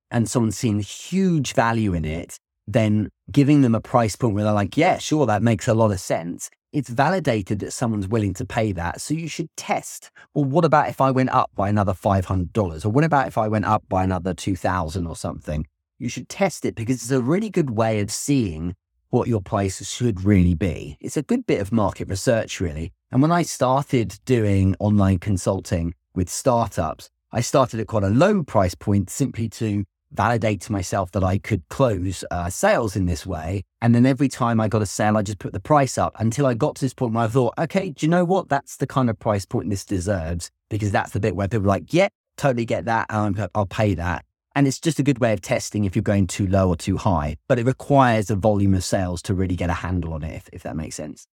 and 0.09 0.27
someone's 0.27 0.57
seen 0.57 0.79
huge 0.79 1.53
value 1.53 1.93
in 1.93 2.05
it, 2.05 2.39
then 2.65 3.09
giving 3.31 3.61
them 3.61 3.75
a 3.75 3.79
price 3.79 4.15
point 4.15 4.33
where 4.33 4.43
they're 4.43 4.51
like, 4.51 4.77
yeah, 4.77 4.97
sure, 4.97 5.27
that 5.27 5.43
makes 5.43 5.67
a 5.67 5.75
lot 5.75 5.91
of 5.91 5.99
sense. 5.99 6.49
It's 6.73 6.89
validated 6.89 7.59
that 7.59 7.71
someone's 7.71 8.07
willing 8.07 8.33
to 8.35 8.45
pay 8.45 8.71
that. 8.71 8.99
So 8.99 9.13
you 9.13 9.27
should 9.27 9.55
test. 9.55 10.09
Well, 10.33 10.45
what 10.45 10.65
about 10.65 10.89
if 10.89 10.99
I 10.99 11.11
went 11.11 11.29
up 11.29 11.51
by 11.55 11.69
another 11.69 11.93
$500? 11.93 12.83
Or 12.83 12.89
what 12.89 13.03
about 13.03 13.27
if 13.27 13.37
I 13.37 13.47
went 13.47 13.65
up 13.65 13.83
by 13.87 14.03
another 14.03 14.33
2000 14.33 15.05
or 15.05 15.15
something? 15.15 15.67
You 15.99 16.09
should 16.09 16.29
test 16.29 16.65
it 16.65 16.73
because 16.73 16.95
it's 16.95 17.11
a 17.11 17.21
really 17.21 17.51
good 17.51 17.69
way 17.69 17.99
of 17.99 18.09
seeing 18.09 18.75
what 19.09 19.27
your 19.27 19.41
price 19.41 19.85
should 19.87 20.23
really 20.23 20.53
be. 20.53 20.97
It's 20.99 21.17
a 21.17 21.21
good 21.21 21.45
bit 21.45 21.61
of 21.61 21.71
market 21.71 22.09
research, 22.09 22.59
really. 22.59 22.93
And 23.11 23.21
when 23.21 23.31
I 23.31 23.43
started 23.43 24.19
doing 24.25 24.75
online 24.79 25.19
consulting 25.19 25.93
with 26.13 26.29
startups, 26.29 27.09
I 27.31 27.41
started 27.41 27.79
at 27.79 27.87
quite 27.87 28.03
a 28.03 28.09
low 28.09 28.43
price 28.43 28.75
point 28.75 29.09
simply 29.09 29.49
to 29.49 29.85
validate 30.11 30.61
to 30.61 30.71
myself 30.71 31.11
that 31.11 31.23
I 31.23 31.37
could 31.37 31.67
close 31.69 32.23
uh, 32.31 32.49
sales 32.49 32.95
in 32.95 33.05
this 33.05 33.25
way. 33.25 33.63
And 33.81 33.93
then 33.93 34.05
every 34.05 34.29
time 34.29 34.59
I 34.59 34.67
got 34.67 34.81
a 34.81 34.85
sale, 34.85 35.17
I 35.17 35.21
just 35.21 35.39
put 35.39 35.53
the 35.53 35.59
price 35.59 35.97
up 35.97 36.15
until 36.19 36.45
I 36.45 36.53
got 36.53 36.75
to 36.75 36.81
this 36.81 36.93
point 36.93 37.13
where 37.13 37.25
I 37.25 37.27
thought, 37.27 37.53
okay, 37.57 37.89
do 37.89 38.05
you 38.05 38.09
know 38.09 38.25
what? 38.25 38.49
That's 38.49 38.77
the 38.77 38.87
kind 38.87 39.09
of 39.09 39.19
price 39.19 39.45
point 39.45 39.69
this 39.69 39.85
deserves 39.85 40.49
because 40.69 40.91
that's 40.91 41.11
the 41.11 41.19
bit 41.19 41.35
where 41.35 41.47
people 41.47 41.65
are 41.65 41.67
like, 41.67 41.93
yeah, 41.93 42.07
totally 42.37 42.65
get 42.65 42.85
that. 42.85 43.07
Um, 43.09 43.35
I'll 43.53 43.65
pay 43.65 43.95
that. 43.95 44.25
And 44.57 44.65
it's 44.65 44.79
just 44.79 44.97
a 44.97 45.03
good 45.03 45.19
way 45.19 45.33
of 45.33 45.41
testing 45.41 45.85
if 45.85 45.95
you're 45.95 46.01
going 46.01 46.25
too 46.25 46.47
low 46.47 46.69
or 46.69 46.75
too 46.75 46.97
high. 46.97 47.37
But 47.47 47.59
it 47.59 47.67
requires 47.67 48.31
a 48.31 48.35
volume 48.35 48.73
of 48.73 48.83
sales 48.83 49.21
to 49.21 49.35
really 49.35 49.55
get 49.55 49.69
a 49.69 49.73
handle 49.73 50.13
on 50.13 50.23
it, 50.23 50.35
if, 50.35 50.49
if 50.51 50.63
that 50.63 50.75
makes 50.75 50.95
sense. 50.95 51.27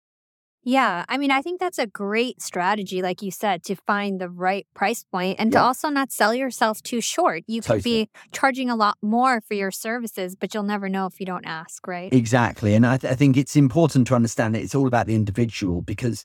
Yeah. 0.64 1.04
I 1.08 1.18
mean, 1.18 1.30
I 1.30 1.40
think 1.40 1.60
that's 1.60 1.78
a 1.78 1.86
great 1.86 2.42
strategy, 2.42 3.00
like 3.00 3.22
you 3.22 3.30
said, 3.30 3.62
to 3.64 3.76
find 3.76 4.20
the 4.20 4.28
right 4.28 4.66
price 4.74 5.04
point 5.04 5.36
and 5.38 5.52
Yeah. 5.52 5.60
to 5.60 5.66
also 5.66 5.88
not 5.88 6.10
sell 6.10 6.34
yourself 6.34 6.82
too 6.82 7.00
short. 7.00 7.44
You 7.46 7.62
could 7.62 7.84
be 7.84 8.08
charging 8.32 8.68
a 8.68 8.74
lot 8.74 8.98
more 9.02 9.40
for 9.40 9.54
your 9.54 9.70
services, 9.70 10.34
but 10.34 10.52
you'll 10.52 10.64
never 10.64 10.88
know 10.88 11.06
if 11.06 11.20
you 11.20 11.26
don't 11.26 11.46
ask, 11.46 11.86
right? 11.86 12.12
Exactly. 12.12 12.74
And 12.74 12.84
I, 12.84 12.96
th- 12.96 13.12
I 13.12 13.14
think 13.14 13.36
it's 13.36 13.54
important 13.54 14.08
to 14.08 14.16
understand 14.16 14.56
that 14.56 14.62
it's 14.62 14.74
all 14.74 14.88
about 14.88 15.06
the 15.06 15.14
individual 15.14 15.80
because 15.80 16.24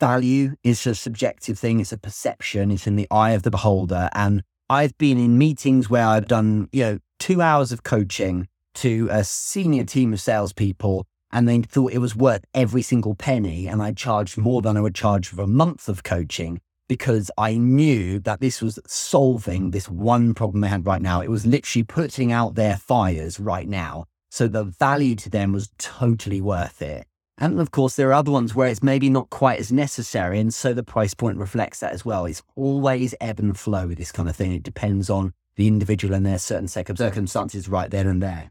value 0.00 0.56
is 0.64 0.84
a 0.84 0.96
subjective 0.96 1.60
thing. 1.60 1.78
It's 1.78 1.92
a 1.92 1.98
perception. 1.98 2.72
It's 2.72 2.88
in 2.88 2.96
the 2.96 3.06
eye 3.08 3.30
of 3.32 3.44
the 3.44 3.52
beholder. 3.52 4.08
And 4.14 4.42
I've 4.70 4.96
been 4.98 5.18
in 5.18 5.38
meetings 5.38 5.88
where 5.88 6.06
I've 6.06 6.28
done, 6.28 6.68
you 6.72 6.84
know, 6.84 6.98
two 7.18 7.40
hours 7.40 7.72
of 7.72 7.82
coaching 7.82 8.48
to 8.74 9.08
a 9.10 9.24
senior 9.24 9.84
team 9.84 10.12
of 10.12 10.20
salespeople 10.20 11.06
and 11.32 11.48
they 11.48 11.60
thought 11.62 11.92
it 11.92 11.98
was 11.98 12.14
worth 12.14 12.44
every 12.54 12.82
single 12.82 13.14
penny. 13.14 13.66
And 13.66 13.82
I 13.82 13.92
charged 13.92 14.36
more 14.36 14.60
than 14.60 14.76
I 14.76 14.82
would 14.82 14.94
charge 14.94 15.28
for 15.28 15.42
a 15.42 15.46
month 15.46 15.88
of 15.88 16.02
coaching 16.02 16.60
because 16.86 17.30
I 17.38 17.56
knew 17.56 18.18
that 18.20 18.40
this 18.40 18.60
was 18.60 18.78
solving 18.86 19.70
this 19.70 19.88
one 19.88 20.34
problem 20.34 20.60
they 20.60 20.68
had 20.68 20.86
right 20.86 21.02
now. 21.02 21.20
It 21.20 21.30
was 21.30 21.46
literally 21.46 21.84
putting 21.84 22.30
out 22.30 22.54
their 22.54 22.76
fires 22.76 23.40
right 23.40 23.68
now. 23.68 24.04
So 24.30 24.48
the 24.48 24.64
value 24.64 25.14
to 25.16 25.30
them 25.30 25.52
was 25.52 25.70
totally 25.78 26.40
worth 26.42 26.82
it. 26.82 27.06
And 27.40 27.60
of 27.60 27.70
course, 27.70 27.94
there 27.96 28.08
are 28.08 28.14
other 28.14 28.32
ones 28.32 28.54
where 28.54 28.68
it's 28.68 28.82
maybe 28.82 29.08
not 29.08 29.30
quite 29.30 29.60
as 29.60 29.72
necessary. 29.72 30.40
And 30.40 30.52
so 30.52 30.74
the 30.74 30.82
price 30.82 31.14
point 31.14 31.38
reflects 31.38 31.80
that 31.80 31.92
as 31.92 32.04
well. 32.04 32.26
It's 32.26 32.42
always 32.56 33.14
ebb 33.20 33.38
and 33.38 33.56
flow 33.56 33.86
with 33.86 33.98
this 33.98 34.12
kind 34.12 34.28
of 34.28 34.34
thing. 34.34 34.52
It 34.52 34.64
depends 34.64 35.08
on 35.08 35.32
the 35.56 35.68
individual 35.68 36.14
and 36.14 36.26
their 36.26 36.38
certain 36.38 36.68
circum- 36.68 36.96
circumstances 36.96 37.68
right 37.68 37.90
then 37.90 38.06
and 38.06 38.22
there. 38.22 38.50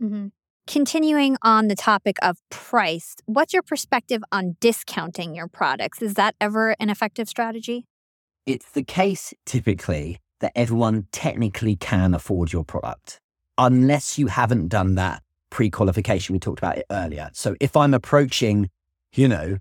Mm-hmm. 0.00 0.28
Continuing 0.68 1.36
on 1.42 1.66
the 1.66 1.74
topic 1.74 2.16
of 2.22 2.38
price, 2.48 3.16
what's 3.26 3.52
your 3.52 3.62
perspective 3.62 4.22
on 4.30 4.56
discounting 4.60 5.34
your 5.34 5.48
products? 5.48 6.00
Is 6.00 6.14
that 6.14 6.36
ever 6.40 6.76
an 6.78 6.88
effective 6.88 7.28
strategy? 7.28 7.86
It's 8.46 8.70
the 8.70 8.84
case 8.84 9.34
typically 9.44 10.18
that 10.38 10.52
everyone 10.54 11.06
technically 11.10 11.74
can 11.74 12.14
afford 12.14 12.52
your 12.52 12.64
product 12.64 13.18
unless 13.58 14.18
you 14.18 14.28
haven't 14.28 14.68
done 14.68 14.94
that 14.94 15.22
pre 15.52 15.70
qualification. 15.70 16.32
We 16.32 16.40
talked 16.40 16.58
about 16.58 16.78
it 16.78 16.86
earlier. 16.90 17.30
So 17.34 17.54
if 17.60 17.76
I'm 17.76 17.94
approaching, 17.94 18.70
you 19.14 19.28
know, 19.28 19.58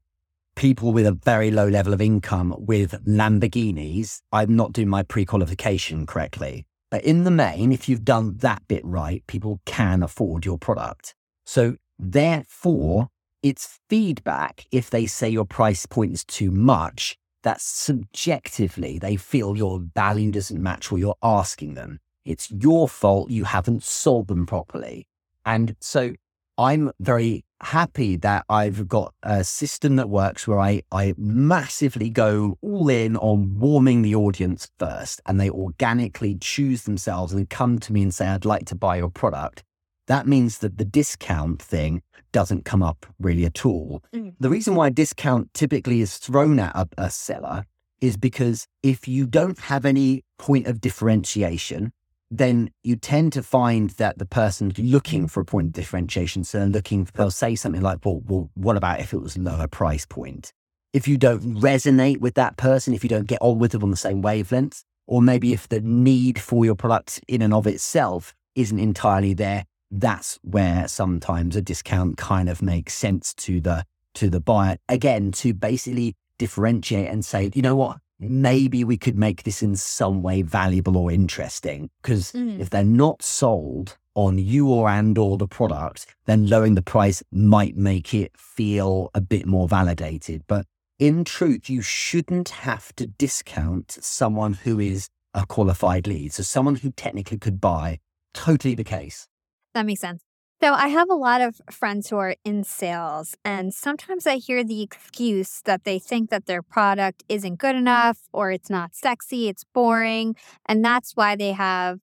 people 0.55 0.93
with 0.93 1.05
a 1.05 1.11
very 1.11 1.51
low 1.51 1.67
level 1.67 1.93
of 1.93 2.01
income 2.01 2.55
with 2.57 2.93
Lamborghinis, 3.05 4.21
I'm 4.31 4.55
not 4.55 4.71
doing 4.71 4.87
my 4.87 5.03
pre 5.03 5.25
qualification 5.25 6.05
correctly. 6.05 6.65
But 6.89 7.03
in 7.03 7.25
the 7.25 7.31
main, 7.31 7.71
if 7.71 7.87
you've 7.87 8.05
done 8.05 8.37
that 8.37 8.67
bit 8.67 8.83
right, 8.85 9.21
people 9.27 9.59
can 9.65 10.01
afford 10.01 10.45
your 10.45 10.57
product. 10.57 11.13
So 11.45 11.75
therefore, 11.99 13.09
it's 13.43 13.79
feedback 13.89 14.65
if 14.71 14.89
they 14.89 15.05
say 15.05 15.29
your 15.29 15.45
price 15.45 15.85
point 15.85 16.13
is 16.13 16.23
too 16.23 16.51
much 16.51 17.17
that 17.43 17.59
subjectively 17.59 18.99
they 18.99 19.15
feel 19.15 19.57
your 19.57 19.79
value 19.95 20.31
doesn't 20.31 20.61
match 20.61 20.91
what 20.91 21.01
you're 21.01 21.15
asking 21.23 21.73
them. 21.73 21.99
It's 22.23 22.51
your 22.51 22.87
fault 22.87 23.31
you 23.31 23.45
haven't 23.45 23.83
sold 23.83 24.27
them 24.27 24.45
properly. 24.45 25.07
And 25.45 25.75
so 25.79 26.13
I'm 26.57 26.91
very 26.99 27.43
happy 27.61 28.17
that 28.17 28.45
I've 28.49 28.87
got 28.87 29.13
a 29.23 29.43
system 29.43 29.95
that 29.95 30.09
works 30.09 30.47
where 30.47 30.59
I, 30.59 30.81
I 30.91 31.13
massively 31.17 32.09
go 32.09 32.57
all 32.61 32.89
in 32.89 33.15
on 33.17 33.59
warming 33.59 34.01
the 34.01 34.15
audience 34.15 34.69
first 34.79 35.21
and 35.25 35.39
they 35.39 35.49
organically 35.49 36.37
choose 36.39 36.83
themselves 36.83 37.33
and 37.33 37.49
come 37.49 37.79
to 37.79 37.93
me 37.93 38.01
and 38.03 38.13
say, 38.13 38.27
I'd 38.27 38.45
like 38.45 38.65
to 38.67 38.75
buy 38.75 38.97
your 38.97 39.09
product. 39.09 39.63
That 40.07 40.27
means 40.27 40.59
that 40.59 40.77
the 40.77 40.85
discount 40.85 41.61
thing 41.61 42.01
doesn't 42.31 42.65
come 42.65 42.81
up 42.81 43.05
really 43.19 43.45
at 43.45 43.65
all. 43.65 44.03
Mm. 44.13 44.33
The 44.39 44.49
reason 44.49 44.75
why 44.75 44.89
discount 44.89 45.53
typically 45.53 46.01
is 46.01 46.17
thrown 46.17 46.59
at 46.59 46.75
a, 46.75 46.87
a 46.97 47.09
seller 47.09 47.65
is 48.01 48.17
because 48.17 48.67
if 48.81 49.07
you 49.07 49.27
don't 49.27 49.59
have 49.59 49.85
any 49.85 50.23
point 50.39 50.67
of 50.67 50.81
differentiation, 50.81 51.93
then 52.31 52.71
you 52.81 52.95
tend 52.95 53.33
to 53.33 53.43
find 53.43 53.89
that 53.91 54.17
the 54.17 54.25
person's 54.25 54.79
looking 54.79 55.25
mm. 55.25 55.29
for 55.29 55.41
a 55.41 55.45
point 55.45 55.67
of 55.67 55.73
differentiation. 55.73 56.45
So 56.45 56.59
they're 56.59 56.67
looking, 56.67 57.07
they'll 57.13 57.29
say 57.29 57.55
something 57.55 57.81
like, 57.81 57.99
well, 58.05 58.21
well, 58.25 58.49
what 58.55 58.77
about 58.77 59.01
if 59.01 59.13
it 59.13 59.21
was 59.21 59.37
lower 59.37 59.67
price 59.67 60.05
point? 60.05 60.53
If 60.93 61.07
you 61.07 61.17
don't 61.17 61.61
resonate 61.61 62.19
with 62.19 62.35
that 62.35 62.57
person, 62.57 62.93
if 62.93 63.03
you 63.03 63.09
don't 63.09 63.27
get 63.27 63.39
on 63.41 63.59
with 63.59 63.73
them 63.73 63.83
on 63.83 63.91
the 63.91 63.97
same 63.97 64.21
wavelength, 64.21 64.83
or 65.07 65.21
maybe 65.21 65.51
if 65.51 65.67
the 65.67 65.81
need 65.81 66.39
for 66.39 66.63
your 66.63 66.75
product 66.75 67.19
in 67.27 67.41
and 67.41 67.53
of 67.53 67.67
itself 67.67 68.33
isn't 68.55 68.79
entirely 68.79 69.33
there, 69.33 69.65
that's 69.89 70.39
where 70.41 70.87
sometimes 70.87 71.55
a 71.55 71.61
discount 71.61 72.17
kind 72.17 72.47
of 72.47 72.61
makes 72.61 72.93
sense 72.93 73.33
to 73.33 73.59
the 73.59 73.85
to 74.13 74.29
the 74.29 74.39
buyer. 74.39 74.77
Again, 74.89 75.31
to 75.33 75.53
basically 75.53 76.15
differentiate 76.37 77.07
and 77.07 77.23
say, 77.23 77.51
you 77.53 77.61
know 77.61 77.75
what, 77.75 77.97
maybe 78.21 78.83
we 78.83 78.97
could 78.97 79.17
make 79.17 79.43
this 79.43 79.61
in 79.63 79.75
some 79.75 80.21
way 80.21 80.41
valuable 80.43 80.95
or 80.95 81.11
interesting. 81.11 81.89
Because 82.01 82.31
Mm. 82.31 82.59
if 82.59 82.69
they're 82.69 82.83
not 82.83 83.21
sold 83.23 83.97
on 84.13 84.37
you 84.37 84.67
or 84.69 84.89
and 84.89 85.17
or 85.17 85.37
the 85.37 85.47
product, 85.47 86.05
then 86.25 86.47
lowering 86.47 86.75
the 86.75 86.81
price 86.81 87.23
might 87.31 87.75
make 87.75 88.13
it 88.13 88.31
feel 88.37 89.09
a 89.13 89.21
bit 89.21 89.45
more 89.45 89.67
validated. 89.67 90.43
But 90.47 90.65
in 90.99 91.23
truth, 91.23 91.69
you 91.69 91.81
shouldn't 91.81 92.49
have 92.49 92.93
to 92.97 93.07
discount 93.07 93.97
someone 94.01 94.53
who 94.53 94.79
is 94.79 95.09
a 95.33 95.45
qualified 95.45 96.05
lead. 96.07 96.33
So 96.33 96.43
someone 96.43 96.75
who 96.75 96.91
technically 96.91 97.37
could 97.39 97.59
buy, 97.59 97.99
totally 98.33 98.75
the 98.75 98.83
case. 98.83 99.27
That 99.73 99.85
makes 99.85 100.01
sense. 100.01 100.21
So 100.63 100.73
I 100.73 100.89
have 100.89 101.09
a 101.09 101.15
lot 101.15 101.41
of 101.41 101.59
friends 101.71 102.09
who 102.09 102.17
are 102.17 102.35
in 102.45 102.63
sales, 102.63 103.35
and 103.43 103.73
sometimes 103.73 104.27
I 104.27 104.35
hear 104.35 104.63
the 104.63 104.83
excuse 104.83 105.61
that 105.65 105.85
they 105.85 105.97
think 105.97 106.29
that 106.29 106.45
their 106.45 106.61
product 106.61 107.23
isn't 107.27 107.57
good 107.57 107.75
enough 107.75 108.19
or 108.31 108.51
it's 108.51 108.69
not 108.69 108.93
sexy, 108.93 109.49
it's 109.49 109.63
boring, 109.73 110.35
and 110.67 110.85
that's 110.85 111.15
why 111.15 111.35
they 111.35 111.53
have 111.53 111.99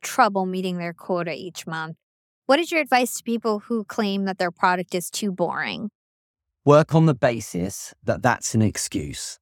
trouble 0.00 0.46
meeting 0.46 0.78
their 0.78 0.92
quota 0.92 1.34
each 1.34 1.66
month. 1.66 1.96
What 2.46 2.60
is 2.60 2.70
your 2.70 2.80
advice 2.80 3.16
to 3.16 3.24
people 3.24 3.58
who 3.58 3.84
claim 3.84 4.26
that 4.26 4.38
their 4.38 4.52
product 4.52 4.94
is 4.94 5.10
too 5.10 5.32
boring? 5.32 5.90
work 6.68 6.94
on 6.94 7.06
the 7.06 7.14
basis 7.14 7.94
that 8.04 8.22
that's 8.22 8.54
an 8.54 8.60
excuse. 8.60 9.38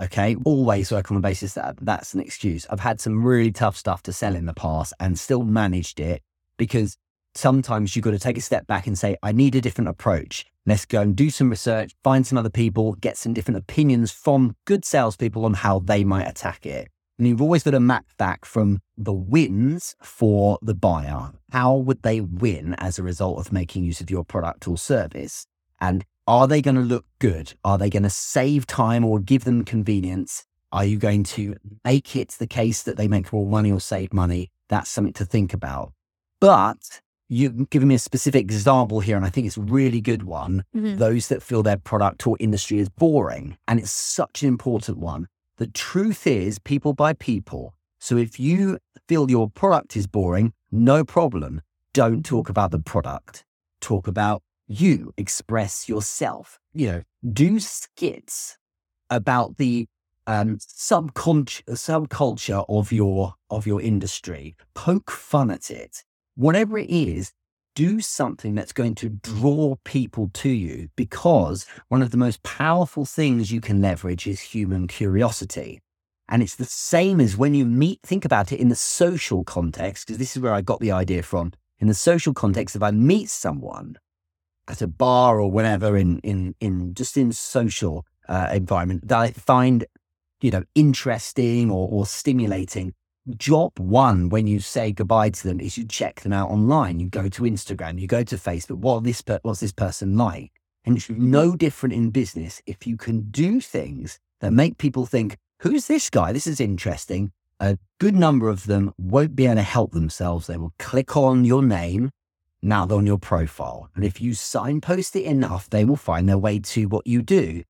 Okay. 0.00 0.36
Always 0.44 0.92
work 0.92 1.10
on 1.10 1.16
the 1.16 1.20
basis 1.20 1.54
that 1.54 1.74
that's 1.80 2.14
an 2.14 2.20
excuse. 2.20 2.68
I've 2.70 2.78
had 2.78 3.00
some 3.00 3.24
really 3.24 3.50
tough 3.50 3.76
stuff 3.76 4.00
to 4.04 4.12
sell 4.12 4.36
in 4.36 4.46
the 4.46 4.54
past 4.54 4.94
and 5.00 5.18
still 5.18 5.42
managed 5.42 5.98
it 5.98 6.22
because 6.56 6.96
sometimes 7.34 7.94
you've 7.94 8.04
got 8.04 8.12
to 8.12 8.18
take 8.18 8.38
a 8.38 8.42
step 8.42 8.66
back 8.66 8.86
and 8.86 8.98
say, 8.98 9.16
I 9.22 9.32
need 9.32 9.54
a 9.54 9.60
different 9.60 9.88
approach. 9.88 10.46
Let's 10.66 10.84
go 10.84 11.00
and 11.00 11.16
do 11.16 11.30
some 11.30 11.50
research, 11.50 11.94
find 12.04 12.26
some 12.26 12.38
other 12.38 12.50
people, 12.50 12.92
get 12.94 13.16
some 13.16 13.32
different 13.32 13.58
opinions 13.58 14.12
from 14.12 14.56
good 14.64 14.84
salespeople 14.84 15.44
on 15.44 15.54
how 15.54 15.80
they 15.80 16.04
might 16.04 16.28
attack 16.28 16.66
it. 16.66 16.88
And 17.18 17.28
you've 17.28 17.42
always 17.42 17.62
got 17.62 17.72
to 17.72 17.80
map 17.80 18.06
back 18.16 18.44
from 18.44 18.80
the 18.96 19.12
wins 19.12 19.94
for 20.02 20.58
the 20.62 20.74
buyer. 20.74 21.32
How 21.50 21.74
would 21.74 22.02
they 22.02 22.20
win 22.20 22.74
as 22.78 22.98
a 22.98 23.02
result 23.02 23.38
of 23.38 23.52
making 23.52 23.84
use 23.84 24.00
of 24.00 24.10
your 24.10 24.24
product 24.24 24.66
or 24.66 24.78
service? 24.78 25.46
And 25.80 26.04
are 26.26 26.46
they 26.46 26.62
going 26.62 26.76
to 26.76 26.80
look 26.80 27.04
good? 27.18 27.54
Are 27.64 27.78
they 27.78 27.90
going 27.90 28.04
to 28.04 28.10
save 28.10 28.66
time 28.66 29.04
or 29.04 29.18
give 29.18 29.44
them 29.44 29.64
convenience? 29.64 30.44
Are 30.70 30.84
you 30.84 30.96
going 30.96 31.24
to 31.24 31.56
make 31.84 32.16
it 32.16 32.30
the 32.38 32.46
case 32.46 32.82
that 32.84 32.96
they 32.96 33.08
make 33.08 33.32
more 33.32 33.46
money 33.46 33.70
or 33.70 33.80
save 33.80 34.12
money? 34.12 34.50
That's 34.68 34.88
something 34.88 35.12
to 35.14 35.24
think 35.24 35.52
about. 35.52 35.92
But 36.40 37.02
you've 37.32 37.70
given 37.70 37.88
me 37.88 37.94
a 37.94 37.98
specific 37.98 38.42
example 38.42 39.00
here, 39.00 39.16
and 39.16 39.24
I 39.24 39.30
think 39.30 39.46
it's 39.46 39.56
a 39.56 39.62
really 39.62 40.00
good 40.00 40.24
one. 40.24 40.64
Mhm. 40.76 40.98
Those 40.98 41.28
that 41.28 41.42
feel 41.42 41.62
their 41.62 41.78
product 41.78 42.26
or 42.26 42.36
industry 42.38 42.78
is 42.78 42.88
boring. 42.90 43.56
And 43.66 43.80
it's 43.80 43.90
such 43.90 44.42
an 44.42 44.48
important 44.48 44.98
one. 44.98 45.28
The 45.56 45.66
truth 45.66 46.26
is, 46.26 46.58
people 46.58 46.92
buy 46.92 47.14
people. 47.14 47.74
So 47.98 48.16
if 48.16 48.38
you 48.38 48.78
feel 49.08 49.30
your 49.30 49.48
product 49.48 49.96
is 49.96 50.06
boring, 50.06 50.52
no 50.70 51.04
problem. 51.04 51.62
Don't 51.94 52.22
talk 52.24 52.48
about 52.50 52.70
the 52.70 52.78
product. 52.78 53.44
Talk 53.80 54.06
about 54.06 54.42
you. 54.66 55.12
Express 55.16 55.88
yourself. 55.88 56.58
You 56.74 56.86
know, 56.88 57.02
do 57.32 57.60
skits 57.60 58.58
about 59.08 59.56
the 59.56 59.86
um, 60.26 60.58
subconscious 60.60 61.64
subculture 61.68 62.64
of 62.68 62.92
your 62.92 63.34
of 63.50 63.66
your 63.66 63.80
industry. 63.80 64.54
Poke 64.74 65.10
fun 65.10 65.50
at 65.50 65.70
it. 65.70 66.04
Whatever 66.34 66.78
it 66.78 66.90
is, 66.90 67.32
do 67.74 68.00
something 68.00 68.54
that's 68.54 68.72
going 68.72 68.94
to 68.96 69.08
draw 69.08 69.76
people 69.84 70.30
to 70.34 70.48
you 70.48 70.88
because 70.96 71.66
one 71.88 72.02
of 72.02 72.10
the 72.10 72.16
most 72.16 72.42
powerful 72.42 73.04
things 73.04 73.50
you 73.50 73.60
can 73.60 73.80
leverage 73.80 74.26
is 74.26 74.40
human 74.40 74.86
curiosity. 74.86 75.80
And 76.28 76.42
it's 76.42 76.56
the 76.56 76.64
same 76.64 77.20
as 77.20 77.36
when 77.36 77.54
you 77.54 77.64
meet, 77.64 78.00
think 78.02 78.24
about 78.24 78.52
it 78.52 78.60
in 78.60 78.68
the 78.68 78.74
social 78.74 79.44
context, 79.44 80.06
because 80.06 80.18
this 80.18 80.36
is 80.36 80.42
where 80.42 80.54
I 80.54 80.60
got 80.60 80.80
the 80.80 80.92
idea 80.92 81.22
from. 81.22 81.52
In 81.78 81.88
the 81.88 81.94
social 81.94 82.32
context, 82.32 82.76
if 82.76 82.82
I 82.82 82.90
meet 82.90 83.28
someone 83.28 83.96
at 84.68 84.80
a 84.80 84.86
bar 84.86 85.40
or 85.40 85.50
whatever 85.50 85.96
in, 85.96 86.20
in, 86.20 86.54
in 86.60 86.94
just 86.94 87.16
in 87.16 87.32
social 87.32 88.06
uh, 88.28 88.50
environment 88.52 89.08
that 89.08 89.18
I 89.18 89.30
find 89.32 89.84
you 90.42 90.50
know, 90.50 90.64
interesting 90.74 91.70
or, 91.70 91.88
or 91.90 92.06
stimulating, 92.06 92.94
job 93.36 93.78
one 93.78 94.28
when 94.28 94.46
you 94.46 94.60
say 94.60 94.92
goodbye 94.92 95.30
to 95.30 95.48
them 95.48 95.60
is 95.60 95.78
you 95.78 95.84
check 95.84 96.20
them 96.20 96.32
out 96.32 96.50
online. 96.50 97.00
You 97.00 97.08
go 97.08 97.28
to 97.28 97.42
Instagram, 97.42 98.00
you 98.00 98.06
go 98.06 98.22
to 98.24 98.36
Facebook. 98.36 98.78
What 98.78 99.04
this 99.04 99.22
per- 99.22 99.40
what's 99.42 99.60
this 99.60 99.72
person 99.72 100.16
like? 100.16 100.52
And 100.84 100.96
it's 100.96 101.06
mm-hmm. 101.06 101.30
no 101.30 101.56
different 101.56 101.94
in 101.94 102.10
business 102.10 102.60
if 102.66 102.86
you 102.86 102.96
can 102.96 103.30
do 103.30 103.60
things 103.60 104.18
that 104.40 104.52
make 104.52 104.78
people 104.78 105.06
think, 105.06 105.36
"Who's 105.60 105.86
this 105.86 106.10
guy? 106.10 106.32
This 106.32 106.46
is 106.46 106.60
interesting." 106.60 107.32
A 107.60 107.78
good 108.00 108.16
number 108.16 108.48
of 108.48 108.66
them 108.66 108.92
won't 108.98 109.36
be 109.36 109.46
able 109.46 109.56
to 109.56 109.62
help 109.62 109.92
themselves. 109.92 110.48
They 110.48 110.56
will 110.56 110.74
click 110.80 111.16
on 111.16 111.44
your 111.44 111.62
name 111.62 112.10
now 112.60 112.86
on 112.88 113.06
your 113.06 113.18
profile, 113.18 113.88
and 113.94 114.04
if 114.04 114.20
you 114.20 114.34
signpost 114.34 115.16
it 115.16 115.24
enough, 115.24 115.70
they 115.70 115.84
will 115.84 115.96
find 115.96 116.28
their 116.28 116.38
way 116.38 116.58
to 116.60 116.86
what 116.86 117.06
you 117.06 117.22
do 117.22 117.62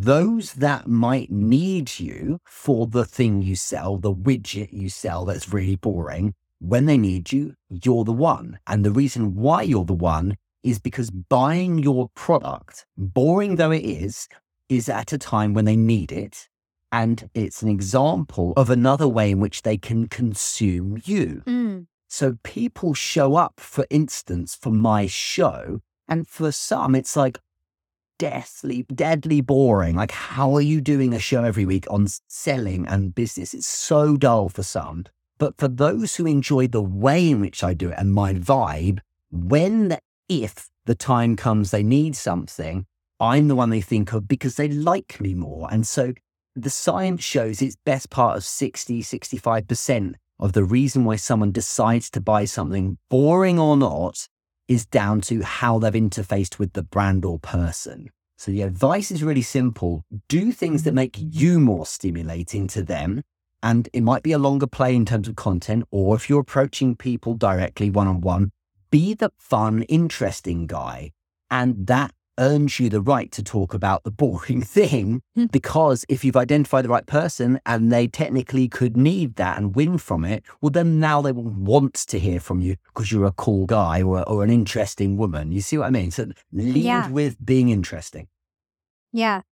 those 0.00 0.54
that 0.54 0.86
might 0.86 1.30
need 1.30 2.00
you 2.00 2.40
for 2.46 2.86
the 2.86 3.04
thing 3.04 3.42
you 3.42 3.54
sell, 3.54 3.98
the 3.98 4.14
widget 4.14 4.72
you 4.72 4.88
sell 4.88 5.26
that's 5.26 5.52
really 5.52 5.76
boring, 5.76 6.32
when 6.58 6.86
they 6.86 6.96
need 6.96 7.32
you, 7.32 7.54
you're 7.68 8.04
the 8.04 8.12
one. 8.12 8.58
And 8.66 8.82
the 8.82 8.92
reason 8.92 9.34
why 9.34 9.60
you're 9.62 9.84
the 9.84 9.92
one 9.92 10.38
is 10.62 10.78
because 10.78 11.10
buying 11.10 11.78
your 11.78 12.08
product, 12.14 12.86
boring 12.96 13.56
though 13.56 13.72
it 13.72 13.84
is, 13.84 14.26
is 14.70 14.88
at 14.88 15.12
a 15.12 15.18
time 15.18 15.52
when 15.52 15.66
they 15.66 15.76
need 15.76 16.12
it. 16.12 16.48
And 16.90 17.28
it's 17.34 17.60
an 17.60 17.68
example 17.68 18.54
of 18.56 18.70
another 18.70 19.06
way 19.06 19.30
in 19.30 19.38
which 19.38 19.62
they 19.62 19.76
can 19.76 20.08
consume 20.08 21.00
you. 21.04 21.42
Mm. 21.46 21.86
So 22.08 22.38
people 22.42 22.94
show 22.94 23.36
up, 23.36 23.60
for 23.60 23.86
instance, 23.90 24.56
for 24.58 24.70
my 24.70 25.06
show. 25.06 25.80
And 26.08 26.26
for 26.26 26.50
some, 26.52 26.94
it's 26.94 27.16
like, 27.16 27.38
deathly, 28.20 28.84
deadly 28.94 29.40
boring. 29.40 29.96
Like, 29.96 30.12
how 30.12 30.54
are 30.54 30.60
you 30.60 30.82
doing 30.82 31.14
a 31.14 31.18
show 31.18 31.42
every 31.42 31.64
week 31.64 31.86
on 31.90 32.06
selling 32.28 32.86
and 32.86 33.14
business? 33.14 33.54
It's 33.54 33.66
so 33.66 34.18
dull 34.18 34.50
for 34.50 34.62
some. 34.62 35.06
But 35.38 35.56
for 35.56 35.68
those 35.68 36.16
who 36.16 36.26
enjoy 36.26 36.66
the 36.66 36.82
way 36.82 37.30
in 37.30 37.40
which 37.40 37.64
I 37.64 37.72
do 37.72 37.88
it 37.88 37.94
and 37.96 38.12
my 38.12 38.34
vibe, 38.34 38.98
when, 39.30 39.96
if 40.28 40.68
the 40.84 40.94
time 40.94 41.34
comes 41.34 41.70
they 41.70 41.82
need 41.82 42.14
something, 42.14 42.84
I'm 43.18 43.48
the 43.48 43.56
one 43.56 43.70
they 43.70 43.80
think 43.80 44.12
of 44.12 44.28
because 44.28 44.56
they 44.56 44.68
like 44.68 45.18
me 45.18 45.32
more. 45.32 45.66
And 45.72 45.86
so 45.86 46.12
the 46.54 46.68
science 46.68 47.24
shows 47.24 47.62
it's 47.62 47.76
best 47.86 48.10
part 48.10 48.36
of 48.36 48.44
60, 48.44 49.02
65% 49.02 50.14
of 50.38 50.52
the 50.52 50.64
reason 50.64 51.06
why 51.06 51.16
someone 51.16 51.52
decides 51.52 52.10
to 52.10 52.20
buy 52.20 52.44
something, 52.44 52.98
boring 53.08 53.58
or 53.58 53.78
not, 53.78 54.28
is 54.70 54.86
down 54.86 55.20
to 55.20 55.42
how 55.42 55.80
they've 55.80 55.92
interfaced 55.94 56.60
with 56.60 56.74
the 56.74 56.82
brand 56.82 57.24
or 57.24 57.40
person. 57.40 58.08
So 58.38 58.52
the 58.52 58.62
advice 58.62 59.10
is 59.10 59.20
really 59.20 59.42
simple. 59.42 60.04
Do 60.28 60.52
things 60.52 60.84
that 60.84 60.94
make 60.94 61.16
you 61.18 61.58
more 61.58 61.84
stimulating 61.84 62.68
to 62.68 62.84
them. 62.84 63.22
And 63.64 63.88
it 63.92 64.02
might 64.02 64.22
be 64.22 64.30
a 64.30 64.38
longer 64.38 64.68
play 64.68 64.94
in 64.94 65.04
terms 65.04 65.26
of 65.26 65.34
content, 65.34 65.84
or 65.90 66.14
if 66.14 66.30
you're 66.30 66.40
approaching 66.40 66.94
people 66.94 67.34
directly 67.34 67.90
one 67.90 68.06
on 68.06 68.20
one, 68.20 68.52
be 68.92 69.12
the 69.12 69.32
fun, 69.38 69.82
interesting 69.82 70.68
guy. 70.68 71.10
And 71.50 71.88
that 71.88 72.14
earns 72.40 72.80
you 72.80 72.88
the 72.88 73.00
right 73.00 73.30
to 73.30 73.42
talk 73.42 73.72
about 73.74 74.02
the 74.02 74.10
boring 74.10 74.62
thing 74.78 75.22
Hmm. 75.36 75.46
because 75.52 76.04
if 76.08 76.24
you've 76.24 76.36
identified 76.36 76.84
the 76.84 76.88
right 76.88 77.06
person 77.06 77.60
and 77.64 77.92
they 77.92 78.08
technically 78.08 78.66
could 78.68 78.96
need 78.96 79.36
that 79.36 79.58
and 79.58 79.76
win 79.76 79.98
from 79.98 80.24
it, 80.24 80.42
well, 80.60 80.70
then 80.70 80.98
now 80.98 81.22
they 81.22 81.30
will 81.32 81.44
want 81.50 81.94
to 81.94 82.18
hear 82.18 82.40
from 82.40 82.60
you 82.60 82.76
because 82.86 83.12
you're 83.12 83.26
a 83.26 83.32
cool 83.32 83.66
guy 83.66 84.02
or, 84.02 84.28
or 84.28 84.42
an 84.42 84.50
interesting 84.50 85.16
woman. 85.16 85.52
You 85.52 85.60
see 85.60 85.78
what 85.78 85.86
I 85.86 85.90
mean? 85.90 86.10
So 86.10 86.26
lead 86.52 86.76
Yeah. 86.76 87.08
with 87.08 87.36
being 87.44 87.68
interesting. 87.68 88.26
Yeah. 89.12 89.42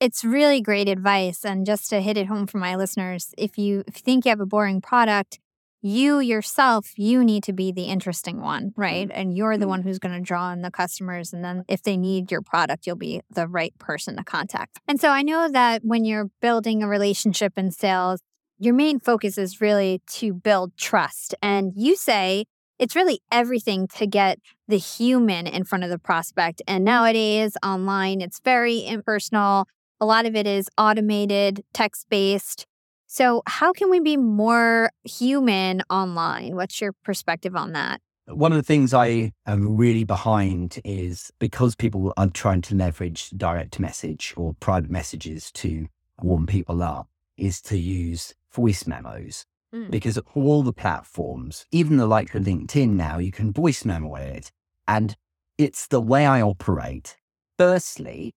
It's 0.00 0.24
really 0.24 0.60
great 0.60 0.88
advice. 0.88 1.44
And 1.44 1.64
just 1.64 1.88
to 1.90 2.00
hit 2.00 2.16
it 2.16 2.26
home 2.26 2.46
for 2.46 2.58
my 2.58 2.74
listeners, 2.74 3.32
if 3.38 3.56
you, 3.56 3.84
if 3.86 3.96
you 3.96 4.02
think 4.02 4.24
you 4.24 4.30
have 4.30 4.40
a 4.40 4.46
boring 4.46 4.80
product, 4.80 5.38
you 5.84 6.18
yourself, 6.18 6.92
you 6.96 7.22
need 7.22 7.42
to 7.44 7.52
be 7.52 7.70
the 7.70 7.84
interesting 7.84 8.40
one, 8.40 8.72
right? 8.74 9.10
And 9.12 9.36
you're 9.36 9.58
the 9.58 9.66
Mhm. 9.66 9.68
one 9.68 9.82
who's 9.82 9.98
going 9.98 10.14
to 10.14 10.20
draw 10.20 10.50
in 10.50 10.62
the 10.62 10.70
customers. 10.70 11.32
And 11.32 11.44
then 11.44 11.62
if 11.68 11.82
they 11.82 11.98
need 11.98 12.30
your 12.30 12.40
product, 12.40 12.86
you'll 12.86 12.96
be 12.96 13.20
the 13.30 13.46
right 13.46 13.76
person 13.78 14.16
to 14.16 14.24
contact. 14.24 14.78
And 14.88 14.98
so 14.98 15.10
I 15.10 15.20
know 15.22 15.46
that 15.50 15.84
when 15.84 16.06
you're 16.06 16.30
building 16.40 16.82
a 16.82 16.88
relationship 16.88 17.52
in 17.58 17.70
sales, 17.70 18.20
your 18.58 18.72
main 18.72 18.98
focus 18.98 19.36
is 19.36 19.60
really 19.60 20.00
to 20.12 20.32
build 20.32 20.74
trust. 20.78 21.34
And 21.42 21.72
you 21.76 21.96
say 21.96 22.46
it's 22.78 22.96
really 22.96 23.20
everything 23.30 23.86
to 23.98 24.06
get 24.06 24.38
the 24.66 24.78
human 24.78 25.46
in 25.46 25.64
front 25.64 25.84
of 25.84 25.90
the 25.90 25.98
prospect. 25.98 26.62
And 26.66 26.82
nowadays, 26.82 27.56
online, 27.62 28.22
it's 28.22 28.40
very 28.40 28.86
impersonal. 28.86 29.66
A 30.00 30.06
lot 30.06 30.24
of 30.24 30.34
it 30.34 30.46
is 30.46 30.68
automated, 30.78 31.62
text 31.74 32.06
based. 32.08 32.66
So, 33.14 33.44
how 33.46 33.72
can 33.72 33.90
we 33.90 34.00
be 34.00 34.16
more 34.16 34.90
human 35.04 35.82
online? 35.88 36.56
What's 36.56 36.80
your 36.80 36.92
perspective 37.04 37.54
on 37.54 37.70
that? 37.70 38.00
One 38.26 38.50
of 38.50 38.56
the 38.56 38.64
things 38.64 38.92
I 38.92 39.30
am 39.46 39.76
really 39.76 40.02
behind 40.02 40.80
is 40.84 41.30
because 41.38 41.76
people 41.76 42.12
are 42.16 42.26
trying 42.26 42.60
to 42.62 42.74
leverage 42.74 43.30
direct 43.30 43.78
message 43.78 44.34
or 44.36 44.54
private 44.54 44.90
messages 44.90 45.52
to 45.52 45.86
warm 46.22 46.48
people 46.48 46.82
up, 46.82 47.06
is 47.36 47.62
to 47.62 47.78
use 47.78 48.34
voice 48.52 48.84
memos. 48.84 49.46
Mm. 49.72 49.92
Because 49.92 50.18
all 50.34 50.64
the 50.64 50.72
platforms, 50.72 51.66
even 51.70 51.98
the 51.98 52.08
like 52.08 52.32
LinkedIn 52.32 52.94
now, 52.94 53.18
you 53.18 53.30
can 53.30 53.52
voice 53.52 53.84
memo 53.84 54.16
it. 54.16 54.50
And 54.88 55.14
it's 55.56 55.86
the 55.86 56.00
way 56.00 56.26
I 56.26 56.42
operate. 56.42 57.16
Firstly, 57.58 58.34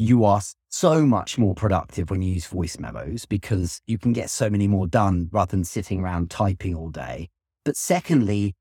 you 0.00 0.24
are 0.24 0.40
so 0.70 1.04
much 1.04 1.36
more 1.36 1.54
productive 1.54 2.08
when 2.08 2.22
you 2.22 2.32
use 2.32 2.46
voice 2.46 2.78
memos 2.78 3.26
because 3.26 3.82
you 3.86 3.98
can 3.98 4.14
get 4.14 4.30
so 4.30 4.48
many 4.48 4.66
more 4.66 4.86
done 4.86 5.28
rather 5.30 5.50
than 5.50 5.62
sitting 5.62 6.00
around 6.00 6.30
typing 6.30 6.74
all 6.74 6.88
day. 6.88 7.28
But 7.66 7.76
secondly, 7.76 8.54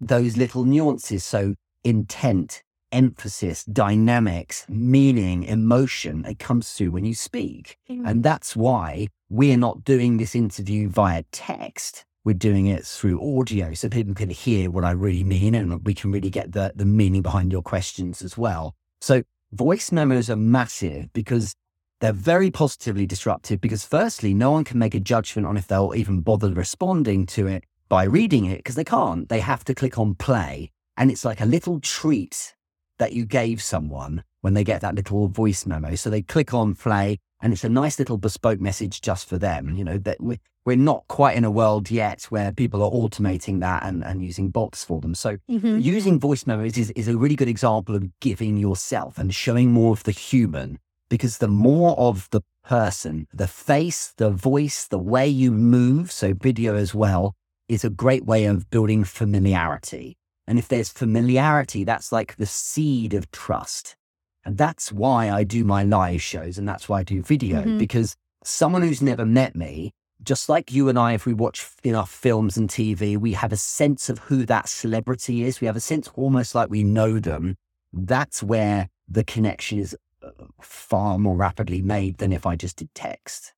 those 0.00 0.36
little 0.36 0.64
nuances. 0.64 1.24
So 1.24 1.56
intent, 1.82 2.62
emphasis, 2.92 3.64
dynamics, 3.64 4.66
meaning, 4.68 5.42
emotion, 5.42 6.24
it 6.26 6.38
comes 6.38 6.72
through 6.72 6.92
when 6.92 7.04
you 7.04 7.14
speak. 7.14 7.76
Mm. 7.90 8.08
And 8.08 8.22
that's 8.22 8.54
why 8.54 9.08
we're 9.28 9.56
not 9.56 9.82
doing 9.82 10.18
this 10.18 10.36
interview 10.36 10.88
via 10.88 11.24
text. 11.32 12.04
We're 12.24 12.34
doing 12.34 12.68
it 12.68 12.84
through 12.84 13.40
audio 13.40 13.74
so 13.74 13.88
people 13.88 14.14
can 14.14 14.30
hear 14.30 14.70
what 14.70 14.84
I 14.84 14.92
really 14.92 15.24
mean 15.24 15.56
and 15.56 15.84
we 15.84 15.92
can 15.92 16.12
really 16.12 16.30
get 16.30 16.52
the, 16.52 16.72
the 16.76 16.84
meaning 16.84 17.22
behind 17.22 17.50
your 17.50 17.62
questions 17.62 18.22
as 18.22 18.38
well. 18.38 18.76
So 19.00 19.24
voice 19.54 19.92
memos 19.92 20.28
are 20.28 20.36
massive 20.36 21.12
because 21.12 21.54
they're 22.00 22.12
very 22.12 22.50
positively 22.50 23.06
disruptive 23.06 23.60
because 23.60 23.84
firstly, 23.84 24.34
no 24.34 24.50
one 24.50 24.64
can 24.64 24.78
make 24.78 24.94
a 24.94 25.00
judgment 25.00 25.46
on 25.46 25.56
if 25.56 25.66
they'll 25.66 25.94
even 25.96 26.20
bother 26.20 26.52
responding 26.52 27.24
to 27.26 27.46
it 27.46 27.64
by 27.88 28.04
reading 28.04 28.44
it 28.46 28.58
because 28.58 28.74
they 28.74 28.84
can't. 28.84 29.28
They 29.28 29.40
have 29.40 29.64
to 29.64 29.74
click 29.74 29.98
on 29.98 30.14
play. 30.14 30.70
And 30.96 31.10
it's 31.10 31.24
like 31.24 31.40
a 31.40 31.46
little 31.46 31.80
treat 31.80 32.54
that 32.98 33.12
you 33.12 33.24
gave 33.24 33.62
someone 33.62 34.22
when 34.42 34.54
they 34.54 34.64
get 34.64 34.80
that 34.82 34.94
little 34.94 35.28
voice 35.28 35.66
memo. 35.66 35.94
So 35.94 36.10
they 36.10 36.22
click 36.22 36.52
on 36.52 36.74
play 36.74 37.18
and 37.40 37.52
it's 37.52 37.64
a 37.64 37.68
nice 37.68 37.98
little 37.98 38.18
bespoke 38.18 38.60
message 38.60 39.00
just 39.00 39.28
for 39.28 39.38
them. 39.38 39.76
You 39.76 39.84
know, 39.84 39.98
that 39.98 40.20
we're 40.66 40.76
not 40.76 41.06
quite 41.08 41.36
in 41.36 41.44
a 41.44 41.50
world 41.50 41.90
yet 41.90 42.22
where 42.24 42.50
people 42.52 42.82
are 42.82 42.90
automating 42.90 43.60
that 43.60 43.82
and, 43.82 44.02
and 44.04 44.22
using 44.24 44.48
bots 44.48 44.82
for 44.84 45.00
them. 45.00 45.14
So 45.14 45.36
Mhm. 45.48 45.82
using 45.82 46.18
voice 46.18 46.46
memos 46.46 46.78
is, 46.78 46.90
is 46.92 47.08
a 47.08 47.16
really 47.18 47.36
good 47.36 47.48
example 47.48 47.94
of 47.94 48.08
giving 48.20 48.56
yourself 48.56 49.18
and 49.18 49.34
showing 49.34 49.72
more 49.72 49.92
of 49.92 50.02
the 50.04 50.12
human 50.12 50.78
because 51.10 51.38
the 51.38 51.48
more 51.48 51.96
of 51.98 52.28
the 52.30 52.40
person, 52.64 53.26
the 53.32 53.46
face, 53.46 54.12
the 54.16 54.30
voice, 54.30 54.86
the 54.86 54.98
way 54.98 55.28
you 55.28 55.50
move, 55.52 56.10
so 56.10 56.32
video 56.32 56.74
as 56.76 56.94
well, 56.94 57.34
is 57.68 57.84
a 57.84 57.90
great 57.90 58.24
way 58.24 58.46
of 58.46 58.70
building 58.70 59.04
familiarity. 59.04 60.16
And 60.46 60.58
if 60.58 60.68
there's 60.68 60.88
familiarity, 60.90 61.84
that's 61.84 62.10
like 62.12 62.36
the 62.36 62.46
seed 62.46 63.14
of 63.14 63.30
trust. 63.30 63.96
And 64.44 64.56
that's 64.58 64.92
why 64.92 65.30
I 65.30 65.44
do 65.44 65.64
my 65.64 65.82
live 65.84 66.20
shows 66.22 66.58
and 66.58 66.68
that's 66.68 66.88
why 66.88 67.00
I 67.00 67.02
do 67.02 67.22
video 67.22 67.62
Mhm. 67.64 67.78
because 67.78 68.14
someone 68.42 68.82
who's 68.82 69.00
never 69.02 69.24
met 69.24 69.54
me, 69.56 69.92
just 70.22 70.48
like 70.48 70.72
you 70.72 70.88
and 70.88 70.98
I, 70.98 71.12
if 71.12 71.26
we 71.26 71.34
watch 71.34 71.66
enough 71.82 72.10
films 72.10 72.56
and 72.56 72.68
TV, 72.68 73.16
we 73.16 73.32
have 73.32 73.52
a 73.52 73.56
sense 73.56 74.08
of 74.08 74.18
who 74.20 74.46
that 74.46 74.68
celebrity 74.68 75.44
is. 75.44 75.60
We 75.60 75.66
have 75.66 75.76
a 75.76 75.80
sense 75.80 76.10
almost 76.14 76.54
like 76.54 76.70
we 76.70 76.82
know 76.82 77.18
them. 77.18 77.56
That's 77.92 78.42
where 78.42 78.88
the 79.08 79.24
connection 79.24 79.78
is 79.78 79.96
uh, 80.22 80.30
far 80.60 81.18
more 81.18 81.36
rapidly 81.36 81.82
made 81.82 82.18
than 82.18 82.32
if 82.32 82.46
I 82.46 82.56
just 82.56 82.76
did 82.76 82.94
text. 82.94 83.52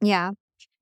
Yeah. 0.00 0.32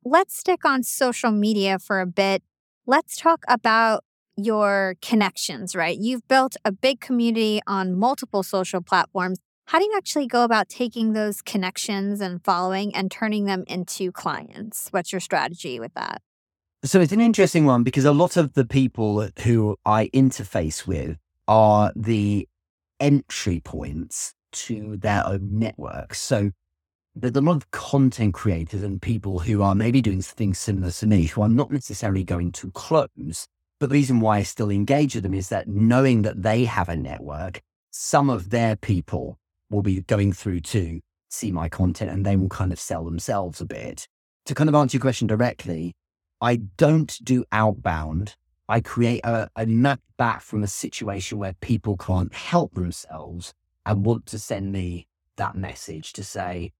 Let's 0.05 0.37
stick 0.37 0.65
on 0.65 0.83
social 0.83 1.31
media 1.31 1.79
for 1.79 2.01
a 2.01 2.07
bit. 2.07 2.43
Let's 2.87 3.17
talk 3.17 3.45
about 3.49 4.05
your 4.37 4.95
connections, 5.03 5.75
right? 5.75 5.99
You've 5.99 6.27
built 6.29 6.57
a 6.65 6.73
big 6.73 7.01
community 7.01 7.61
on 7.67 7.99
multiple 7.99 8.43
social 8.43 8.81
platforms. 8.81 9.41
How 9.69 9.79
do 9.79 9.85
you 9.85 9.93
actually 9.99 10.27
go 10.27 10.45
about 10.45 10.71
taking 10.71 11.13
those 11.13 11.43
connections 11.43 12.23
and 12.23 12.43
following 12.43 12.95
and 12.95 13.11
turning 13.11 13.45
them 13.45 13.65
into 13.67 14.11
clients? 14.11 14.89
What's 14.93 15.13
your 15.13 15.21
strategy 15.21 15.79
with 15.79 15.93
that? 15.93 16.23
So 16.85 17.03
it's 17.03 17.13
an 17.13 17.21
interesting 17.21 17.67
one 17.67 17.83
because 17.83 18.07
a 18.07 18.13
lot 18.13 18.39
of 18.39 18.55
the 18.55 18.65
people 18.65 19.29
who 19.45 19.77
I 19.85 20.07
interface 20.15 20.87
with 20.87 21.19
are 21.49 21.93
the 21.95 22.49
entry 22.99 23.61
points 23.61 24.33
to 24.53 24.97
their 24.97 25.27
own 25.27 25.59
network. 25.59 26.15
So 26.15 26.53
there's 27.15 27.37
a 27.37 27.43
lot 27.43 27.57
of 27.57 27.71
content 27.71 28.33
creators 28.33 28.83
and 28.83 29.03
people 29.03 29.41
who 29.41 29.61
are 29.61 29.75
maybe 29.75 30.01
doing 30.01 30.23
things 30.23 30.59
similar 30.59 30.93
to 30.93 31.07
me 31.07 31.27
who 31.27 31.43
I'm 31.43 31.57
not 31.57 31.71
necessarily 31.71 32.25
going 32.25 32.53
to 32.53 32.71
close. 32.71 33.47
But 33.81 33.91
the 33.91 33.97
reason 33.97 34.21
why 34.21 34.39
I 34.39 34.45
still 34.45 34.71
engage 34.71 35.15
with 35.15 35.25
them 35.25 35.35
is 35.35 35.51
that 35.51 35.69
knowing 35.69 36.23
that 36.23 36.43
they 36.43 36.65
have 36.65 36.89
a 36.89 36.97
network, 36.97 37.61
some 37.91 38.31
of 38.31 38.49
their 38.49 38.75
people 38.75 39.39
will 39.71 39.83
be 39.83 40.03
going 40.03 40.33
through 40.33 40.61
to 40.61 41.01
see 41.29 41.53
my 41.53 41.69
content 41.69 42.11
and 42.11 42.25
they 42.25 42.37
will 42.37 42.49
kind 42.49 42.73
of 42.73 42.81
sell 42.81 43.05
themselves 43.05 43.61
a 43.61 43.67
bit. 43.67 44.07
To 44.47 44.55
kind 44.55 44.69
of 44.69 44.75
answer 44.75 44.97
your 44.97 45.03
question 45.03 45.27
directly, 45.27 45.95
I 46.41 46.57
don't 46.57 47.19
do 47.23 47.45
outbound. 47.53 48.37
I 48.69 48.81
create 48.81 49.25
a, 49.25 49.51
a 49.57 49.67
nut 49.67 50.01
back 50.17 50.43
from 50.43 50.63
a 50.63 50.67
situation 50.69 51.39
where 51.39 51.55
people 51.61 51.97
can't 51.97 52.33
help 52.35 52.75
themselves 52.75 53.53
and 53.85 54.05
want 54.05 54.27
to 54.27 54.39
send 54.39 54.73
me 54.73 55.07
that 55.37 55.55
message 55.55 56.13
to 56.15 56.25
say, 56.25 56.73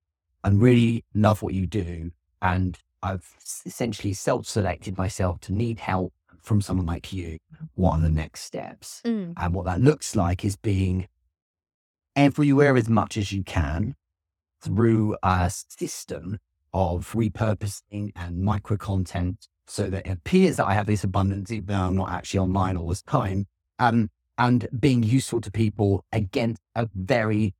I 0.43 0.49
really 0.49 1.03
love 1.13 1.41
what 1.41 1.53
you 1.53 1.67
do. 1.67 2.11
And 2.41 2.77
I've 3.01 3.35
essentially 3.65 4.13
self 4.13 4.45
selected 4.45 4.97
myself 4.97 5.39
to 5.41 5.53
need 5.53 5.79
help 5.79 6.13
from 6.41 6.61
someone 6.61 6.85
like 6.85 7.11
you. 7.11 7.37
What 7.75 7.93
are 7.93 8.01
the 8.01 8.09
next 8.09 8.41
steps? 8.41 9.01
Mm. 9.05 9.33
And 9.37 9.53
what 9.53 9.65
that 9.65 9.81
looks 9.81 10.15
like 10.15 10.45
is 10.45 10.55
being 10.55 11.07
everywhere 12.19 12.75
as 12.75 12.89
much 12.89 13.15
as 13.15 13.31
you 13.31 13.43
can 13.43 13.95
through 14.61 15.15
a 15.23 15.49
system 15.49 16.37
of 16.73 17.13
repurposing 17.13 18.11
and 18.15 18.43
micro 18.43 18.75
content 18.75 19.47
so 19.67 19.89
that 19.89 20.05
it 20.05 20.11
appears 20.11 20.57
that 20.57 20.67
I 20.67 20.73
have 20.73 20.85
this 20.85 21.05
abundance, 21.05 21.49
even 21.49 21.67
though 21.67 21.81
I'm 21.81 21.95
not 21.95 22.11
actually 22.11 22.41
online 22.41 22.75
all 22.75 22.89
this 22.89 23.01
time. 23.01 23.47
Um, 23.79 24.09
and 24.37 24.67
being 24.77 25.03
useful 25.03 25.39
to 25.41 25.51
people 25.51 26.03
against 26.11 26.61
a 26.75 26.89
very 26.93 27.53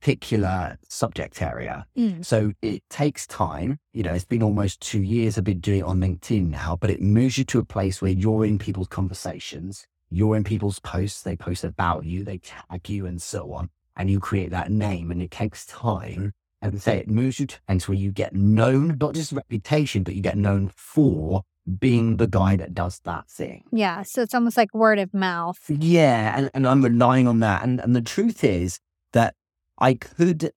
particular 0.00 0.78
subject 0.88 1.40
area. 1.42 1.86
Mm. 1.96 2.24
So 2.24 2.52
it 2.62 2.82
takes 2.88 3.26
time. 3.26 3.78
You 3.92 4.02
know, 4.02 4.12
it's 4.12 4.24
been 4.24 4.42
almost 4.42 4.80
two 4.80 5.02
years 5.02 5.36
I've 5.36 5.44
been 5.44 5.60
doing 5.60 5.80
it 5.80 5.84
on 5.84 6.00
LinkedIn 6.00 6.48
now, 6.50 6.76
but 6.80 6.90
it 6.90 7.00
moves 7.00 7.38
you 7.38 7.44
to 7.44 7.58
a 7.58 7.64
place 7.64 8.00
where 8.00 8.10
you're 8.10 8.44
in 8.44 8.58
people's 8.58 8.88
conversations, 8.88 9.86
you're 10.10 10.36
in 10.36 10.44
people's 10.44 10.78
posts, 10.78 11.22
they 11.22 11.36
post 11.36 11.64
about 11.64 12.04
you, 12.04 12.24
they 12.24 12.38
tag 12.38 12.88
you 12.88 13.06
and 13.06 13.20
so 13.20 13.52
on. 13.52 13.70
And 13.98 14.08
you 14.08 14.20
create 14.20 14.50
that 14.50 14.70
name 14.70 15.10
and 15.10 15.20
it 15.20 15.30
takes 15.30 15.66
time. 15.66 16.32
And 16.60 16.82
say 16.82 17.00
mm-hmm. 17.00 17.10
it 17.10 17.14
moves 17.14 17.38
you 17.38 17.46
to 17.46 17.60
where 17.86 17.96
you 17.96 18.10
get 18.10 18.34
known, 18.34 18.96
not 19.00 19.14
just 19.14 19.30
reputation, 19.30 20.02
but 20.02 20.16
you 20.16 20.22
get 20.22 20.36
known 20.36 20.72
for 20.74 21.42
being 21.78 22.16
the 22.16 22.26
guy 22.26 22.56
that 22.56 22.74
does 22.74 23.00
that 23.04 23.28
thing. 23.28 23.64
Yeah. 23.70 24.02
So 24.02 24.22
it's 24.22 24.34
almost 24.34 24.56
like 24.56 24.74
word 24.74 24.98
of 24.98 25.14
mouth. 25.14 25.60
Yeah, 25.68 26.36
and, 26.36 26.50
and 26.54 26.66
I'm 26.66 26.82
relying 26.82 27.28
on 27.28 27.40
that. 27.40 27.62
And 27.62 27.80
and 27.80 27.94
the 27.94 28.00
truth 28.00 28.42
is 28.42 28.80
that 29.12 29.34
I 29.78 29.94
could 29.94 30.50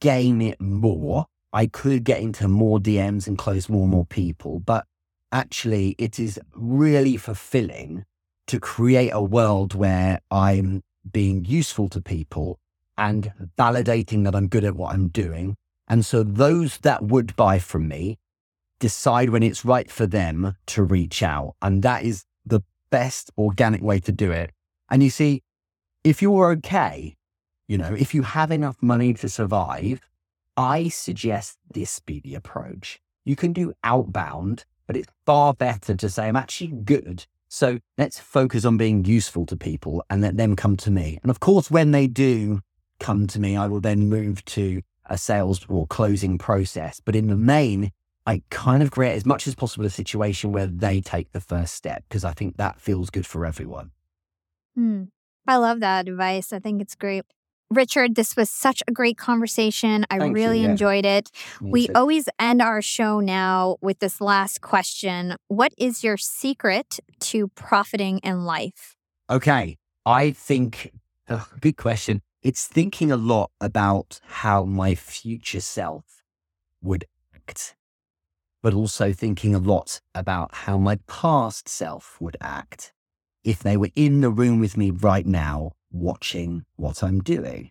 gain 0.00 0.42
it 0.42 0.60
more. 0.60 1.26
I 1.52 1.66
could 1.66 2.04
get 2.04 2.20
into 2.20 2.48
more 2.48 2.78
DMs 2.78 3.26
and 3.26 3.36
close 3.36 3.68
more 3.68 3.82
and 3.82 3.90
more 3.90 4.06
people, 4.06 4.60
but 4.60 4.86
actually 5.30 5.94
it 5.98 6.18
is 6.18 6.38
really 6.54 7.16
fulfilling 7.16 8.04
to 8.46 8.58
create 8.58 9.10
a 9.10 9.22
world 9.22 9.74
where 9.74 10.20
I'm 10.30 10.82
being 11.10 11.44
useful 11.44 11.88
to 11.90 12.00
people 12.00 12.58
and 12.96 13.32
validating 13.58 14.24
that 14.24 14.34
I'm 14.34 14.48
good 14.48 14.64
at 14.64 14.76
what 14.76 14.94
I'm 14.94 15.08
doing. 15.08 15.56
And 15.88 16.04
so 16.04 16.22
those 16.22 16.78
that 16.78 17.02
would 17.02 17.34
buy 17.36 17.58
from 17.58 17.88
me 17.88 18.18
decide 18.78 19.30
when 19.30 19.42
it's 19.42 19.64
right 19.64 19.90
for 19.90 20.06
them 20.06 20.56
to 20.66 20.82
reach 20.82 21.22
out. 21.22 21.54
And 21.62 21.82
that 21.82 22.04
is 22.04 22.24
the 22.44 22.62
best 22.90 23.30
organic 23.38 23.82
way 23.82 24.00
to 24.00 24.12
do 24.12 24.30
it. 24.32 24.50
And 24.90 25.02
you 25.02 25.10
see, 25.10 25.42
if 26.04 26.20
you're 26.20 26.50
okay, 26.52 27.16
you 27.68 27.78
know, 27.78 27.94
if 27.94 28.14
you 28.14 28.22
have 28.22 28.50
enough 28.50 28.76
money 28.82 29.14
to 29.14 29.28
survive, 29.28 30.00
I 30.56 30.88
suggest 30.88 31.58
this 31.72 32.00
be 32.00 32.20
the 32.20 32.34
approach. 32.34 33.00
You 33.24 33.36
can 33.36 33.52
do 33.52 33.72
outbound, 33.84 34.64
but 34.86 34.96
it's 34.96 35.08
far 35.24 35.54
better 35.54 35.94
to 35.94 36.08
say, 36.10 36.28
I'm 36.28 36.36
actually 36.36 36.72
good. 36.84 37.26
So 37.48 37.78
let's 37.96 38.18
focus 38.18 38.64
on 38.64 38.76
being 38.76 39.04
useful 39.04 39.46
to 39.46 39.56
people 39.56 40.04
and 40.10 40.22
let 40.22 40.36
them 40.36 40.56
come 40.56 40.76
to 40.78 40.90
me. 40.90 41.18
And 41.22 41.30
of 41.30 41.40
course, 41.40 41.70
when 41.70 41.92
they 41.92 42.06
do 42.06 42.60
come 43.02 43.26
to 43.26 43.40
me, 43.40 43.56
I 43.56 43.66
will 43.66 43.80
then 43.80 44.08
move 44.08 44.44
to 44.46 44.80
a 45.06 45.18
sales 45.18 45.66
or 45.68 45.86
closing 45.86 46.38
process. 46.38 47.00
But 47.04 47.16
in 47.16 47.26
the 47.26 47.36
main, 47.36 47.90
I 48.26 48.42
kind 48.50 48.82
of 48.82 48.92
create 48.92 49.14
as 49.16 49.26
much 49.26 49.46
as 49.46 49.54
possible 49.54 49.84
a 49.84 49.90
situation 49.90 50.52
where 50.52 50.66
they 50.66 51.00
take 51.00 51.32
the 51.32 51.40
first 51.40 51.74
step 51.74 52.04
because 52.08 52.24
I 52.24 52.32
think 52.32 52.56
that 52.56 52.80
feels 52.80 53.10
good 53.10 53.26
for 53.26 53.44
everyone. 53.44 53.90
Hmm. 54.76 55.04
I 55.46 55.56
love 55.56 55.80
that 55.80 56.08
advice. 56.08 56.52
I 56.52 56.60
think 56.60 56.80
it's 56.80 56.94
great. 56.94 57.24
Richard, 57.68 58.14
this 58.14 58.36
was 58.36 58.48
such 58.50 58.82
a 58.86 58.92
great 58.92 59.16
conversation. 59.16 60.04
I 60.10 60.18
Thank 60.18 60.30
you, 60.30 60.34
really 60.34 60.60
yeah. 60.60 60.70
enjoyed 60.70 61.04
it. 61.06 61.30
Me 61.60 61.70
We 61.70 61.86
too. 61.88 61.94
always 61.96 62.28
end 62.38 62.62
our 62.62 62.82
show 62.82 63.18
now 63.20 63.76
with 63.80 63.98
this 63.98 64.20
last 64.20 64.60
question 64.60 65.36
What 65.48 65.72
is 65.76 66.04
your 66.04 66.16
secret 66.16 67.00
to 67.20 67.48
profiting 67.48 68.18
in 68.18 68.44
life? 68.44 68.94
Okay. 69.28 69.78
I 70.04 70.32
think, 70.32 70.92
oh, 71.28 71.48
good 71.60 71.76
question. 71.76 72.22
It's 72.42 72.66
thinking 72.66 73.12
a 73.12 73.16
lot 73.16 73.52
about 73.60 74.18
how 74.24 74.64
my 74.64 74.96
future 74.96 75.60
self 75.60 76.24
would 76.82 77.04
act, 77.32 77.76
but 78.60 78.74
also 78.74 79.12
thinking 79.12 79.54
a 79.54 79.60
lot 79.60 80.00
about 80.12 80.52
how 80.52 80.76
my 80.76 80.98
past 81.06 81.68
self 81.68 82.20
would 82.20 82.36
act 82.40 82.92
if 83.44 83.60
they 83.60 83.76
were 83.76 83.90
in 83.94 84.22
the 84.22 84.30
room 84.30 84.58
with 84.58 84.76
me 84.76 84.90
right 84.90 85.24
now, 85.24 85.72
watching 85.92 86.64
what 86.74 87.04
I'm 87.04 87.20
doing. 87.20 87.70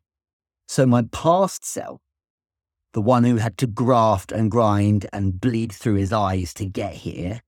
So, 0.70 0.86
my 0.86 1.04
past 1.12 1.66
self, 1.66 2.00
the 2.94 3.02
one 3.02 3.26
who 3.26 3.38
had 3.38 3.58
to 3.58 3.68
graft 3.68 4.32
and 4.32 4.50
grind 4.50 5.06
and 5.12 5.42
bleed 5.42 5.74
through 5.74 5.96
his 5.96 6.14
eyes 6.14 6.54
to 6.54 6.66
get 6.66 6.94
here, 6.94 7.42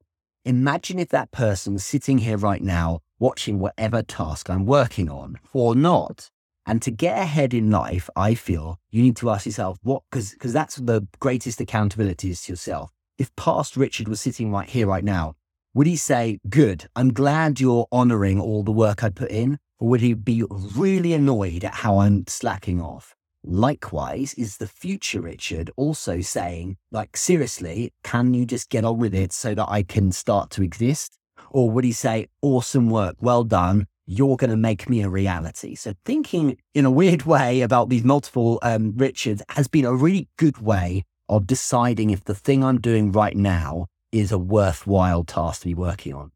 imagine 0.44 1.00
if 1.00 1.08
that 1.10 1.32
person 1.32 1.72
was 1.72 1.86
sitting 1.86 2.18
here 2.18 2.38
right 2.38 2.62
now 2.62 3.00
watching 3.18 3.60
whatever 3.60 4.04
task 4.04 4.50
I'm 4.50 4.66
working 4.66 5.10
on 5.10 5.40
or 5.54 5.74
not. 5.74 6.30
And 6.66 6.82
to 6.82 6.92
get 6.92 7.18
ahead 7.18 7.54
in 7.54 7.70
life, 7.70 8.10
I 8.16 8.36
feel 8.36 8.80
you 8.90 9.02
need 9.02 9.18
to 9.18 9.30
ask 9.30 9.46
yourself 9.46 9.78
what, 9.84 10.04
because 10.10 10.54
that's 10.54 10.78
the 10.78 11.08
greatest 11.20 11.60
accountability 11.60 12.30
is 12.30 12.44
to 12.44 12.54
yourself. 12.54 12.92
If 13.18 13.36
past 13.36 13.76
Richard 13.76 14.08
was 14.08 14.22
sitting 14.22 14.52
right 14.52 14.70
here, 14.70 14.88
right 14.88 15.04
now, 15.04 15.36
would 15.74 15.88
he 15.88 15.96
say, 15.96 16.40
Good, 16.50 16.88
I'm 16.96 17.14
glad 17.14 17.60
you're 17.60 17.88
honoring 17.92 18.40
all 18.40 18.64
the 18.64 18.72
work 18.72 19.04
I 19.04 19.10
put 19.10 19.32
in? 19.32 19.60
Or 19.80 19.90
would 19.90 20.02
he 20.02 20.14
be 20.14 20.44
really 20.76 21.14
annoyed 21.14 21.64
at 21.64 21.74
how 21.74 22.00
I'm 22.00 22.26
slacking 22.28 22.82
off? 22.82 23.16
Likewise, 23.44 24.34
is 24.36 24.58
the 24.58 24.68
future 24.68 25.20
Richard 25.20 25.70
also 25.76 26.22
saying, 26.22 26.78
like, 26.92 27.18
seriously, 27.18 27.92
can 28.04 28.34
you 28.34 28.46
just 28.46 28.70
get 28.70 28.86
on 28.86 29.00
with 29.00 29.14
it 29.14 29.34
so 29.34 29.54
that 29.54 29.68
I 29.68 29.84
can 29.84 30.14
start 30.14 30.50
to 30.52 30.64
exist? 30.64 31.18
Or 31.50 31.70
would 31.70 31.84
he 31.84 31.92
say, 31.92 32.28
awesome 32.42 32.90
work, 32.90 33.18
well 33.20 33.44
done, 33.44 33.88
you're 34.06 34.38
going 34.38 34.50
to 34.50 34.58
make 34.58 34.90
me 34.90 35.02
a 35.02 35.10
reality? 35.10 35.76
So, 35.76 35.94
thinking 36.06 36.58
in 36.74 36.86
a 36.86 36.92
weird 36.92 37.24
way 37.26 37.62
about 37.62 37.90
these 37.90 38.04
multiple 38.04 38.60
um, 38.62 38.94
Richards 38.96 39.42
has 39.50 39.68
been 39.68 39.86
a 39.86 39.94
really 39.94 40.28
good 40.38 40.60
way 40.60 41.04
of 41.30 41.48
deciding 41.48 42.10
if 42.10 42.26
the 42.26 42.36
thing 42.36 42.64
I'm 42.64 42.80
doing 42.80 43.12
right 43.12 43.36
now 43.36 43.88
is 44.12 44.32
a 44.32 44.38
worthwhile 44.38 45.24
task 45.24 45.62
to 45.62 45.68
be 45.68 45.74
working 45.74 46.14
on. 46.14 46.32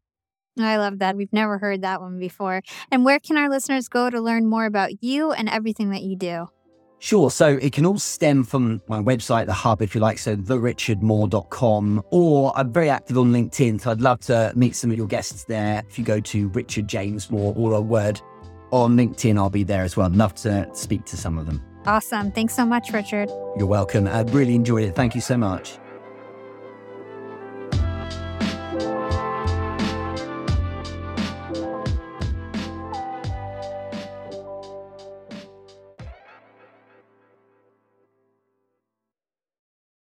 I 0.58 0.76
love 0.76 0.98
that. 0.98 1.16
We've 1.16 1.32
never 1.32 1.58
heard 1.58 1.82
that 1.82 2.00
one 2.00 2.18
before. 2.18 2.62
And 2.90 3.04
where 3.04 3.20
can 3.20 3.36
our 3.36 3.48
listeners 3.48 3.88
go 3.88 4.10
to 4.10 4.20
learn 4.20 4.46
more 4.46 4.66
about 4.66 5.02
you 5.02 5.30
and 5.32 5.48
everything 5.48 5.90
that 5.90 6.02
you 6.02 6.16
do? 6.16 6.48
Sure. 7.00 7.30
So 7.30 7.58
it 7.62 7.72
can 7.72 7.86
all 7.86 7.98
stem 7.98 8.44
from 8.44 8.82
my 8.88 9.00
website, 9.00 9.46
the 9.46 9.52
hub, 9.52 9.82
if 9.82 9.94
you 9.94 10.00
like. 10.00 10.18
So 10.18 10.36
therichardmoore.com, 10.36 12.02
or 12.10 12.52
I'm 12.56 12.72
very 12.72 12.90
active 12.90 13.18
on 13.18 13.32
LinkedIn. 13.32 13.80
So 13.80 13.90
I'd 13.90 14.00
love 14.00 14.20
to 14.22 14.52
meet 14.56 14.74
some 14.74 14.90
of 14.90 14.96
your 14.96 15.06
guests 15.06 15.44
there. 15.44 15.82
If 15.88 15.98
you 15.98 16.04
go 16.04 16.20
to 16.20 16.48
Richard 16.48 16.88
James 16.88 17.30
Moore, 17.30 17.54
all 17.56 17.74
a 17.74 17.80
word 17.80 18.20
on 18.72 18.96
LinkedIn, 18.96 19.38
I'll 19.38 19.50
be 19.50 19.64
there 19.64 19.84
as 19.84 19.96
well. 19.96 20.06
I'd 20.06 20.16
love 20.16 20.34
to 20.36 20.68
speak 20.72 21.04
to 21.06 21.16
some 21.16 21.38
of 21.38 21.46
them. 21.46 21.62
Awesome. 21.86 22.32
Thanks 22.32 22.54
so 22.54 22.66
much, 22.66 22.92
Richard. 22.92 23.30
You're 23.56 23.66
welcome. 23.66 24.06
I 24.06 24.22
really 24.22 24.54
enjoyed 24.54 24.84
it. 24.84 24.94
Thank 24.94 25.14
you 25.14 25.20
so 25.20 25.36
much. 25.36 25.78